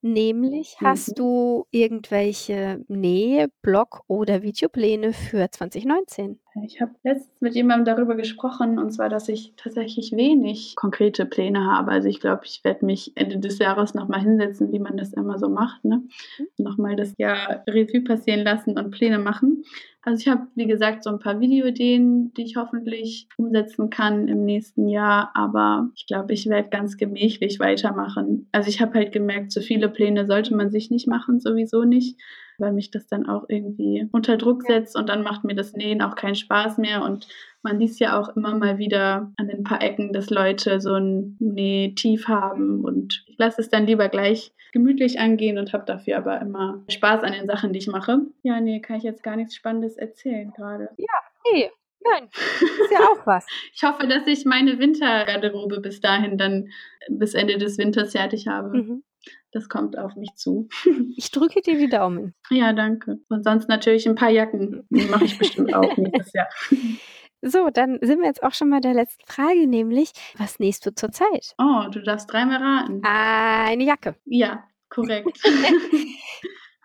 Nämlich 0.00 0.76
mhm. 0.80 0.86
hast 0.86 1.18
du 1.18 1.66
irgendwelche 1.70 2.84
Nähe, 2.88 3.48
Blog 3.62 4.02
oder 4.08 4.42
Videopläne 4.42 5.12
für 5.12 5.50
2019? 5.50 6.40
Ich 6.64 6.80
habe 6.80 6.92
letztens 7.04 7.40
mit 7.40 7.54
jemandem 7.54 7.84
darüber 7.84 8.14
gesprochen, 8.14 8.78
und 8.78 8.90
zwar, 8.90 9.08
dass 9.08 9.28
ich 9.28 9.52
tatsächlich 9.56 10.12
wenig 10.12 10.74
konkrete 10.76 11.26
Pläne 11.26 11.66
habe. 11.66 11.90
Also 11.90 12.08
ich 12.08 12.20
glaube, 12.20 12.42
ich 12.44 12.62
werde 12.64 12.86
mich 12.86 13.12
Ende 13.14 13.38
des 13.38 13.58
Jahres 13.58 13.94
nochmal 13.94 14.20
hinsetzen, 14.20 14.72
wie 14.72 14.78
man 14.78 14.96
das 14.96 15.12
immer 15.12 15.38
so 15.38 15.48
macht. 15.48 15.84
Ne? 15.84 16.02
Mhm. 16.38 16.46
Nochmal 16.64 16.96
das 16.96 17.14
Jahr 17.18 17.64
Revue 17.68 18.02
passieren 18.02 18.40
lassen 18.40 18.78
und 18.78 18.90
Pläne 18.90 19.18
machen. 19.18 19.64
Also 20.02 20.20
ich 20.20 20.28
habe, 20.28 20.46
wie 20.54 20.66
gesagt, 20.66 21.02
so 21.02 21.10
ein 21.10 21.18
paar 21.18 21.40
Videoideen, 21.40 22.32
die 22.34 22.44
ich 22.44 22.56
hoffentlich 22.56 23.28
umsetzen 23.36 23.90
kann 23.90 24.28
im 24.28 24.44
nächsten 24.44 24.88
Jahr. 24.88 25.32
Aber 25.34 25.90
ich 25.96 26.06
glaube, 26.06 26.32
ich 26.32 26.46
werde 26.46 26.68
ganz 26.68 26.96
gemächlich 26.96 27.58
weitermachen. 27.58 28.48
Also 28.52 28.68
ich 28.68 28.80
habe 28.80 28.94
halt 28.94 29.12
gemerkt, 29.12 29.52
so 29.52 29.60
viele 29.60 29.88
Pläne 29.88 30.26
sollte 30.26 30.54
man 30.54 30.70
sich 30.70 30.90
nicht 30.90 31.08
machen, 31.08 31.40
sowieso 31.40 31.82
nicht 31.82 32.20
weil 32.58 32.72
mich 32.72 32.90
das 32.90 33.06
dann 33.06 33.28
auch 33.28 33.44
irgendwie 33.48 34.08
unter 34.12 34.36
Druck 34.36 34.62
setzt 34.62 34.96
und 34.96 35.08
dann 35.08 35.22
macht 35.22 35.44
mir 35.44 35.54
das 35.54 35.74
Nähen 35.74 36.02
auch 36.02 36.14
keinen 36.14 36.34
Spaß 36.34 36.78
mehr 36.78 37.02
und 37.02 37.28
man 37.62 37.80
liest 37.80 37.98
ja 38.00 38.18
auch 38.20 38.36
immer 38.36 38.54
mal 38.54 38.78
wieder 38.78 39.32
an 39.36 39.50
ein 39.50 39.64
paar 39.64 39.82
Ecken, 39.82 40.12
dass 40.12 40.30
Leute 40.30 40.80
so 40.80 40.94
ein 40.94 41.36
Nähtief 41.40 42.28
haben 42.28 42.84
und 42.84 43.24
ich 43.26 43.38
lasse 43.38 43.60
es 43.60 43.70
dann 43.70 43.86
lieber 43.86 44.08
gleich 44.08 44.52
gemütlich 44.72 45.18
angehen 45.18 45.58
und 45.58 45.72
habe 45.72 45.84
dafür 45.84 46.18
aber 46.18 46.40
immer 46.40 46.84
Spaß 46.88 47.22
an 47.22 47.32
den 47.32 47.46
Sachen, 47.46 47.72
die 47.72 47.78
ich 47.78 47.88
mache. 47.88 48.20
Ja, 48.42 48.60
nee, 48.60 48.80
kann 48.80 48.96
ich 48.96 49.02
jetzt 49.02 49.22
gar 49.22 49.36
nichts 49.36 49.54
Spannendes 49.54 49.96
erzählen 49.96 50.52
gerade. 50.52 50.90
Ja, 50.96 51.18
nee, 51.52 51.70
Nein, 52.08 52.28
ist 52.30 52.92
ja 52.92 53.00
auch 53.00 53.26
was. 53.26 53.46
ich 53.74 53.82
hoffe, 53.82 54.06
dass 54.06 54.26
ich 54.26 54.44
meine 54.44 54.78
Wintergarderobe 54.78 55.80
bis 55.80 56.00
dahin 56.00 56.38
dann 56.38 56.68
bis 57.08 57.34
Ende 57.34 57.58
des 57.58 57.78
Winters 57.78 58.12
fertig 58.12 58.46
habe. 58.48 58.76
Mhm. 58.76 59.04
Das 59.52 59.68
kommt 59.68 59.98
auf 59.98 60.16
mich 60.16 60.34
zu. 60.34 60.68
Ich 61.16 61.30
drücke 61.30 61.62
dir 61.62 61.78
die 61.78 61.88
Daumen. 61.88 62.34
Ja, 62.50 62.72
danke. 62.72 63.18
Und 63.28 63.44
sonst 63.44 63.68
natürlich 63.68 64.06
ein 64.06 64.14
paar 64.14 64.30
Jacken. 64.30 64.86
Die 64.90 65.06
mache 65.06 65.24
ich 65.24 65.38
bestimmt 65.38 65.74
auch 65.74 65.96
nächstes 65.96 66.32
Jahr. 66.32 66.48
So, 67.42 67.70
dann 67.70 67.98
sind 68.02 68.20
wir 68.20 68.26
jetzt 68.26 68.42
auch 68.42 68.54
schon 68.54 68.68
mal 68.68 68.80
der 68.80 68.94
letzten 68.94 69.24
Frage, 69.26 69.66
nämlich, 69.66 70.10
was 70.36 70.58
nähst 70.58 70.84
du 70.84 70.94
zurzeit? 70.94 71.54
Oh, 71.58 71.84
du 71.90 72.02
darfst 72.02 72.30
dreimal 72.32 72.62
raten. 72.62 73.00
Eine 73.04 73.84
Jacke. 73.84 74.16
Ja, 74.24 74.64
korrekt. 74.88 75.38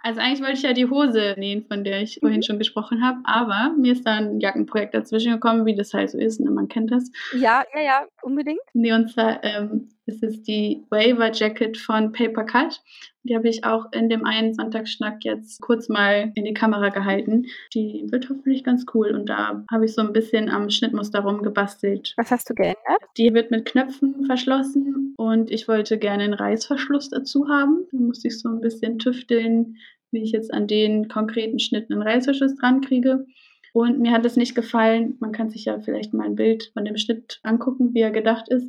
Also 0.04 0.20
eigentlich 0.20 0.42
wollte 0.42 0.54
ich 0.54 0.64
ja 0.64 0.74
die 0.74 0.90
Hose 0.90 1.36
nähen, 1.38 1.66
von 1.68 1.84
der 1.84 2.02
ich 2.02 2.20
vorhin 2.20 2.40
mhm. 2.40 2.44
schon 2.44 2.58
gesprochen 2.58 3.06
habe, 3.06 3.20
aber 3.24 3.76
mir 3.78 3.94
ist 3.94 4.06
da 4.06 4.16
ein 4.16 4.40
Jackenprojekt 4.40 4.96
dazwischen 4.96 5.34
gekommen, 5.34 5.66
wie 5.66 5.76
das 5.76 5.94
halt 5.94 6.10
so 6.10 6.18
ist, 6.18 6.40
ne? 6.40 6.50
man 6.50 6.68
kennt 6.68 6.92
das. 6.92 7.12
Ja, 7.34 7.64
ja, 7.76 7.82
ja, 7.82 8.06
unbedingt. 8.24 8.62
Nee, 8.74 8.94
und 8.94 9.12
zwar 9.12 9.44
ähm, 9.44 9.90
ist 10.12 10.24
es 10.24 10.44
die 10.44 10.84
Waiver 10.90 11.32
Jacket 11.32 11.78
von 11.78 12.12
Paper 12.12 12.44
Cut. 12.44 12.82
Die 13.24 13.36
habe 13.36 13.48
ich 13.48 13.64
auch 13.64 13.92
in 13.94 14.10
dem 14.10 14.26
einen 14.26 14.54
Sonntagsschnack 14.54 15.24
jetzt 15.24 15.62
kurz 15.62 15.88
mal 15.88 16.32
in 16.36 16.44
die 16.44 16.54
Kamera 16.54 16.90
gehalten. 16.90 17.46
Die 17.74 18.06
wird 18.10 18.30
hoffentlich 18.30 18.64
ganz 18.64 18.86
cool 18.94 19.12
und 19.12 19.30
da 19.30 19.64
habe 19.72 19.86
ich 19.86 19.94
so 19.94 20.02
ein 20.02 20.12
bisschen 20.12 20.50
am 20.50 20.70
Schnittmuster 20.70 21.22
rumgebastelt. 21.22 22.14
Was 22.18 22.32
hast 22.32 22.50
du 22.50 22.56
geändert? 22.56 22.78
Die 23.18 23.34
wird 23.34 23.52
mit 23.52 23.66
Knöpfen 23.66 24.26
verschlossen 24.26 25.14
und 25.18 25.50
ich 25.50 25.68
wollte 25.68 25.98
gerne 25.98 26.24
einen 26.24 26.34
Reißverschluss 26.34 27.10
dazu 27.10 27.48
haben. 27.48 27.86
Da 27.92 27.98
musste 27.98 28.28
ich 28.28 28.40
so 28.40 28.50
ein 28.50 28.60
bisschen 28.60 29.00
tüfteln, 29.00 29.78
wie 30.12 30.24
ich 30.24 30.32
jetzt 30.32 30.54
an 30.54 30.68
den 30.68 31.08
konkreten 31.08 31.60
Schnitten 31.60 31.94
einen 31.94 32.02
Reißverschluss 32.02 32.56
dran 32.56 32.82
kriege. 32.82 33.26
Und 33.74 34.00
mir 34.00 34.12
hat 34.12 34.26
es 34.26 34.36
nicht 34.36 34.56
gefallen. 34.56 35.16
Man 35.22 35.32
kann 35.32 35.50
sich 35.50 35.64
ja 35.66 35.80
vielleicht 35.80 36.14
mal 36.14 36.26
ein 36.26 36.36
Bild 36.36 36.72
von 36.74 36.84
dem 36.84 36.98
Schnitt 36.98 37.40
angucken, 37.44 37.94
wie 37.94 38.02
er 38.02 38.12
gedacht 38.12 38.50
ist 38.50 38.68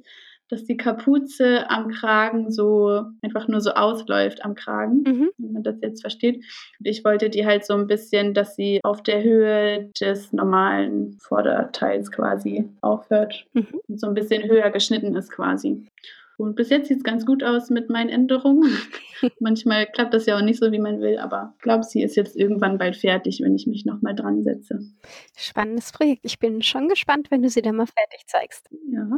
dass 0.52 0.64
die 0.64 0.76
Kapuze 0.76 1.68
am 1.70 1.88
Kragen 1.88 2.50
so 2.50 3.06
einfach 3.22 3.48
nur 3.48 3.62
so 3.62 3.70
ausläuft 3.70 4.44
am 4.44 4.54
Kragen, 4.54 5.02
mhm. 5.02 5.30
wenn 5.38 5.52
man 5.52 5.62
das 5.62 5.76
jetzt 5.80 6.02
versteht. 6.02 6.44
Und 6.78 6.86
ich 6.86 7.04
wollte 7.04 7.30
die 7.30 7.46
halt 7.46 7.64
so 7.64 7.72
ein 7.72 7.86
bisschen, 7.86 8.34
dass 8.34 8.54
sie 8.54 8.78
auf 8.84 9.02
der 9.02 9.22
Höhe 9.22 9.90
des 9.98 10.30
normalen 10.34 11.16
Vorderteils 11.22 12.12
quasi 12.12 12.68
aufhört 12.82 13.46
mhm. 13.54 13.80
und 13.88 13.98
so 13.98 14.06
ein 14.06 14.14
bisschen 14.14 14.46
höher 14.46 14.70
geschnitten 14.70 15.16
ist 15.16 15.32
quasi. 15.32 15.86
Und 16.36 16.54
bis 16.54 16.68
jetzt 16.68 16.88
sieht 16.88 16.98
es 16.98 17.04
ganz 17.04 17.24
gut 17.24 17.42
aus 17.42 17.70
mit 17.70 17.88
meinen 17.88 18.10
Änderungen. 18.10 18.76
Manchmal 19.40 19.86
klappt 19.86 20.12
das 20.12 20.26
ja 20.26 20.36
auch 20.36 20.42
nicht 20.42 20.58
so, 20.58 20.70
wie 20.70 20.80
man 20.80 21.00
will, 21.00 21.18
aber 21.18 21.54
ich 21.56 21.62
glaube, 21.62 21.84
sie 21.84 22.02
ist 22.02 22.16
jetzt 22.16 22.36
irgendwann 22.36 22.76
bald 22.76 22.96
fertig, 22.96 23.40
wenn 23.42 23.54
ich 23.54 23.66
mich 23.66 23.86
nochmal 23.86 24.14
dran 24.14 24.42
setze. 24.42 24.80
Spannendes 25.36 25.92
Projekt. 25.92 26.24
Ich 26.24 26.38
bin 26.38 26.60
schon 26.60 26.88
gespannt, 26.88 27.30
wenn 27.30 27.42
du 27.42 27.48
sie 27.48 27.62
dann 27.62 27.76
mal 27.76 27.86
fertig 27.86 28.26
zeigst. 28.26 28.68
Ja. 28.90 29.08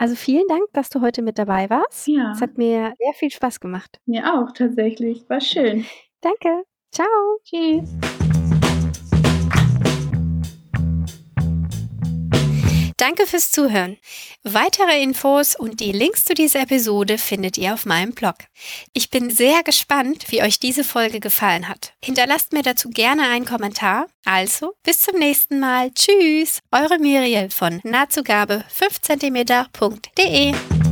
Also 0.00 0.14
vielen 0.14 0.48
Dank, 0.48 0.62
dass 0.72 0.88
du 0.88 1.02
heute 1.02 1.20
mit 1.20 1.38
dabei 1.38 1.68
warst. 1.68 2.08
Ja. 2.08 2.32
Es 2.32 2.40
hat 2.40 2.56
mir 2.56 2.94
sehr 2.98 3.12
viel 3.12 3.30
Spaß 3.30 3.60
gemacht. 3.60 4.00
Mir 4.06 4.34
auch 4.34 4.50
tatsächlich. 4.50 5.28
War 5.28 5.42
schön. 5.42 5.84
Danke. 6.22 6.64
Ciao. 6.90 7.06
Tschüss. 7.44 7.90
Danke 13.00 13.26
fürs 13.26 13.50
Zuhören. 13.50 13.96
Weitere 14.42 15.02
Infos 15.02 15.56
und 15.56 15.80
die 15.80 15.90
Links 15.90 16.26
zu 16.26 16.34
dieser 16.34 16.60
Episode 16.60 17.16
findet 17.16 17.56
ihr 17.56 17.72
auf 17.72 17.86
meinem 17.86 18.12
Blog. 18.12 18.34
Ich 18.92 19.08
bin 19.08 19.30
sehr 19.30 19.62
gespannt, 19.62 20.26
wie 20.28 20.42
euch 20.42 20.58
diese 20.58 20.84
Folge 20.84 21.18
gefallen 21.18 21.66
hat. 21.66 21.94
Hinterlasst 22.04 22.52
mir 22.52 22.62
dazu 22.62 22.90
gerne 22.90 23.26
einen 23.30 23.46
Kommentar. 23.46 24.06
Also, 24.26 24.74
bis 24.82 25.00
zum 25.00 25.18
nächsten 25.18 25.60
Mal. 25.60 25.92
Tschüss, 25.92 26.58
eure 26.72 26.98
Miriel 26.98 27.48
von 27.48 27.80
nahtzugabe 27.84 28.64
5cm.de. 28.78 30.89